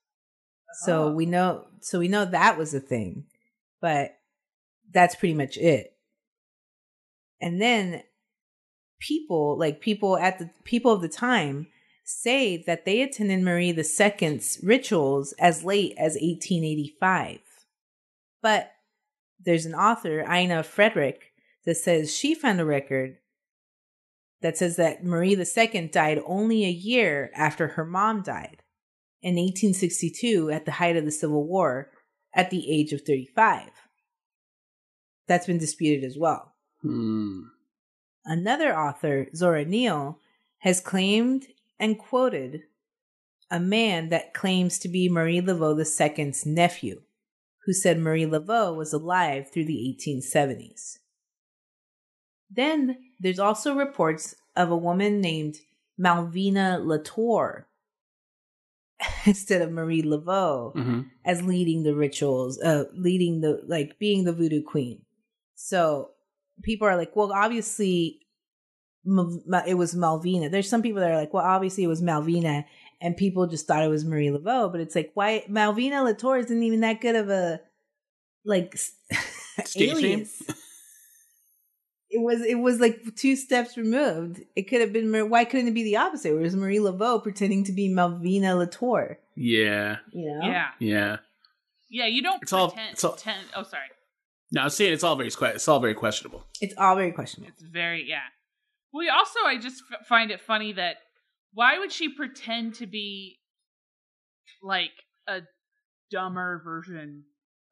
So 0.84 1.04
Oh. 1.04 1.12
we 1.12 1.26
know 1.26 1.66
so 1.80 1.98
we 1.98 2.08
know 2.08 2.24
that 2.24 2.56
was 2.56 2.72
a 2.74 2.80
thing, 2.80 3.24
but 3.80 4.16
that's 4.92 5.14
pretty 5.14 5.34
much 5.34 5.56
it. 5.56 5.96
And 7.40 7.60
then 7.60 8.02
people, 9.00 9.58
like 9.58 9.80
people 9.80 10.16
at 10.16 10.38
the 10.38 10.50
people 10.64 10.92
of 10.92 11.02
the 11.02 11.08
time 11.08 11.66
say 12.04 12.56
that 12.66 12.84
they 12.84 13.02
attended 13.02 13.42
Marie 13.42 13.70
II's 13.70 14.60
rituals 14.62 15.32
as 15.38 15.64
late 15.64 15.92
as 15.98 16.14
1885. 16.14 17.40
But 18.42 18.73
there's 19.44 19.66
an 19.66 19.74
author, 19.74 20.20
Ina 20.20 20.62
Fandrich, 20.62 21.18
that 21.64 21.76
says 21.76 22.14
she 22.14 22.34
found 22.34 22.60
a 22.60 22.64
record 22.64 23.18
that 24.42 24.58
says 24.58 24.76
that 24.76 25.04
Marie 25.04 25.36
II 25.36 25.88
died 25.88 26.20
only 26.26 26.64
a 26.64 26.70
year 26.70 27.30
after 27.34 27.68
her 27.68 27.84
mom 27.84 28.22
died 28.22 28.62
in 29.22 29.36
1862 29.36 30.50
at 30.50 30.66
the 30.66 30.72
height 30.72 30.96
of 30.96 31.06
the 31.06 31.10
Civil 31.10 31.44
War 31.44 31.90
at 32.34 32.50
the 32.50 32.70
age 32.70 32.92
of 32.92 33.00
35. 33.02 33.70
That's 35.26 35.46
been 35.46 35.58
disputed 35.58 36.04
as 36.04 36.18
well. 36.18 36.52
Hmm. 36.82 37.44
Another 38.26 38.76
author, 38.76 39.28
Zora 39.34 39.64
Neale, 39.64 40.18
has 40.58 40.80
claimed 40.80 41.46
and 41.78 41.98
quoted 41.98 42.64
a 43.50 43.60
man 43.60 44.08
that 44.10 44.34
claims 44.34 44.78
to 44.80 44.88
be 44.88 45.08
Marie 45.08 45.40
Laveau 45.40 45.78
II's 45.78 46.44
nephew, 46.44 47.02
who 47.64 47.72
said 47.72 47.98
Marie 47.98 48.26
Laveau 48.26 48.76
was 48.76 48.92
alive 48.92 49.50
through 49.50 49.64
the 49.64 49.96
1870s. 49.98 50.98
Then 52.50 52.98
there's 53.18 53.38
also 53.38 53.74
reports 53.74 54.34
of 54.54 54.70
a 54.70 54.76
woman 54.76 55.20
named 55.20 55.56
Malvina 55.98 56.84
Latour 56.84 57.66
instead 59.26 59.62
of 59.62 59.72
Marie 59.72 60.02
Laveau 60.02 60.72
hmm 60.72 61.00
as 61.26 61.42
leading 61.42 61.84
the 61.84 61.94
rituals, 61.94 62.60
uh, 62.60 62.84
leading 62.92 63.40
the 63.40 63.62
like 63.66 63.98
being 63.98 64.24
the 64.24 64.32
voodoo 64.32 64.62
queen. 64.62 65.00
So 65.54 66.10
people 66.62 66.86
are 66.86 66.98
like, 66.98 67.16
well, 67.16 67.32
obviously 67.32 68.20
it 69.06 69.76
was 69.76 69.94
Malvina. 69.94 70.50
There's 70.50 70.68
some 70.68 70.82
people 70.82 71.00
that 71.00 71.10
are 71.10 71.16
like, 71.16 71.32
well, 71.32 71.44
obviously 71.44 71.84
it 71.84 71.88
was 71.88 72.02
Malvina, 72.02 72.64
and 73.04 73.16
people 73.16 73.46
just 73.46 73.66
thought 73.68 73.84
it 73.84 73.88
was 73.88 74.04
Marie 74.04 74.28
Laveau. 74.28 74.72
But 74.72 74.80
it's 74.80 74.94
like, 74.96 75.10
why 75.14 75.44
Malvina 75.48 76.02
Latour 76.02 76.38
isn't 76.38 76.62
even 76.62 76.80
that 76.80 77.00
good 77.00 77.14
of 77.14 77.28
a 77.30 77.60
like 78.44 78.72
s- 78.74 78.92
name? 79.76 79.90
alias. 79.96 80.42
It 82.10 82.18
was 82.22 82.42
it 82.42 82.54
was 82.56 82.78
like 82.80 83.00
two 83.16 83.34
steps 83.34 83.76
removed. 83.76 84.40
It 84.54 84.68
could 84.68 84.80
have 84.80 84.92
been 84.92 85.30
why 85.30 85.44
couldn't 85.44 85.68
it 85.68 85.74
be 85.74 85.82
the 85.82 85.96
opposite? 85.96 86.30
Where 86.32 86.40
it 86.40 86.44
was 86.44 86.54
Marie 86.56 86.78
Laveau 86.78 87.22
pretending 87.22 87.64
to 87.64 87.72
be 87.72 87.88
Malvina 87.88 88.56
Latour. 88.56 89.18
Yeah. 89.34 89.96
You 90.12 90.38
know? 90.38 90.46
Yeah. 90.46 90.68
Yeah. 90.78 91.16
Yeah, 91.90 92.06
you 92.06 92.22
don't 92.22 92.42
It's 92.42 92.52
all- 92.52 92.74
it's 92.92 93.02
all- 93.04 93.12
pretend- 93.12 93.46
Oh, 93.56 93.62
sorry. 93.64 93.86
No, 94.52 94.60
I 94.62 94.64
was 94.64 94.76
saying 94.76 94.92
it's 94.92 95.02
all 95.02 95.16
very 95.16 95.30
que- 95.30 95.46
it's 95.54 95.66
all 95.66 95.80
very 95.80 95.94
questionable. 95.94 96.44
It's 96.60 96.74
all 96.78 96.94
very 96.94 97.10
questionable. 97.12 97.52
It's 97.52 97.62
very 97.62 98.08
yeah. 98.08 98.22
We 98.92 99.08
also, 99.08 99.40
I 99.44 99.58
just 99.58 99.82
f- 99.90 100.06
find 100.06 100.30
it 100.30 100.40
funny 100.40 100.72
that 100.74 100.96
why 101.54 101.78
would 101.78 101.92
she 101.92 102.08
pretend 102.08 102.74
to 102.74 102.86
be 102.86 103.38
like 104.62 104.90
a 105.26 105.40
dumber 106.10 106.60
version 106.64 107.24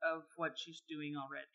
of 0.02 0.22
what 0.36 0.52
she's 0.56 0.82
doing 0.88 1.14
already? 1.16 1.46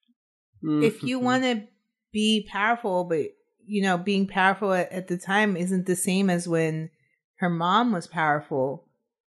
if 0.64 1.04
you 1.04 1.20
Mhm. 1.20 1.24
want 1.24 1.44
to 1.44 1.68
be 2.12 2.48
powerful, 2.50 3.04
but 3.04 3.28
you 3.66 3.82
know, 3.82 3.98
being 3.98 4.28
powerful 4.28 4.74
at, 4.74 4.92
at 4.92 5.08
the 5.08 5.18
time 5.18 5.58
isn't 5.58 5.86
the 5.86 5.96
same 5.96 6.30
as 6.30 6.48
when 6.48 6.90
her 7.36 7.50
mom 7.50 7.92
was 7.92 8.08
powerful 8.08 8.88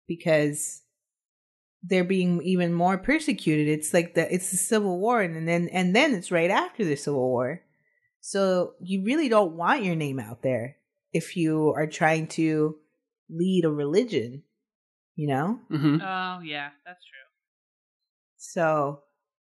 because 0.06 0.82
they're 1.82 2.04
being 2.04 2.42
even 2.42 2.74
more 2.74 2.98
persecuted. 2.98 3.68
It's 3.68 3.94
like 3.94 4.14
the 4.14 4.32
it's 4.32 4.50
the 4.50 4.56
Civil 4.56 4.98
War, 4.98 5.22
and 5.22 5.48
then 5.48 5.68
and 5.68 5.94
then 5.94 6.14
it's 6.14 6.30
right 6.30 6.50
after 6.50 6.84
the 6.84 6.96
Civil 6.96 7.28
War. 7.28 7.62
So 8.20 8.74
you 8.80 9.04
really 9.04 9.28
don't 9.28 9.56
want 9.56 9.84
your 9.84 9.94
name 9.94 10.18
out 10.18 10.42
there 10.42 10.76
if 11.12 11.36
you 11.36 11.72
are 11.76 11.86
trying 11.86 12.26
to 12.28 12.76
lead 13.28 13.64
a 13.64 13.70
religion, 13.70 14.42
you 15.14 15.28
know? 15.28 15.60
Mm-hmm. 15.70 16.00
Oh 16.02 16.40
yeah, 16.44 16.70
that's 16.84 17.04
true. 17.04 17.18
So 18.36 19.02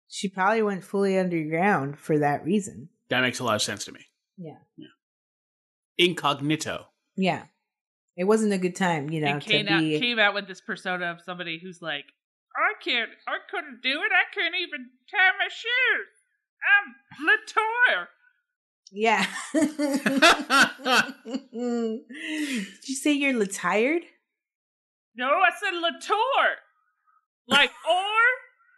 she 0.08 0.28
probably 0.28 0.62
went 0.62 0.84
fully 0.84 1.18
underground 1.18 1.98
for 1.98 2.18
that 2.18 2.44
reason. 2.44 2.88
That 3.08 3.22
makes 3.22 3.38
a 3.38 3.44
lot 3.44 3.54
of 3.54 3.62
sense 3.62 3.84
to 3.86 3.92
me. 3.92 4.00
Yeah. 4.36 4.58
Incognito. 5.98 6.86
Yeah. 7.16 7.44
It 8.16 8.24
wasn't 8.24 8.52
a 8.52 8.58
good 8.58 8.76
time, 8.76 9.10
you 9.10 9.20
know, 9.20 9.28
and 9.28 9.40
came 9.40 9.66
to 9.66 9.72
out 9.72 9.80
be 9.80 9.98
came 9.98 10.18
out 10.18 10.34
with 10.34 10.46
this 10.48 10.60
persona 10.60 11.06
of 11.06 11.20
somebody 11.20 11.58
who's 11.62 11.80
like, 11.80 12.04
I 12.56 12.74
can't, 12.82 13.10
I 13.26 13.38
couldn't 13.50 13.82
do 13.82 13.90
it. 14.02 14.10
I 14.12 14.26
can't 14.34 14.54
even 14.60 14.90
tie 15.10 15.32
my 15.38 15.48
shoes. 15.48 16.12
I'm 16.60 17.24
Latour. 17.24 18.08
Yeah. 18.92 19.24
Did 19.52 19.70
you 21.52 22.94
say 22.94 23.12
you're 23.12 23.44
tired? 23.46 24.02
No, 25.16 25.26
I 25.26 25.50
said 25.60 25.74
Latour. 25.74 26.56
Like 27.46 27.70
or 27.88 28.18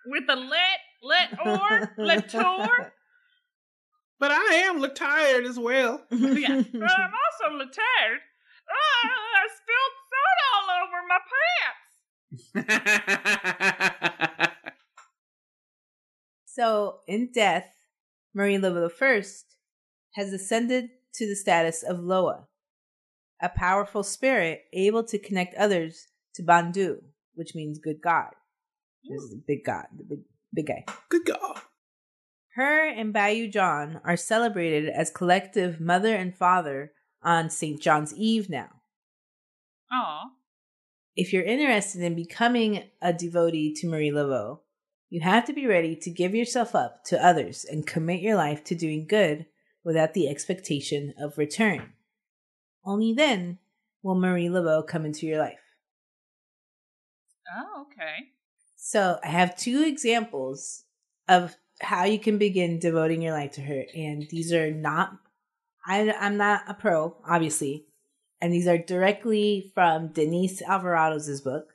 with 0.07 0.25
a 0.29 0.37
let, 0.37 0.81
let 1.03 1.39
or, 1.47 1.95
Latour. 1.99 2.93
But 4.19 4.31
I 4.31 4.55
am 4.67 4.79
look 4.79 4.95
tired 4.95 5.45
as 5.47 5.59
well. 5.59 6.03
Yeah. 6.11 6.63
But 6.73 6.91
I'm 6.91 7.13
also 7.13 7.55
Latour. 7.57 8.21
Oh, 8.71 9.09
I 9.35 9.49
spilled 9.59 9.97
soda 10.13 10.45
all 10.55 10.69
over 10.83 10.99
my 11.09 11.19
pants. 12.55 14.49
So, 16.55 17.01
in 17.09 17.33
death, 17.33 17.73
Marie 18.35 18.59
Laveau 18.59 18.91
I 18.93 19.52
has 20.15 20.33
ascended 20.33 20.91
to 21.15 21.29
the 21.29 21.37
status 21.37 21.83
of 21.83 22.01
Loa, 22.01 22.47
a 23.41 23.49
powerful 23.49 24.03
spirit 24.03 24.63
able 24.73 25.05
to 25.05 25.19
connect 25.19 25.55
others 25.55 26.07
to 26.35 26.43
Bondye, 26.43 26.99
which 27.35 27.55
means 27.55 27.79
good 27.79 28.01
God. 28.03 28.31
This 29.09 29.23
is 29.23 29.31
the 29.31 29.43
big 29.47 29.65
God, 29.65 29.87
the 29.97 30.05
big, 30.05 30.21
big 30.55 30.67
guy. 30.67 30.85
Good 31.09 31.25
God. 31.27 31.61
Her 32.55 32.87
and 32.87 33.13
Bayou 33.13 33.49
John 33.49 34.01
are 34.05 34.17
celebrated 34.17 34.89
as 34.89 35.11
collective 35.11 35.81
mother 35.81 36.15
and 36.15 36.37
father 36.37 36.93
on 37.23 37.51
St. 37.51 37.81
John's 37.81 38.15
Eve 38.15 38.51
now. 38.51 38.69
Aw. 39.91 40.25
If 41.17 41.33
you're 41.33 41.43
interested 41.43 42.03
in 42.03 42.15
becoming 42.15 42.85
a 43.01 43.13
devotee 43.13 43.75
to 43.77 43.89
Marie 43.89 44.11
Laveau, 44.11 44.61
you 45.11 45.21
have 45.21 45.45
to 45.47 45.53
be 45.53 45.67
ready 45.67 45.97
to 45.97 46.11
give 46.11 46.35
yourself 46.35 46.75
up 46.75 47.05
to 47.05 47.27
others 47.27 47.67
and 47.71 47.87
commit 47.87 48.21
your 48.21 48.37
life 48.37 48.65
to 48.65 48.75
doing 48.75 49.07
good 49.07 49.47
without 49.85 50.15
the 50.15 50.29
expectation 50.29 51.15
of 51.19 51.39
return. 51.39 51.93
Only 52.85 53.13
then 53.13 53.59
will 54.03 54.15
Marie 54.15 54.49
Laveau 54.49 54.87
come 54.87 55.05
into 55.05 55.27
your 55.27 55.39
life. 55.39 55.59
Oh, 57.55 57.83
okay. 57.83 58.31
So 58.77 59.19
I 59.23 59.29
have 59.29 59.57
two 59.57 59.83
examples 59.85 60.85
of 61.29 61.57
how 61.81 62.05
you 62.05 62.19
can 62.19 62.39
begin 62.39 62.79
devoting 62.79 63.23
your 63.23 63.33
life 63.33 63.53
to 63.53 63.61
her, 63.63 63.85
and 63.95 64.27
these 64.31 64.53
are 64.53 64.71
not. 64.71 65.19
I, 65.87 66.13
I'm 66.13 66.37
not 66.37 66.63
a 66.69 66.75
pro, 66.75 67.17
obviously, 67.29 67.87
and 68.41 68.53
these 68.53 68.69
are 68.69 68.79
directly 68.79 69.71
from 69.75 70.09
Denise 70.09 70.63
Alvarado's 70.63 71.41
book, 71.41 71.75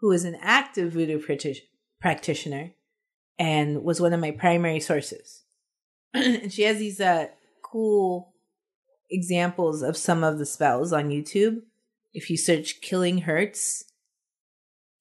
who 0.00 0.12
is 0.12 0.24
an 0.24 0.36
active 0.40 0.92
voodoo 0.92 1.20
practi- 1.20 1.62
practitioner 2.00 2.72
and 3.38 3.84
was 3.84 4.00
one 4.00 4.12
of 4.12 4.20
my 4.20 4.30
primary 4.30 4.80
sources. 4.80 5.44
and 6.14 6.52
she 6.52 6.62
has 6.62 6.78
these 6.78 7.00
uh, 7.00 7.28
cool 7.70 8.32
examples 9.10 9.82
of 9.82 9.96
some 9.96 10.22
of 10.24 10.38
the 10.38 10.46
spells 10.46 10.92
on 10.92 11.08
YouTube. 11.10 11.62
If 12.12 12.30
you 12.30 12.36
search 12.36 12.80
"Killing 12.80 13.18
Hurts," 13.18 13.84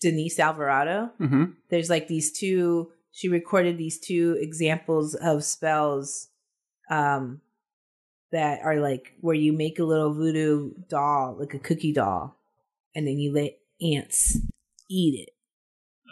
Denise 0.01 0.39
Alvarado, 0.39 1.11
Mm-hmm. 1.19 1.45
there's 1.69 1.89
like 1.89 2.07
these 2.07 2.31
two 2.31 2.91
she 3.11 3.29
recorded 3.29 3.77
these 3.77 3.99
two 3.99 4.37
examples 4.39 5.15
of 5.15 5.43
spells 5.43 6.27
um 6.89 7.41
that 8.31 8.59
are 8.63 8.79
like 8.79 9.13
where 9.21 9.33
you 9.35 9.53
make 9.53 9.79
a 9.79 9.83
little 9.83 10.13
voodoo 10.13 10.71
doll 10.89 11.35
like 11.39 11.53
a 11.53 11.59
cookie 11.59 11.93
doll 11.93 12.35
and 12.93 13.07
then 13.07 13.17
you 13.17 13.31
let 13.33 13.57
ants 13.81 14.37
eat 14.89 15.29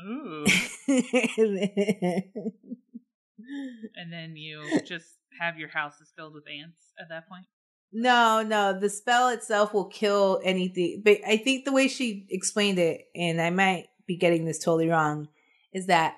Ooh. 0.08 0.46
it 0.88 2.26
and 3.96 4.12
then 4.12 4.36
you 4.36 4.82
just 4.86 5.08
have 5.40 5.58
your 5.58 5.70
houses 5.70 6.12
filled 6.16 6.34
with 6.34 6.46
ants 6.48 6.94
at 7.00 7.10
that 7.10 7.28
point. 7.30 7.46
no 7.92 8.42
no 8.42 8.78
the 8.80 8.90
spell 8.90 9.30
itself 9.30 9.74
will 9.74 9.86
kill 9.86 10.42
anything 10.44 11.02
but 11.04 11.18
i 11.28 11.38
think 11.38 11.66
the 11.66 11.72
way 11.72 11.88
she 11.88 12.26
explained 12.30 12.80
it 12.80 13.06
and 13.16 13.42
i 13.42 13.50
might 13.50 13.88
be 14.08 14.18
getting 14.18 14.46
this 14.46 14.60
totally 14.60 14.90
wrong 14.90 15.28
is 15.74 15.88
that 15.88 16.16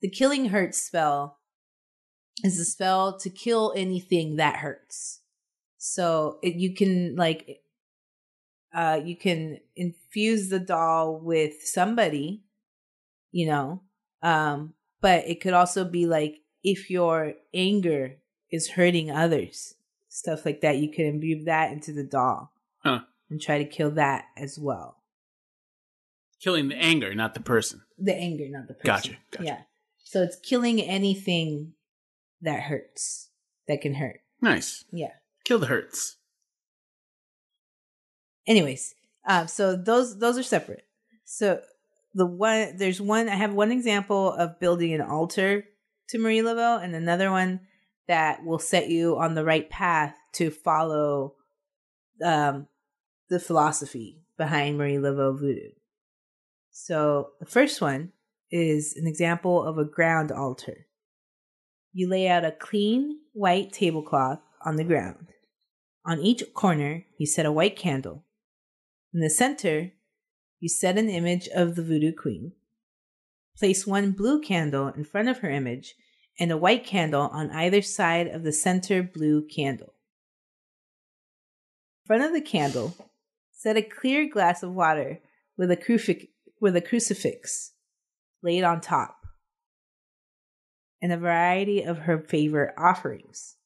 the 0.00 0.10
killing 0.10 0.46
hurts 0.46 0.80
spell 0.80 1.38
is 2.44 2.58
a 2.58 2.64
spell 2.64 3.18
to 3.18 3.30
kill 3.30 3.72
anything 3.76 4.36
that 4.36 4.56
hurts. 4.56 5.20
So 5.76 6.38
it, 6.42 6.54
you 6.54 6.74
can 6.74 7.16
like, 7.16 7.60
uh, 8.74 9.00
you 9.04 9.16
can 9.16 9.58
infuse 9.76 10.48
the 10.48 10.60
doll 10.60 11.18
with 11.18 11.62
somebody, 11.62 12.44
you 13.32 13.46
know, 13.46 13.82
um, 14.22 14.74
but 15.00 15.26
it 15.26 15.40
could 15.40 15.54
also 15.54 15.84
be 15.84 16.06
like 16.06 16.40
if 16.62 16.90
your 16.90 17.34
anger 17.54 18.16
is 18.50 18.70
hurting 18.70 19.10
others, 19.10 19.74
stuff 20.08 20.44
like 20.44 20.60
that. 20.62 20.76
You 20.78 20.90
can 20.90 21.06
imbue 21.06 21.44
that 21.44 21.72
into 21.72 21.92
the 21.92 22.04
doll 22.04 22.52
Huh. 22.78 23.00
and 23.30 23.40
try 23.40 23.58
to 23.58 23.64
kill 23.64 23.90
that 23.92 24.26
as 24.36 24.58
well. 24.58 24.96
Killing 26.40 26.68
the 26.68 26.76
anger, 26.76 27.14
not 27.14 27.34
the 27.34 27.40
person. 27.40 27.82
The 27.98 28.14
anger, 28.14 28.48
not 28.48 28.68
the 28.68 28.74
person. 28.74 28.86
Gotcha, 28.86 29.16
gotcha. 29.32 29.44
Yeah. 29.44 29.60
So 30.04 30.22
it's 30.22 30.36
killing 30.36 30.80
anything 30.80 31.74
that 32.40 32.60
hurts, 32.62 33.30
that 33.66 33.80
can 33.80 33.94
hurt. 33.94 34.20
Nice. 34.40 34.84
Yeah. 34.92 35.12
Kill 35.44 35.58
the 35.58 35.66
hurts. 35.66 36.16
Anyways, 38.46 38.94
um, 39.26 39.48
so 39.48 39.76
those 39.76 40.18
those 40.18 40.38
are 40.38 40.42
separate. 40.42 40.84
So 41.24 41.60
the 42.14 42.24
one 42.24 42.76
there's 42.76 43.00
one 43.00 43.28
I 43.28 43.34
have 43.34 43.52
one 43.52 43.70
example 43.72 44.32
of 44.32 44.58
building 44.60 44.94
an 44.94 45.02
altar 45.02 45.64
to 46.08 46.18
Marie 46.18 46.38
Laveau, 46.40 46.82
and 46.82 46.94
another 46.94 47.30
one 47.30 47.60
that 48.08 48.44
will 48.44 48.58
set 48.58 48.88
you 48.88 49.18
on 49.18 49.34
the 49.34 49.44
right 49.44 49.68
path 49.70 50.16
to 50.32 50.50
follow 50.50 51.34
um, 52.24 52.66
the 53.28 53.38
philosophy 53.38 54.22
behind 54.36 54.78
Marie 54.78 54.96
Laveau 54.96 55.38
voodoo. 55.38 55.70
So 56.70 57.30
the 57.38 57.46
first 57.46 57.80
one 57.80 58.12
is 58.50 58.96
an 58.96 59.06
example 59.06 59.62
of 59.62 59.78
a 59.78 59.84
ground 59.84 60.32
altar. 60.32 60.86
You 61.92 62.08
lay 62.08 62.28
out 62.28 62.44
a 62.44 62.52
clean 62.52 63.20
white 63.32 63.72
tablecloth 63.72 64.40
on 64.64 64.76
the 64.76 64.84
ground. 64.84 65.28
On 66.04 66.18
each 66.18 66.42
corner, 66.54 67.04
you 67.18 67.26
set 67.26 67.46
a 67.46 67.52
white 67.52 67.76
candle. 67.76 68.24
In 69.12 69.20
the 69.20 69.30
center, 69.30 69.92
you 70.60 70.68
set 70.68 70.96
an 70.96 71.08
image 71.08 71.48
of 71.54 71.76
the 71.76 71.82
voodoo 71.82 72.12
queen. 72.12 72.52
Place 73.58 73.86
one 73.86 74.12
blue 74.12 74.40
candle 74.40 74.88
in 74.88 75.04
front 75.04 75.28
of 75.28 75.38
her 75.38 75.50
image 75.50 75.94
and 76.38 76.52
a 76.52 76.56
white 76.56 76.84
candle 76.84 77.28
on 77.32 77.50
either 77.50 77.82
side 77.82 78.28
of 78.28 78.42
the 78.42 78.52
center 78.52 79.02
blue 79.02 79.46
candle. 79.46 79.94
In 82.04 82.06
front 82.06 82.24
of 82.24 82.32
the 82.32 82.40
candle, 82.40 82.94
set 83.52 83.76
a 83.76 83.82
clear 83.82 84.28
glass 84.28 84.62
of 84.62 84.72
water 84.72 85.20
with 85.56 85.70
a, 85.70 86.28
with 86.60 86.76
a 86.76 86.80
crucifix 86.80 87.72
laid 88.42 88.62
on 88.62 88.80
top 88.80 89.16
and 91.02 91.12
a 91.12 91.16
variety 91.16 91.82
of 91.82 91.98
her 91.98 92.18
favorite 92.18 92.74
offerings. 92.78 93.56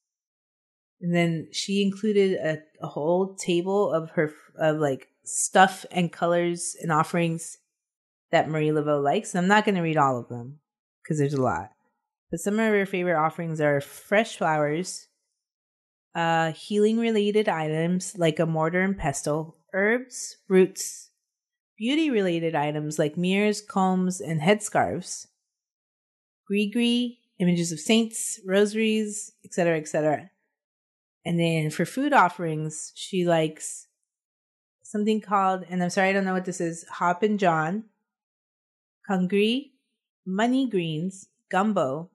And 1.01 1.15
then 1.15 1.49
she 1.53 1.83
included 1.83 2.35
a, 2.35 2.59
a 2.81 2.89
whole 2.89 3.35
table 3.35 3.93
of 3.93 4.11
her 4.11 4.33
of 4.59 4.79
like 4.79 5.09
stuff 5.25 5.85
and 5.91 6.13
colors 6.13 6.77
and 6.81 6.93
offerings 6.93 7.59
that 8.31 8.49
Marie 8.49 8.69
Laveau 8.69 9.03
likes. 9.03 9.35
And 9.35 9.43
I'm 9.43 9.49
not 9.49 9.65
going 9.65 9.75
to 9.75 9.83
read 9.83 9.97
all 9.97 10.19
of 10.19 10.29
them 10.29 10.61
because 11.03 11.19
there's 11.19 11.35
a 11.35 11.43
lot. 11.43 11.71
But 12.33 12.41
some 12.41 12.55
of 12.55 12.73
her 12.73 12.87
favorite 12.87 13.23
offerings 13.23 13.61
are 13.61 13.83
fresh 13.83 14.39
flowers, 14.39 15.07
uh, 16.15 16.53
healing 16.53 16.99
related 16.99 17.47
items 17.47 18.17
like 18.17 18.39
a 18.39 18.47
mortar 18.47 18.81
and 18.81 18.97
pestle, 18.97 19.59
herbs, 19.75 20.39
roots, 20.49 21.11
beauty 21.77 22.09
related 22.09 22.55
items 22.55 22.99
like 22.99 23.19
mirrors, 23.19 23.61
combs, 23.61 24.23
and 24.23 24.41
headscarves, 24.41 25.27
gree 26.47 27.19
images 27.39 27.71
of 27.71 27.81
saints, 27.81 28.41
rosaries, 28.47 29.33
etc., 29.45 29.77
etc. 29.77 30.31
And 31.27 31.39
then 31.39 31.69
for 31.69 31.85
food 31.85 32.15
offerings, 32.15 32.93
she 32.95 33.27
likes 33.27 33.89
something 34.83 35.21
called, 35.21 35.67
and 35.69 35.83
I'm 35.83 35.91
sorry, 35.91 36.09
I 36.09 36.13
don't 36.15 36.25
know 36.25 36.33
what 36.33 36.47
this 36.47 36.63
is, 36.63 36.87
Hoppin' 36.89 37.37
John, 37.37 37.85
Kangri, 39.07 39.73
money 40.25 40.67
greens, 40.67 41.29
gumbo, 41.51 42.09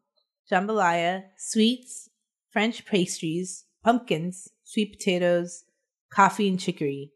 jambalaya, 0.51 1.23
sweets, 1.37 2.09
French 2.51 2.85
pastries, 2.85 3.65
pumpkins, 3.83 4.47
sweet 4.63 4.97
potatoes, 4.97 5.63
coffee 6.11 6.47
and 6.47 6.59
chicory, 6.59 7.11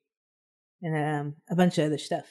and 0.81 0.95
um, 0.95 1.35
a 1.49 1.55
bunch 1.55 1.77
of 1.77 1.85
other 1.85 1.97
stuff. 1.97 2.25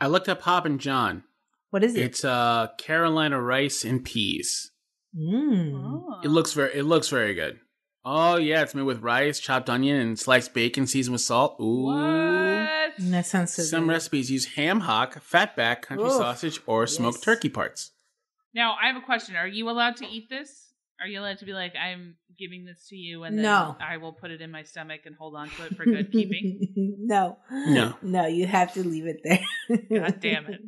I 0.00 0.06
looked 0.06 0.28
up 0.28 0.42
Hoppin' 0.42 0.78
John. 0.78 1.24
What 1.70 1.84
is 1.84 1.94
it? 1.94 2.02
It's 2.02 2.24
uh 2.24 2.68
Carolina 2.78 3.40
rice 3.40 3.84
and 3.84 4.02
peas. 4.04 4.70
Mm. 5.16 5.72
Oh. 5.74 6.20
It 6.24 6.28
looks 6.28 6.52
very 6.52 6.72
it 6.74 6.84
looks 6.84 7.08
very 7.08 7.34
good. 7.34 7.58
Oh 8.04 8.36
yeah, 8.36 8.62
it's 8.62 8.74
made 8.74 8.82
with 8.82 9.02
rice, 9.02 9.38
chopped 9.40 9.68
onion, 9.68 9.96
and 9.96 10.18
sliced 10.18 10.54
bacon 10.54 10.86
seasoned 10.86 11.12
with 11.12 11.20
salt. 11.20 11.56
Ooh. 11.60 11.82
What? 11.86 12.92
That 13.00 13.26
sounds 13.26 13.52
so 13.52 13.62
Some 13.64 13.84
good. 13.84 13.90
recipes 13.90 14.30
use 14.30 14.46
ham 14.54 14.80
hock, 14.80 15.22
fatback, 15.22 15.82
country 15.82 16.06
Oof. 16.06 16.12
sausage, 16.14 16.60
or 16.66 16.86
smoked 16.86 17.18
Yes. 17.18 17.24
turkey 17.24 17.48
parts. 17.50 17.90
Now, 18.58 18.74
I 18.82 18.88
have 18.88 18.96
a 18.96 19.06
question. 19.06 19.36
Are 19.36 19.46
you 19.46 19.70
allowed 19.70 19.98
to 19.98 20.04
eat 20.04 20.28
this? 20.28 20.72
Are 21.00 21.06
you 21.06 21.20
allowed 21.20 21.38
to 21.38 21.44
be 21.44 21.52
like, 21.52 21.74
I'm 21.76 22.16
giving 22.36 22.64
this 22.64 22.88
to 22.88 22.96
you 22.96 23.22
and 23.22 23.38
then 23.38 23.44
No. 23.44 23.76
I 23.78 23.98
will 23.98 24.12
put 24.12 24.32
it 24.32 24.40
in 24.40 24.50
my 24.50 24.64
stomach 24.64 25.02
and 25.06 25.14
hold 25.14 25.36
on 25.36 25.48
to 25.48 25.66
it 25.66 25.76
for 25.76 25.84
good 25.84 26.10
keeping? 26.10 26.58
no. 26.98 27.38
No. 27.52 27.94
No, 28.02 28.26
you 28.26 28.48
have 28.48 28.74
to 28.74 28.82
leave 28.82 29.06
it 29.06 29.20
there. 29.22 29.78
God 30.00 30.18
damn 30.18 30.46
it. 30.46 30.60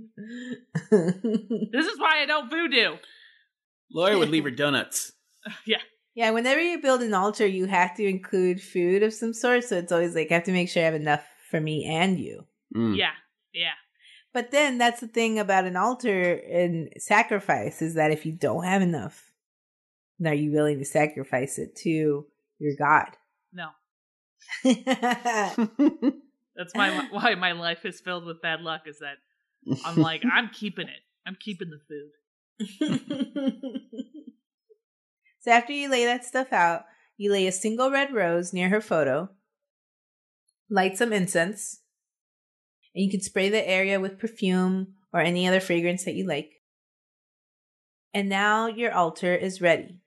This 1.72 1.86
is 1.86 1.98
why 1.98 2.22
I 2.22 2.26
don't 2.26 2.48
voodoo. 2.48 2.96
Lori 3.92 4.16
would 4.16 4.28
leave 4.28 4.44
her 4.44 4.52
donuts. 4.52 5.10
yeah. 5.66 5.78
yeah, 6.14 6.30
whenever 6.30 6.60
you 6.60 6.80
build 6.80 7.02
an 7.02 7.12
altar, 7.12 7.44
you 7.44 7.66
have 7.66 7.96
to 7.96 8.04
include 8.04 8.62
food 8.62 9.02
of 9.02 9.12
some 9.12 9.34
sort. 9.34 9.64
So 9.64 9.78
it's 9.78 9.90
always 9.90 10.14
like, 10.14 10.30
I 10.30 10.34
have 10.34 10.44
to 10.44 10.52
make 10.52 10.68
sure 10.68 10.84
I 10.84 10.84
have 10.86 10.94
enough 10.94 11.24
for 11.50 11.60
me 11.60 11.86
and 11.86 12.20
you. 12.20 12.46
Mm. 12.72 12.96
Yeah. 12.96 13.10
Yeah. 13.52 13.72
But 14.32 14.52
then 14.52 14.78
that's 14.78 15.00
the 15.00 15.08
thing 15.08 15.38
about 15.38 15.64
an 15.64 15.76
altar 15.76 16.32
and 16.32 16.92
sacrifice 16.98 17.82
is 17.82 17.94
that 17.94 18.12
if 18.12 18.24
you 18.24 18.32
don't 18.32 18.64
have 18.64 18.80
enough, 18.80 19.32
then 20.18 20.32
are 20.32 20.36
you 20.36 20.52
willing 20.52 20.78
to 20.78 20.84
sacrifice 20.84 21.58
it 21.58 21.74
to 21.76 22.26
your 22.58 22.76
God? 22.78 23.08
No. 23.52 23.70
That's 26.56 26.74
my 26.74 27.08
why 27.10 27.34
my 27.34 27.52
life 27.52 27.84
is 27.84 28.00
filled 28.00 28.26
with 28.26 28.42
bad 28.42 28.60
luck 28.60 28.82
is 28.86 28.98
that 28.98 29.16
I'm 29.84 29.96
like, 30.02 30.22
I'm 30.30 30.50
keeping 30.50 30.88
it. 30.88 31.00
I'm 31.26 31.36
keeping 31.38 31.70
the 31.70 31.80
food. 31.88 32.10
so 35.40 35.50
after 35.50 35.72
you 35.72 35.88
lay 35.88 36.04
that 36.04 36.24
stuff 36.24 36.52
out, 36.52 36.84
you 37.16 37.32
lay 37.32 37.46
a 37.46 37.52
single 37.52 37.90
red 37.90 38.12
rose 38.12 38.52
near 38.52 38.68
her 38.68 38.80
photo, 38.80 39.30
light 40.68 40.96
some 40.96 41.12
incense, 41.12 41.79
and 42.94 43.04
you 43.04 43.10
can 43.10 43.20
spray 43.20 43.48
the 43.48 43.68
area 43.68 44.00
with 44.00 44.18
perfume 44.18 44.94
or 45.12 45.20
any 45.20 45.46
other 45.46 45.60
fragrance 45.60 46.04
that 46.04 46.14
you 46.14 46.26
like. 46.26 46.50
And 48.12 48.28
now 48.28 48.66
your 48.66 48.92
altar 48.92 49.34
is 49.34 49.60
ready 49.60 50.00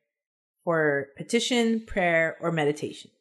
for 0.64 1.08
petition, 1.18 1.86
prayer, 1.86 2.38
or 2.42 2.52
meditation. 2.52 3.12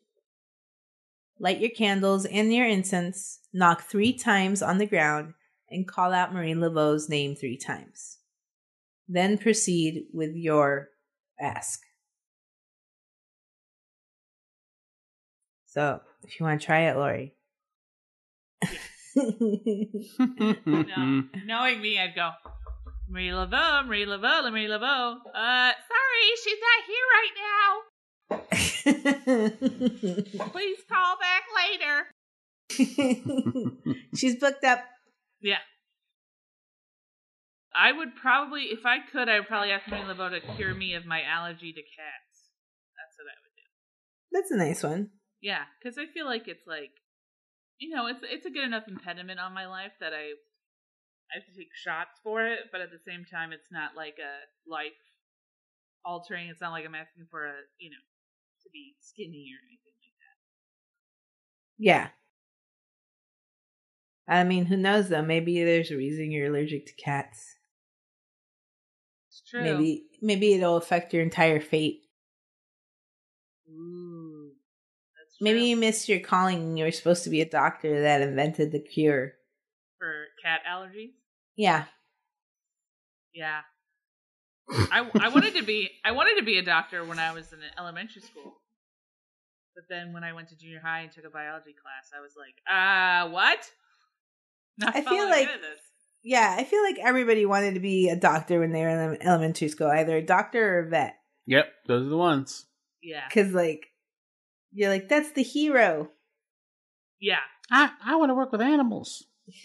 Light 1.38 1.60
your 1.60 1.70
candles 1.70 2.24
and 2.24 2.52
your 2.52 2.66
incense, 2.66 3.40
knock 3.52 3.82
three 3.82 4.12
times 4.12 4.62
on 4.62 4.78
the 4.78 4.86
ground, 4.86 5.34
and 5.68 5.88
call 5.88 6.12
out 6.12 6.32
Marie 6.32 6.54
Laveau's 6.54 7.08
name 7.08 7.34
three 7.34 7.56
times. 7.56 8.18
Then 9.08 9.38
proceed 9.38 10.04
with 10.12 10.34
your 10.34 10.90
ask. 11.40 11.80
So, 15.66 16.00
if 16.22 16.38
you 16.38 16.44
want 16.44 16.60
to 16.60 16.66
try 16.66 16.82
it, 16.82 16.96
Lori. 16.96 17.34
No. 20.64 21.24
Knowing 21.44 21.82
me, 21.82 21.98
I'd 21.98 22.14
go, 22.14 22.30
Marie 23.08 23.28
Laveau, 23.28 23.84
Marie 23.86 24.06
Laveau, 24.06 24.50
Marie 24.50 24.68
Laveau. 24.68 25.16
Uh, 25.34 25.72
sorry, 25.90 26.34
she's 26.42 26.58
not 26.62 26.84
here 26.88 27.06
right 27.12 27.34
now. 27.36 27.82
Please 30.50 30.78
call 30.90 31.16
back 31.20 31.44
later. 31.54 32.06
She's 34.16 34.36
booked 34.36 34.64
up. 34.64 34.80
Yeah. 35.40 35.58
I 37.74 37.92
would 37.92 38.14
probably, 38.16 38.62
if 38.64 38.84
I 38.86 38.98
could, 39.00 39.28
I 39.28 39.38
would 39.38 39.48
probably 39.48 39.70
ask 39.72 39.86
Marie 39.88 40.00
Laveau 40.00 40.30
to 40.30 40.40
cure 40.56 40.74
me 40.74 40.94
of 40.94 41.04
my 41.06 41.22
allergy 41.22 41.72
to 41.72 41.80
cats. 41.80 42.50
That's 42.96 43.16
what 43.18 43.28
I 43.28 43.36
would 43.42 43.54
do. 43.56 43.62
That's 44.32 44.50
a 44.50 44.56
nice 44.56 44.82
one. 44.82 45.10
Yeah, 45.40 45.64
because 45.78 45.98
I 45.98 46.06
feel 46.06 46.26
like 46.26 46.48
it's 46.48 46.66
like, 46.66 46.92
you 47.82 47.90
know, 47.90 48.06
it's 48.06 48.20
it's 48.22 48.46
a 48.46 48.50
good 48.50 48.62
enough 48.62 48.86
impediment 48.86 49.40
on 49.40 49.52
my 49.52 49.66
life 49.66 49.90
that 49.98 50.12
I 50.14 50.38
I 51.34 51.34
have 51.34 51.46
to 51.46 51.56
take 51.56 51.74
shots 51.74 52.20
for 52.22 52.46
it, 52.46 52.70
but 52.70 52.80
at 52.80 52.92
the 52.92 53.02
same 53.04 53.24
time, 53.24 53.52
it's 53.52 53.72
not 53.72 53.96
like 53.96 54.18
a 54.22 54.70
life 54.70 54.92
altering. 56.04 56.46
It's 56.46 56.60
not 56.60 56.70
like 56.70 56.84
I'm 56.84 56.94
asking 56.94 57.26
for 57.28 57.44
a 57.44 57.54
you 57.78 57.90
know 57.90 58.04
to 58.62 58.70
be 58.72 58.94
skinny 59.00 59.50
or 59.50 59.58
anything 59.66 59.96
like 59.98 60.16
that. 60.22 60.38
Yeah. 61.78 62.08
I 64.28 64.44
mean, 64.44 64.66
who 64.66 64.76
knows 64.76 65.08
though? 65.08 65.22
Maybe 65.22 65.64
there's 65.64 65.90
a 65.90 65.96
reason 65.96 66.30
you're 66.30 66.50
allergic 66.50 66.86
to 66.86 66.94
cats. 66.94 67.56
It's 69.28 69.42
true. 69.50 69.62
Maybe 69.62 70.04
maybe 70.20 70.54
it'll 70.54 70.76
affect 70.76 71.12
your 71.12 71.24
entire 71.24 71.60
fate. 71.60 72.02
Ooh, 73.68 74.11
Maybe 75.42 75.58
true. 75.60 75.66
you 75.68 75.76
missed 75.76 76.08
your 76.08 76.20
calling 76.20 76.76
you 76.76 76.84
were 76.84 76.92
supposed 76.92 77.24
to 77.24 77.30
be 77.30 77.40
a 77.40 77.48
doctor 77.48 78.02
that 78.02 78.22
invented 78.22 78.70
the 78.72 78.78
cure. 78.80 79.32
for 79.98 80.26
cat 80.42 80.60
allergies. 80.70 81.10
Yeah. 81.56 81.84
Yeah. 83.34 83.60
I, 84.70 85.06
I 85.20 85.28
wanted 85.28 85.54
to 85.56 85.62
be 85.66 85.90
I 86.04 86.12
wanted 86.12 86.38
to 86.38 86.44
be 86.44 86.58
a 86.58 86.62
doctor 86.62 87.04
when 87.04 87.18
I 87.18 87.32
was 87.32 87.52
in 87.52 87.58
elementary 87.78 88.22
school. 88.22 88.54
But 89.74 89.84
then 89.88 90.12
when 90.12 90.22
I 90.22 90.32
went 90.34 90.48
to 90.50 90.56
junior 90.56 90.80
high 90.84 91.00
and 91.00 91.10
took 91.12 91.24
a 91.24 91.30
biology 91.30 91.72
class, 91.74 92.10
I 92.16 92.20
was 92.20 92.32
like, 92.36 92.54
uh, 92.70 93.30
what? 93.32 93.58
Not 94.78 94.94
I 94.96 95.00
feel 95.02 95.28
like- 95.28 95.48
this. 95.48 95.80
Yeah, 96.24 96.54
I 96.56 96.62
feel 96.62 96.82
like 96.84 96.98
everybody 97.02 97.44
wanted 97.46 97.74
to 97.74 97.80
be 97.80 98.08
a 98.08 98.14
doctor 98.14 98.60
when 98.60 98.70
they 98.70 98.82
were 98.82 99.12
in 99.14 99.22
elementary 99.22 99.66
school, 99.66 99.88
either 99.88 100.18
a 100.18 100.22
doctor 100.24 100.76
or 100.76 100.86
a 100.86 100.88
vet. 100.88 101.16
Yep, 101.46 101.66
those 101.88 102.06
are 102.06 102.10
the 102.10 102.16
ones. 102.16 102.64
Yeah. 103.02 103.24
Because, 103.28 103.52
like, 103.52 103.88
you're 104.72 104.90
like, 104.90 105.08
that's 105.08 105.32
the 105.32 105.42
hero. 105.42 106.10
Yeah. 107.20 107.38
I, 107.70 107.90
I 108.04 108.16
want 108.16 108.30
to 108.30 108.34
work 108.34 108.52
with 108.52 108.60
animals. 108.60 109.24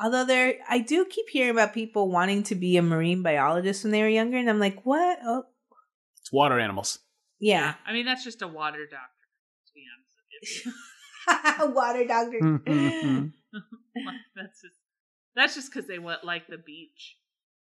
Although 0.00 0.24
there, 0.24 0.54
I 0.68 0.78
do 0.78 1.04
keep 1.04 1.28
hearing 1.28 1.50
about 1.50 1.74
people 1.74 2.10
wanting 2.10 2.42
to 2.44 2.54
be 2.54 2.76
a 2.76 2.82
marine 2.82 3.22
biologist 3.22 3.84
when 3.84 3.92
they 3.92 4.02
were 4.02 4.08
younger, 4.08 4.36
and 4.38 4.48
I'm 4.50 4.58
like, 4.58 4.84
what? 4.84 5.18
Oh, 5.24 5.44
It's 6.20 6.32
water 6.32 6.58
animals. 6.58 6.98
yeah, 7.38 7.74
I 7.86 7.92
mean, 7.92 8.06
that's 8.06 8.24
just 8.24 8.42
a 8.42 8.48
water 8.48 8.86
doctor, 8.86 9.28
to 9.66 9.72
be 9.74 9.84
honest 9.94 10.64
with 10.66 10.66
you. 11.68 11.74
water 11.74 12.04
doctor. 12.06 12.38
Mhm. 12.40 13.32
Like, 13.94 14.14
that's 14.34 14.62
just 14.62 14.74
that's 15.36 15.54
just 15.54 15.70
because 15.70 15.86
they 15.86 15.98
want 15.98 16.24
like 16.24 16.46
the 16.48 16.56
beach. 16.56 17.18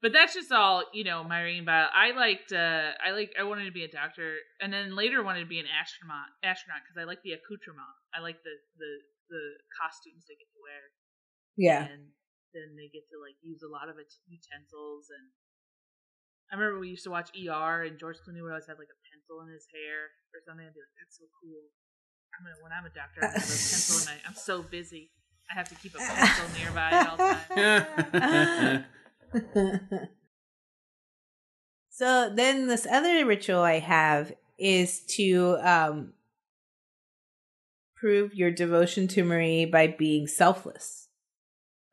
But 0.04 0.12
that's 0.12 0.36
just 0.36 0.52
all 0.52 0.84
you 0.92 1.08
know. 1.08 1.24
Marine 1.24 1.64
bio. 1.64 1.88
I 1.96 2.12
liked. 2.12 2.52
uh 2.52 2.92
I 3.00 3.16
like. 3.16 3.32
I 3.40 3.48
wanted 3.48 3.66
to 3.66 3.72
be 3.72 3.88
a 3.88 3.92
doctor, 3.92 4.36
and 4.60 4.68
then 4.68 5.00
later 5.00 5.24
wanted 5.24 5.48
to 5.48 5.50
be 5.50 5.64
an 5.64 5.72
astronaut. 5.72 6.28
Astronaut 6.44 6.84
because 6.84 7.00
I 7.00 7.08
like 7.08 7.24
the 7.24 7.32
accoutrement. 7.32 7.88
I 8.12 8.20
like 8.20 8.44
the 8.44 8.52
the 8.76 8.92
the 9.32 9.44
costumes 9.72 10.28
they 10.28 10.36
get 10.36 10.52
to 10.52 10.60
wear. 10.60 10.84
yeah, 11.56 11.88
and 11.88 12.12
then 12.52 12.76
they 12.76 12.92
get 12.92 13.08
to 13.10 13.18
like 13.24 13.40
use 13.40 13.64
a 13.64 13.72
lot 13.72 13.88
of 13.88 13.96
its 13.96 14.20
utensils 14.28 15.08
and 15.08 15.32
I 16.52 16.56
remember 16.56 16.78
we 16.84 16.90
used 16.90 17.04
to 17.06 17.10
watch 17.10 17.32
ER 17.34 17.82
and 17.82 17.98
George 17.98 18.18
Clooney 18.22 18.44
would 18.44 18.52
always 18.54 18.68
have 18.68 18.78
like 18.78 18.92
a 18.94 19.00
pencil 19.10 19.42
in 19.42 19.50
his 19.50 19.66
hair 19.74 20.14
or 20.36 20.44
something. 20.46 20.68
I'd 20.68 20.76
be 20.76 20.86
like, 20.86 20.94
"That's 21.00 21.18
so 21.18 21.26
cool." 21.42 21.72
I'm 22.38 22.46
gonna 22.46 22.62
when 22.62 22.72
I'm 22.76 22.86
a 22.86 22.94
doctor, 22.94 23.24
I'm 23.24 23.34
gonna 23.34 23.42
have 23.42 23.50
a 23.50 23.72
pencil 23.72 23.98
in 23.98 24.06
my. 24.06 24.20
I'm 24.28 24.36
so 24.36 24.62
busy. 24.62 25.10
I 25.50 25.56
have 25.56 25.70
to 25.70 25.76
keep 25.82 25.96
a 25.96 25.98
pencil 25.98 26.46
nearby 26.54 26.90
at 26.92 27.08
all 27.10 27.18
times. 27.18 28.86
so 31.90 32.32
then 32.34 32.68
this 32.68 32.86
other 32.86 33.26
ritual 33.26 33.62
I 33.62 33.80
have 33.80 34.34
is 34.58 35.00
to 35.18 35.58
um 35.62 36.14
prove 37.96 38.36
your 38.36 38.52
devotion 38.52 39.08
to 39.08 39.24
Marie 39.24 39.66
by 39.66 39.88
being 39.88 40.28
selfless. 40.28 41.08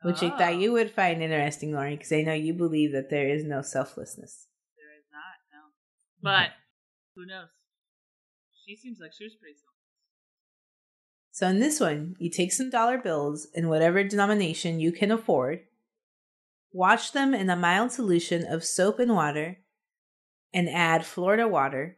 Which 0.02 0.22
I 0.22 0.28
Oh, 0.30 0.36
thought 0.38 0.56
you 0.56 0.72
would 0.72 0.90
find 0.90 1.22
interesting, 1.22 1.72
Lauren, 1.72 1.94
because 1.94 2.10
I 2.12 2.22
know 2.22 2.32
you 2.32 2.54
believe 2.54 2.92
that 2.92 3.10
there 3.10 3.28
is 3.28 3.44
no 3.44 3.60
selflessness. 3.62 4.46
There 4.76 4.96
is 4.98 5.04
not 5.12 5.36
no, 5.52 5.68
but 6.22 6.50
who 7.14 7.26
knows? 7.26 7.48
She 8.66 8.76
seems 8.76 8.98
like 8.98 9.12
she 9.12 9.24
was 9.24 9.34
pretty 9.34 9.54
selfless. 9.54 9.76
So 11.32 11.48
in 11.48 11.60
this 11.60 11.80
one, 11.80 12.16
you 12.18 12.30
take 12.30 12.52
some 12.52 12.70
dollar 12.70 12.98
bills 12.98 13.46
in 13.54 13.68
whatever 13.68 14.02
denomination 14.02 14.80
you 14.80 14.90
can 14.90 15.10
afford, 15.10 15.60
wash 16.72 17.10
them 17.10 17.34
in 17.34 17.50
a 17.50 17.56
mild 17.56 17.92
solution 17.92 18.44
of 18.46 18.64
soap 18.64 18.98
and 18.98 19.14
water, 19.14 19.58
and 20.52 20.68
add 20.68 21.04
Florida 21.06 21.46
water 21.48 21.96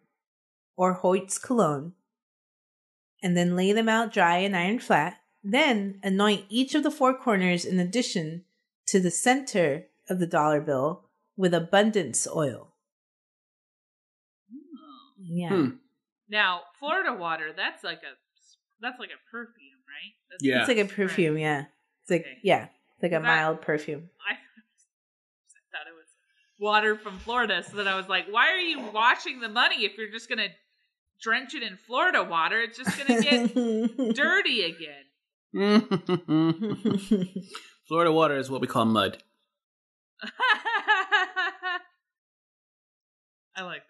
or 0.76 0.94
Hoyt's 0.94 1.38
cologne, 1.38 1.92
and 3.22 3.36
then 3.36 3.56
lay 3.56 3.72
them 3.72 3.88
out 3.88 4.12
dry 4.12 4.38
and 4.38 4.56
iron 4.56 4.78
flat. 4.78 5.18
Then 5.44 5.98
anoint 6.02 6.44
each 6.48 6.74
of 6.74 6.82
the 6.82 6.90
four 6.90 7.16
corners 7.16 7.64
in 7.64 7.78
addition 7.80 8.44
to 8.86 9.00
the 9.00 9.10
center 9.10 9.86
of 10.08 10.18
the 10.20 10.26
dollar 10.26 10.60
bill 10.60 11.08
with 11.36 11.52
abundance 11.54 12.26
oil. 12.26 12.68
Yeah. 15.18 15.48
Hmm. 15.48 15.68
Now, 16.28 16.62
Florida 16.78 17.14
water, 17.14 17.52
that's 17.56 17.84
like 17.84 17.98
a 17.98 18.14
that's 18.80 18.98
like 18.98 19.10
a 19.10 19.30
perfume, 19.30 19.78
right? 19.86 20.12
That's 20.30 20.42
Yeah. 20.44 20.60
It's 20.60 20.68
like 20.68 20.78
a 20.78 20.84
perfume, 20.86 21.38
yeah. 21.38 21.66
It's 22.02 22.10
like 22.10 22.22
Okay. 22.22 22.38
yeah, 22.42 22.64
it's 22.94 23.02
like 23.02 23.12
a 23.12 23.16
That- 23.16 23.22
mild 23.22 23.62
perfume. 23.62 24.10
I 24.28 24.34
thought 24.34 24.40
it 24.40 24.51
was 24.51 24.51
water 26.62 26.96
from 26.96 27.18
Florida, 27.18 27.62
so 27.68 27.76
that 27.76 27.86
I 27.88 27.96
was 27.96 28.08
like, 28.08 28.26
why 28.30 28.50
are 28.52 28.58
you 28.58 28.80
washing 28.94 29.40
the 29.40 29.48
money 29.48 29.84
if 29.84 29.98
you're 29.98 30.10
just 30.10 30.28
gonna 30.28 30.48
drench 31.20 31.54
it 31.54 31.62
in 31.62 31.76
Florida 31.76 32.22
water? 32.22 32.60
It's 32.62 32.78
just 32.78 32.96
gonna 32.96 33.20
get 33.20 33.54
dirty 34.14 34.62
again. 34.62 35.04
Florida 37.88 38.12
water 38.12 38.38
is 38.38 38.48
what 38.48 38.60
we 38.62 38.66
call 38.66 38.86
mud. 38.86 39.18
I 43.54 43.62
like 43.62 43.82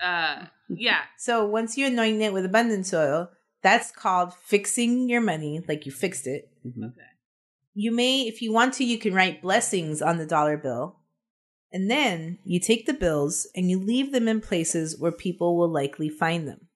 that. 0.00 0.04
Uh, 0.04 0.46
yeah. 0.70 1.00
so 1.18 1.44
once 1.46 1.76
you 1.76 1.86
anoint 1.86 2.22
it 2.22 2.32
with 2.32 2.44
abundant 2.44 2.92
oil, 2.94 3.28
that's 3.62 3.90
called 3.90 4.32
fixing 4.34 5.08
your 5.08 5.20
money, 5.20 5.60
like 5.68 5.86
you 5.86 5.92
fixed 5.92 6.26
it. 6.26 6.48
Mhm. 6.66 6.84
Okay. 6.86 7.02
You 7.74 7.92
may, 7.92 8.22
if 8.22 8.40
you 8.42 8.52
want 8.52 8.74
to, 8.74 8.84
you 8.84 8.98
can 8.98 9.14
write 9.14 9.42
blessings 9.42 10.00
on 10.02 10.18
the 10.18 10.26
dollar 10.26 10.56
bill. 10.56 10.97
And 11.72 11.90
then 11.90 12.38
you 12.44 12.60
take 12.60 12.86
the 12.86 12.94
bills 12.94 13.46
and 13.54 13.70
you 13.70 13.78
leave 13.78 14.12
them 14.12 14.26
in 14.26 14.40
places 14.40 14.98
where 14.98 15.12
people 15.12 15.56
will 15.56 15.68
likely 15.68 16.08
find 16.08 16.48
them. 16.48 16.68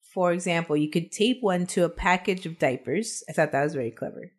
For 0.00 0.32
example, 0.32 0.76
you 0.76 0.90
could 0.90 1.12
tape 1.12 1.38
one 1.40 1.66
to 1.68 1.84
a 1.84 1.88
package 1.88 2.46
of 2.46 2.58
diapers. 2.58 3.22
I 3.28 3.32
thought 3.32 3.52
that 3.52 3.64
was 3.64 3.74
very 3.74 3.90
clever. 3.90 4.32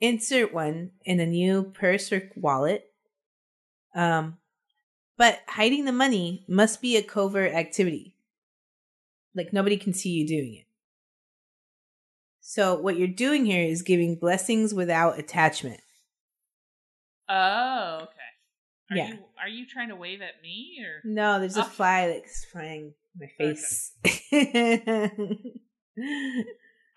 Insert 0.00 0.52
one 0.52 0.90
in 1.04 1.20
a 1.20 1.26
new 1.26 1.64
purse 1.64 2.12
or 2.12 2.30
wallet. 2.36 2.84
Um, 3.94 4.38
but 5.16 5.40
hiding 5.46 5.84
the 5.84 5.92
money 5.92 6.44
must 6.48 6.82
be 6.82 6.96
a 6.96 7.02
covert 7.02 7.52
activity. 7.52 8.16
Like 9.34 9.52
nobody 9.52 9.76
can 9.76 9.92
see 9.92 10.10
you 10.10 10.26
doing 10.26 10.54
it. 10.54 10.66
So 12.40 12.74
what 12.74 12.98
you're 12.98 13.08
doing 13.08 13.46
here 13.46 13.64
is 13.64 13.82
giving 13.82 14.16
blessings 14.16 14.74
without 14.74 15.18
attachment. 15.18 15.80
Oh. 17.28 17.93
Are 18.90 18.96
Yeah. 18.96 19.08
you 19.08 19.18
are 19.40 19.48
you 19.48 19.66
trying 19.66 19.88
to 19.88 19.96
wave 19.96 20.20
at 20.22 20.42
me 20.42 20.78
or 20.84 21.00
No, 21.04 21.38
there's 21.40 21.56
a 21.56 21.62
Oh. 21.62 21.64
fly 21.64 22.08
that's 22.08 22.44
flying 22.44 22.92
in 23.14 23.20
my 23.20 23.26
Okay. 23.26 23.54
face. 23.54 23.92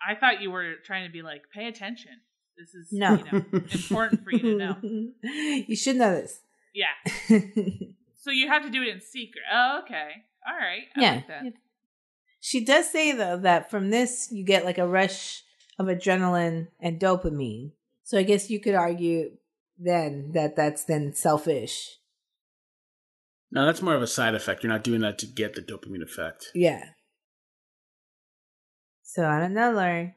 I 0.00 0.14
thought 0.14 0.40
you 0.42 0.50
were 0.50 0.74
trying 0.84 1.06
to 1.06 1.12
be 1.12 1.22
like, 1.22 1.42
pay 1.52 1.66
attention. 1.68 2.12
This 2.58 2.74
is 2.74 2.92
No. 2.92 3.16
you 3.16 3.24
know, 3.24 3.44
important 3.72 4.24
for 4.24 4.32
you 4.32 4.38
to 4.40 4.56
know. 4.56 4.76
You 5.22 5.76
should 5.76 5.96
know 5.96 6.14
this. 6.14 6.40
Yeah. 6.74 6.94
So 8.20 8.32
you 8.32 8.48
have 8.48 8.62
to 8.64 8.68
do 8.70 8.82
it 8.82 8.88
in 8.88 9.00
secret. 9.00 9.42
Oh, 9.50 9.80
okay. 9.84 10.10
All 10.46 10.54
right. 10.54 10.82
I 10.94 11.00
yeah. 11.00 11.14
like 11.14 11.28
that. 11.28 11.42
She 12.40 12.62
does 12.62 12.90
say 12.90 13.12
though 13.12 13.38
that 13.38 13.70
from 13.70 13.88
this 13.90 14.28
you 14.30 14.44
get 14.44 14.66
like 14.66 14.76
a 14.76 14.86
rush 14.86 15.44
of 15.78 15.86
adrenaline 15.86 16.68
and 16.78 17.00
dopamine. 17.00 17.70
So 18.02 18.18
I 18.18 18.24
guess 18.24 18.50
you 18.50 18.60
could 18.60 18.74
argue 18.74 19.37
then 19.78 20.32
that 20.34 20.56
that's 20.56 20.84
then 20.84 21.12
selfish. 21.14 21.98
No, 23.50 23.64
that's 23.64 23.80
more 23.80 23.94
of 23.94 24.02
a 24.02 24.06
side 24.06 24.34
effect. 24.34 24.62
You're 24.62 24.72
not 24.72 24.84
doing 24.84 25.00
that 25.00 25.18
to 25.20 25.26
get 25.26 25.54
the 25.54 25.62
dopamine 25.62 26.02
effect. 26.02 26.48
Yeah. 26.54 26.84
So 29.02 29.24
I 29.24 29.40
don't 29.40 29.54
know, 29.54 29.72
Lauren. 29.72 30.14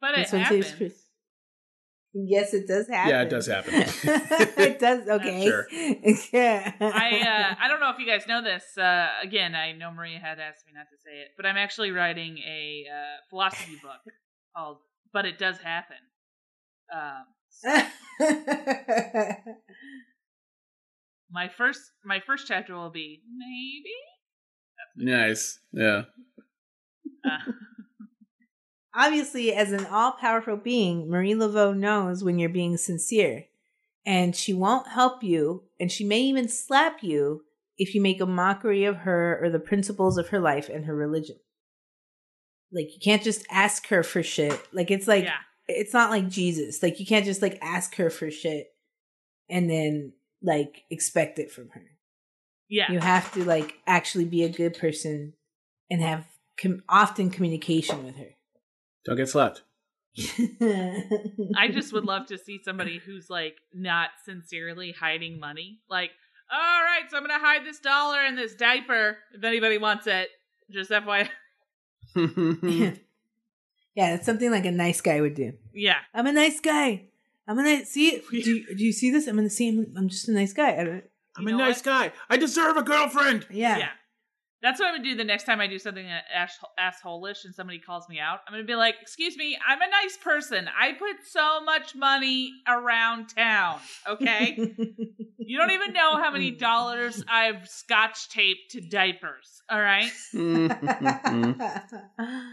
But 0.00 0.12
it 0.12 0.16
This 0.24 0.32
one 0.32 0.44
seems 0.46 0.66
happens. 0.66 0.78
pretty- 0.78 0.94
Yes, 2.14 2.52
it 2.52 2.68
does 2.68 2.88
happen. 2.88 3.08
Yeah, 3.10 3.22
it 3.22 3.30
does 3.30 3.46
happen. 3.46 3.72
it 4.58 4.78
does. 4.78 5.08
Okay. 5.08 5.46
Sure. 5.46 5.66
yeah. 6.30 6.72
I 6.78 7.20
uh, 7.20 7.54
I 7.58 7.68
don't 7.68 7.80
know 7.80 7.88
if 7.88 7.98
you 7.98 8.04
guys 8.06 8.26
know 8.26 8.42
this. 8.42 8.76
Uh, 8.76 9.08
again, 9.22 9.54
I 9.54 9.72
know 9.72 9.90
Maria 9.90 10.18
had 10.18 10.38
asked 10.38 10.66
me 10.66 10.74
not 10.74 10.88
to 10.90 10.96
say 11.02 11.20
it, 11.22 11.28
but 11.38 11.46
I'm 11.46 11.56
actually 11.56 11.90
writing 11.90 12.36
a 12.46 12.84
uh, 12.92 13.16
philosophy 13.30 13.76
book 13.82 14.02
called 14.54 14.76
"But 15.14 15.24
It 15.24 15.38
Does 15.38 15.56
Happen." 15.56 15.96
Um, 16.94 17.24
my 21.30 21.48
first 21.48 21.80
my 22.04 22.20
first 22.26 22.46
chapter 22.46 22.74
will 22.74 22.90
be 22.90 23.22
maybe. 23.36 23.94
Nice. 24.96 25.58
Yeah. 25.72 26.02
Uh, 27.24 27.38
Obviously, 28.94 29.54
as 29.54 29.72
an 29.72 29.86
all 29.86 30.12
powerful 30.12 30.56
being, 30.56 31.08
Marie 31.08 31.32
Laveau 31.32 31.74
knows 31.74 32.22
when 32.22 32.38
you're 32.38 32.50
being 32.50 32.76
sincere. 32.76 33.46
And 34.04 34.36
she 34.36 34.52
won't 34.52 34.88
help 34.88 35.22
you, 35.22 35.62
and 35.80 35.90
she 35.90 36.04
may 36.04 36.20
even 36.20 36.48
slap 36.48 37.02
you 37.02 37.44
if 37.78 37.94
you 37.94 38.00
make 38.00 38.20
a 38.20 38.26
mockery 38.26 38.84
of 38.84 38.96
her 38.98 39.38
or 39.42 39.48
the 39.48 39.60
principles 39.60 40.18
of 40.18 40.28
her 40.28 40.40
life 40.40 40.68
and 40.68 40.84
her 40.84 40.94
religion. 40.94 41.36
Like, 42.72 42.92
you 42.92 42.98
can't 43.02 43.22
just 43.22 43.46
ask 43.50 43.86
her 43.88 44.02
for 44.02 44.22
shit. 44.22 44.60
Like, 44.72 44.90
it's 44.90 45.06
like, 45.06 45.24
yeah, 45.24 45.38
it's 45.68 45.92
not 45.92 46.10
like 46.10 46.28
Jesus. 46.28 46.82
Like, 46.82 47.00
you 47.00 47.06
can't 47.06 47.24
just 47.24 47.42
like 47.42 47.58
ask 47.62 47.96
her 47.96 48.10
for 48.10 48.30
shit 48.30 48.68
and 49.48 49.68
then 49.70 50.12
like 50.42 50.84
expect 50.90 51.38
it 51.38 51.50
from 51.50 51.68
her. 51.70 51.84
yeah. 52.68 52.90
You 52.90 52.98
have 52.98 53.32
to 53.34 53.44
like 53.44 53.74
actually 53.86 54.24
be 54.24 54.42
a 54.42 54.48
good 54.48 54.76
person 54.78 55.34
and 55.90 56.00
have 56.00 56.26
com- 56.60 56.82
often 56.88 57.30
communication 57.30 58.04
with 58.04 58.16
her. 58.16 58.30
Don't 59.04 59.16
get 59.16 59.28
slapped. 59.28 59.62
I 60.18 61.68
just 61.70 61.92
would 61.92 62.04
love 62.04 62.26
to 62.26 62.38
see 62.38 62.60
somebody 62.62 62.98
who's 62.98 63.30
like 63.30 63.56
not 63.72 64.10
sincerely 64.24 64.92
hiding 64.92 65.40
money. 65.40 65.80
Like, 65.88 66.10
all 66.50 66.58
right, 66.58 67.02
so 67.10 67.16
I'm 67.16 67.22
gonna 67.22 67.38
hide 67.38 67.64
this 67.64 67.80
dollar 67.80 68.24
in 68.24 68.36
this 68.36 68.54
diaper 68.54 69.18
if 69.32 69.42
anybody 69.42 69.78
wants 69.78 70.06
it. 70.06 70.28
Just 70.70 70.90
FYI. 70.90 71.28
yeah, 73.94 74.14
it's 74.14 74.26
something 74.26 74.50
like 74.50 74.64
a 74.64 74.70
nice 74.70 75.00
guy 75.00 75.20
would 75.20 75.34
do. 75.34 75.52
Yeah. 75.74 75.98
I'm 76.14 76.26
a 76.26 76.32
nice 76.32 76.60
guy. 76.60 77.06
I'm 77.46 77.58
a 77.58 77.62
nice. 77.62 77.90
See, 77.90 78.22
do 78.30 78.36
you, 78.36 78.76
do 78.76 78.84
you 78.84 78.92
see 78.92 79.10
this? 79.10 79.26
I'm 79.26 79.36
gonna 79.36 79.50
see. 79.50 79.68
I'm, 79.68 79.92
I'm 79.96 80.08
just 80.08 80.28
a 80.28 80.32
nice 80.32 80.52
guy. 80.52 80.72
I 80.80 80.84
don't, 80.84 81.04
I'm 81.36 81.46
a 81.46 81.52
nice 81.52 81.78
what? 81.78 81.84
guy. 81.84 82.12
I 82.30 82.36
deserve 82.36 82.76
a 82.76 82.82
girlfriend. 82.82 83.46
yeah. 83.50 83.78
Yeah. 83.78 83.88
That's 84.62 84.78
what 84.78 84.86
I'm 84.86 84.94
gonna 84.94 85.08
do 85.08 85.16
the 85.16 85.24
next 85.24 85.42
time 85.42 85.60
I 85.60 85.66
do 85.66 85.76
something 85.76 86.06
uh, 86.06 86.10
that 86.10 86.24
ass- 86.32 86.58
asshole-ish 86.78 87.44
and 87.44 87.52
somebody 87.52 87.80
calls 87.80 88.08
me 88.08 88.20
out. 88.20 88.40
I'm 88.46 88.52
gonna 88.52 88.62
be 88.62 88.76
like, 88.76 88.94
"Excuse 89.02 89.36
me, 89.36 89.58
I'm 89.66 89.82
a 89.82 89.88
nice 89.90 90.16
person. 90.16 90.68
I 90.80 90.92
put 90.92 91.16
so 91.28 91.60
much 91.64 91.96
money 91.96 92.52
around 92.68 93.26
town. 93.26 93.80
Okay, 94.08 94.54
you 95.38 95.58
don't 95.58 95.72
even 95.72 95.92
know 95.92 96.16
how 96.16 96.30
many 96.30 96.52
dollars 96.52 97.24
I've 97.28 97.68
scotch 97.68 98.28
taped 98.28 98.70
to 98.72 98.80
diapers. 98.80 99.62
All 99.68 99.80
right, 99.80 100.12
mm, 100.32 100.68
mm, 100.68 101.22
mm. 101.24 102.52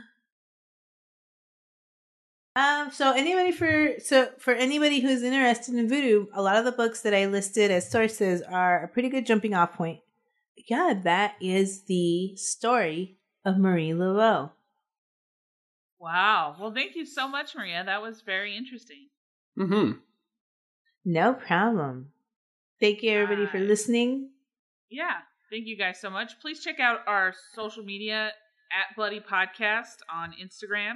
Um. 2.60 2.92
So 2.92 3.12
anybody 3.14 3.52
for 3.52 3.94
so 4.00 4.30
for 4.40 4.54
anybody 4.54 5.00
who's 5.00 5.24
interested 5.24 5.76
in 5.76 5.88
voodoo, 5.90 6.28
a 6.34 6.42
lot 6.42 6.58
of 6.58 6.66
the 6.66 6.72
books 6.72 7.02
that 7.02 7.14
I 7.14 7.26
listed 7.28 7.72
as 7.72 7.90
sources 7.90 8.42
are 8.42 8.84
a 8.84 8.88
pretty 8.88 9.10
good 9.10 9.26
jumping 9.26 9.54
off 9.54 9.74
point. 9.74 10.00
Yeah, 10.70 10.94
that 11.04 11.36
is 11.42 11.84
the 11.84 12.36
story 12.36 13.18
of 13.46 13.58
Marie 13.58 13.90
Laveau. 13.92 14.52
wow. 16.00 16.56
Well, 16.60 16.72
thank 16.74 16.96
you 16.96 17.06
so 17.06 17.28
much, 17.28 17.56
Maria. 17.56 17.84
That 17.84 18.02
was 18.02 18.22
very 18.22 18.56
interesting. 18.56 19.08
hmm 19.58 19.92
No 21.06 21.34
problem. 21.34 22.12
Thank 22.80 23.04
you, 23.04 23.12
everybody, 23.12 23.46
for 23.48 23.60
listening. 23.60 24.30
Yeah, 24.90 25.18
thank 25.52 25.68
you 25.68 25.78
guys 25.78 26.00
so 26.00 26.10
much. 26.10 26.40
Please 26.42 26.64
check 26.64 26.80
out 26.80 27.00
our 27.08 27.34
social 27.54 27.84
media 27.84 28.32
at 28.72 28.96
Bloody 28.96 29.20
Podcast 29.20 29.98
on 30.14 30.34
Instagram. 30.42 30.96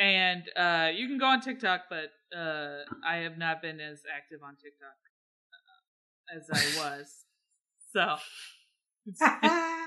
And 0.00 0.42
uh, 0.56 0.90
you 0.94 1.06
can 1.06 1.18
go 1.18 1.26
on 1.26 1.40
TikTok, 1.40 1.82
but 1.88 2.10
uh, 2.36 2.82
I 3.06 3.18
have 3.18 3.38
not 3.38 3.62
been 3.62 3.80
as 3.80 4.02
active 4.14 4.40
on 4.42 4.56
TikTok 4.56 4.96
uh, 5.54 6.36
as 6.36 6.50
I 6.52 6.78
was. 7.00 7.24
so, 7.92 8.16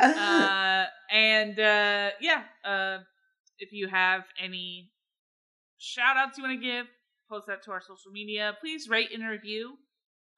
uh, 0.00 0.84
and 1.10 1.58
uh, 1.58 2.10
yeah, 2.20 2.42
uh, 2.64 2.98
if 3.58 3.72
you 3.72 3.88
have 3.88 4.22
any 4.42 4.92
shout 5.78 6.16
outs 6.16 6.38
you 6.38 6.44
want 6.44 6.60
to 6.60 6.64
give, 6.64 6.86
post 7.28 7.46
that 7.46 7.62
to 7.64 7.70
our 7.70 7.80
social 7.80 8.10
media. 8.12 8.54
Please 8.60 8.88
rate 8.88 9.10
and 9.12 9.26
review. 9.28 9.74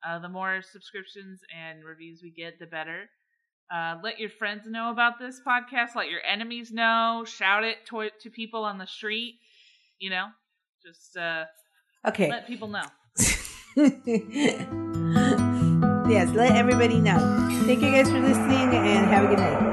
Uh, 0.06 0.18
the 0.18 0.28
more 0.28 0.62
subscriptions 0.62 1.40
and 1.56 1.84
reviews 1.84 2.20
we 2.22 2.30
get, 2.30 2.58
the 2.58 2.66
better. 2.66 3.08
Uh, 3.72 3.96
let 4.02 4.18
your 4.18 4.28
friends 4.28 4.66
know 4.66 4.90
about 4.90 5.18
this 5.18 5.40
podcast. 5.46 5.94
Let 5.96 6.10
your 6.10 6.20
enemies 6.28 6.70
know. 6.70 7.24
Shout 7.26 7.64
it 7.64 7.78
to, 7.86 8.10
to 8.20 8.30
people 8.30 8.64
on 8.64 8.76
the 8.76 8.86
street. 8.86 9.36
You 9.98 10.10
know, 10.10 10.26
just 10.84 11.16
uh, 11.16 11.44
okay. 12.06 12.28
let 12.28 12.46
people 12.46 12.68
know. 12.68 12.84
yes, 16.08 16.28
let 16.34 16.52
everybody 16.52 16.98
know. 16.98 17.18
Thank 17.64 17.80
you 17.80 17.90
guys 17.90 18.10
for 18.10 18.20
listening 18.20 18.74
and 18.74 19.06
have 19.06 19.24
a 19.24 19.28
good 19.28 19.38
night. 19.38 19.71